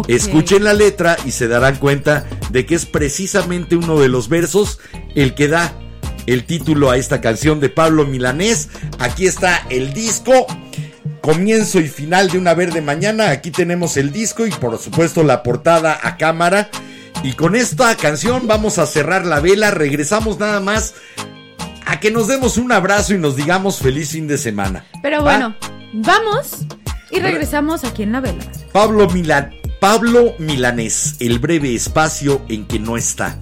[0.08, 4.78] Escuchen la letra y se darán cuenta de que es precisamente uno de los versos
[5.14, 5.74] el que da
[6.26, 8.68] el título a esta canción de Pablo Milanés.
[8.98, 10.46] Aquí está el disco.
[11.20, 13.30] Comienzo y final de una verde mañana.
[13.30, 16.70] Aquí tenemos el disco y por supuesto la portada a cámara.
[17.22, 19.70] Y con esta canción vamos a cerrar la vela.
[19.70, 20.94] Regresamos nada más
[21.86, 24.84] a que nos demos un abrazo y nos digamos feliz fin de semana.
[25.02, 25.22] Pero ¿Va?
[25.22, 25.56] bueno,
[25.92, 26.66] vamos
[27.12, 28.42] y regresamos aquí en la vela.
[28.72, 33.38] Pablo Milan, Pablo Milanés, el breve espacio en que no está.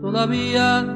[0.00, 0.95] Todavía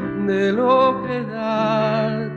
[0.31, 2.29] de lo que da.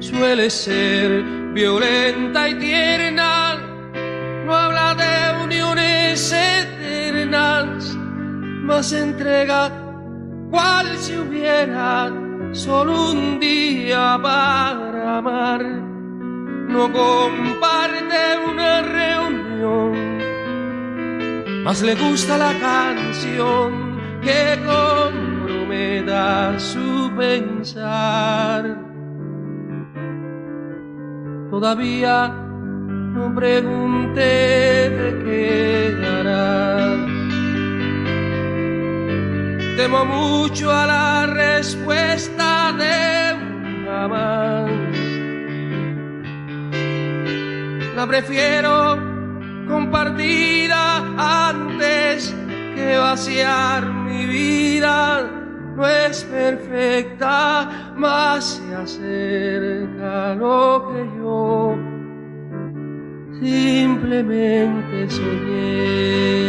[0.00, 1.22] Suele ser
[1.52, 3.32] violenta y tierna,
[4.46, 7.94] no habla de uniones eternas,
[8.68, 9.70] más entrega
[10.50, 12.10] cual si hubiera
[12.52, 15.62] solo un día para amar.
[16.74, 18.20] No comparte
[18.50, 19.92] una reunión,
[21.64, 24.56] más le gusta la canción que
[25.68, 28.76] comprometa su pensar.
[31.50, 36.98] Todavía no pregunté de qué darás.
[39.76, 44.70] Temo mucho a la respuesta de un jamás.
[47.94, 48.98] La prefiero
[49.68, 51.04] compartida
[51.48, 52.34] antes
[52.74, 55.37] que vaciar mi vida.
[55.78, 61.78] No es perfecta, más se acerca lo que yo
[63.40, 66.48] simplemente soñé.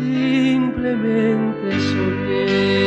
[0.00, 2.80] simplemente soñé.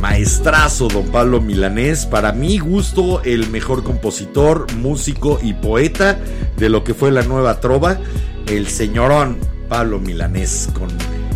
[0.00, 2.06] Maestrazo, don Pablo Milanés.
[2.06, 6.18] Para mi gusto, el mejor compositor, músico y poeta
[6.56, 7.98] de lo que fue la nueva trova,
[8.46, 10.88] el señorón Pablo Milanés, con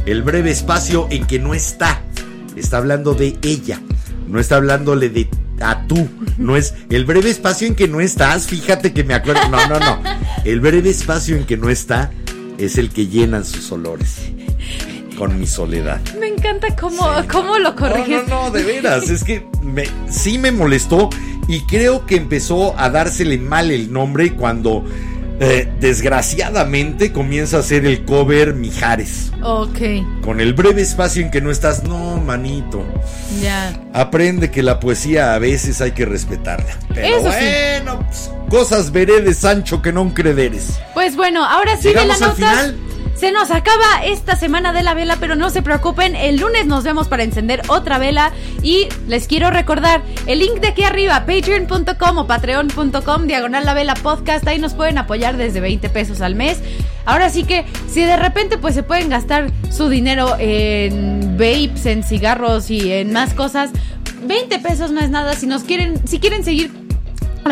[0.06, 2.02] el breve espacio en que no está.
[2.56, 3.80] Está hablando de ella,
[4.26, 5.28] no está hablándole de
[5.60, 6.08] a tú,
[6.38, 9.78] no es el breve espacio en que no estás, fíjate que me acuerdo, no, no,
[9.78, 10.00] no,
[10.44, 12.10] el breve espacio en que no está
[12.58, 14.32] es el que llenan sus olores
[15.18, 16.00] con mi soledad.
[16.18, 18.26] Me encanta cómo, cómo lo corriges.
[18.26, 21.10] No, no, no, de veras, es que me, sí me molestó
[21.46, 24.84] y creo que empezó a dársele mal el nombre cuando
[25.40, 29.32] eh, desgraciadamente comienza a hacer el cover Mijares.
[29.42, 29.78] Ok,
[30.22, 32.84] Con el breve espacio en que no estás, no, manito.
[33.42, 33.72] ya.
[33.94, 36.76] Aprende que la poesía a veces hay que respetarla.
[36.94, 37.38] Pero Eso sí.
[37.38, 40.78] bueno, pues, cosas veré de Sancho que no crederes.
[40.94, 42.34] Pues bueno, ahora sí de la al nota.
[42.34, 42.76] final.
[43.20, 46.84] Se nos acaba esta semana de la vela, pero no se preocupen, el lunes nos
[46.84, 48.32] vemos para encender otra vela
[48.62, 53.92] y les quiero recordar el link de aquí arriba, patreon.com o patreon.com, diagonal la vela
[53.92, 56.60] podcast, ahí nos pueden apoyar desde 20 pesos al mes.
[57.04, 62.02] Ahora sí que si de repente pues se pueden gastar su dinero en vapes, en
[62.02, 63.68] cigarros y en más cosas,
[64.22, 66.72] 20 pesos no es nada, si nos quieren, si quieren seguir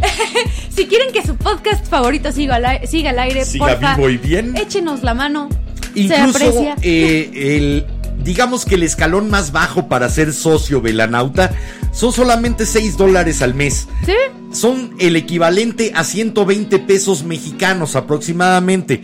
[0.76, 4.10] Si quieren que su podcast favorito siga al, ai- siga al aire, Siga porfa, vivo
[4.10, 4.56] y bien.
[4.56, 5.48] échenos la mano.
[5.94, 6.76] Se Incluso aprecia.
[6.82, 7.86] eh, el,
[8.22, 11.52] digamos que el escalón más bajo para ser socio velanauta
[11.92, 13.88] son solamente 6 dólares al mes.
[14.04, 14.12] ¿Sí?
[14.52, 19.02] Son el equivalente a 120 pesos mexicanos aproximadamente.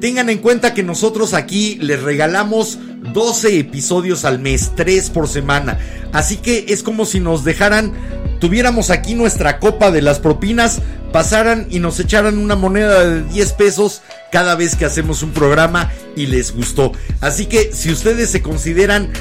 [0.00, 2.78] Tengan en cuenta que nosotros aquí les regalamos
[3.14, 5.78] 12 episodios al mes, 3 por semana.
[6.12, 7.92] Así que es como si nos dejaran,
[8.38, 10.80] tuviéramos aquí nuestra copa de las propinas,
[11.12, 14.02] pasaran y nos echaran una moneda de 10 pesos
[14.32, 16.92] cada vez que hacemos un programa y les gustó.
[17.20, 19.12] Así que si ustedes se consideran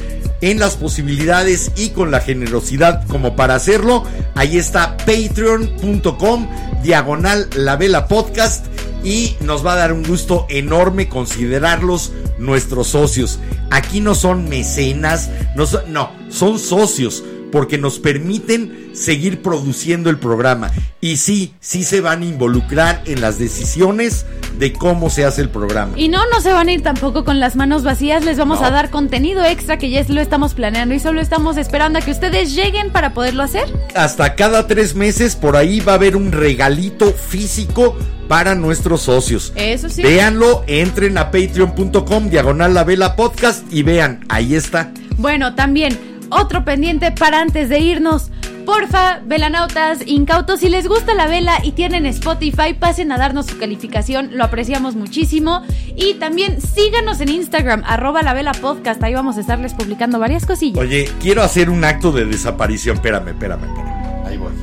[0.41, 4.03] en las posibilidades y con la generosidad como para hacerlo,
[4.35, 6.49] ahí está patreon.com
[6.81, 8.65] diagonal la vela podcast
[9.03, 13.40] y nos va a dar un gusto enorme considerarlos nuestros socios.
[13.69, 17.23] Aquí no son mecenas, no, son, no, son socios
[17.54, 20.72] porque nos permiten seguir produciendo el programa.
[21.02, 24.26] Y sí, sí se van a involucrar en las decisiones
[24.58, 25.94] de cómo se hace el programa.
[25.96, 28.26] Y no, no se van a ir tampoco con las manos vacías.
[28.26, 28.66] Les vamos No.
[28.66, 32.10] a dar contenido extra que ya lo estamos planeando y solo estamos esperando a que
[32.10, 33.66] ustedes lleguen para poderlo hacer.
[33.94, 37.96] hasta cada tres meses por ahí va a haber un regalito físico
[38.28, 39.54] para nuestros socios.
[39.56, 40.02] Eso sí.
[40.02, 44.92] Véanlo, entren a patreon.com diagonal la vela podcast y vean, ahí está.
[45.18, 46.00] Bueno, también
[46.34, 48.30] otro pendiente para antes de irnos.
[48.65, 53.57] Porfa, velanautas, incautos, si les gusta la vela y tienen Spotify, pasen a darnos su
[53.57, 55.64] calificación, lo apreciamos muchísimo.
[55.97, 60.45] Y también síganos en Instagram, arroba la vela podcast, ahí vamos a estarles publicando varias
[60.45, 60.80] cosillas.
[60.80, 62.95] Oye, quiero hacer un acto de desaparición.
[62.95, 64.26] Espérame, espérame, espérame.
[64.27, 64.53] Ahí voy.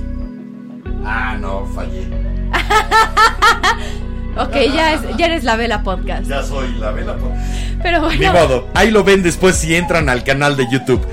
[1.05, 2.07] Ah, no, fallé.
[4.39, 6.25] Ok, ya, es- ya eres la vela podcast.
[6.27, 7.45] Ya soy la vela podcast.
[7.83, 11.05] Pero Ni bueno, modo, ahí lo ven después si entran al canal de YouTube.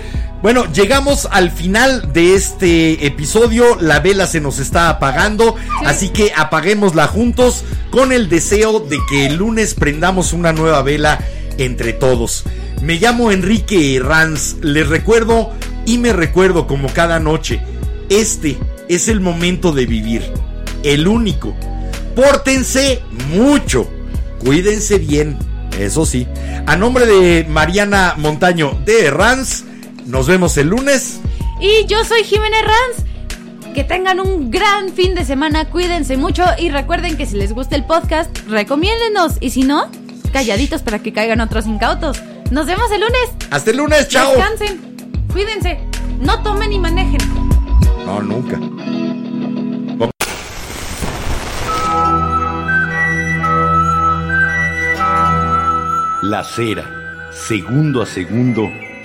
[0.41, 3.75] Bueno, llegamos al final de este episodio.
[3.81, 9.25] La vela se nos está apagando, así que apaguémosla juntos con el deseo de que
[9.25, 11.19] el lunes prendamos una nueva vela
[11.57, 12.43] entre todos.
[12.81, 15.51] Me llamo Enrique Ranz, les recuerdo
[15.87, 17.61] y me recuerdo como cada noche.
[18.09, 18.59] Este
[18.89, 20.31] es el momento de vivir,
[20.83, 21.55] el único.
[22.15, 23.01] Pórtense
[23.31, 23.89] mucho,
[24.43, 25.39] cuídense bien,
[25.79, 26.27] eso sí.
[26.67, 29.63] A nombre de Mariana Montaño de Ranz,
[30.07, 31.19] nos vemos el lunes.
[31.59, 33.07] y yo soy Jiménez Ranz.
[33.73, 37.75] Que tengan un gran fin de semana, cuídense mucho y recuerden que si les gusta
[37.75, 39.33] el podcast, recomiéndenos.
[39.39, 39.91] Y si no,
[40.33, 42.19] calladitos para que caigan otros incautos.
[42.49, 43.29] Nos vemos el lunes.
[43.51, 44.31] Hasta el lunes, chao.
[44.31, 44.81] Descansen,
[45.31, 45.79] cuídense,
[46.19, 47.19] no tomen y manejen.
[48.03, 48.57] No, nunca.
[56.23, 58.69] La cera, segundo a segundo,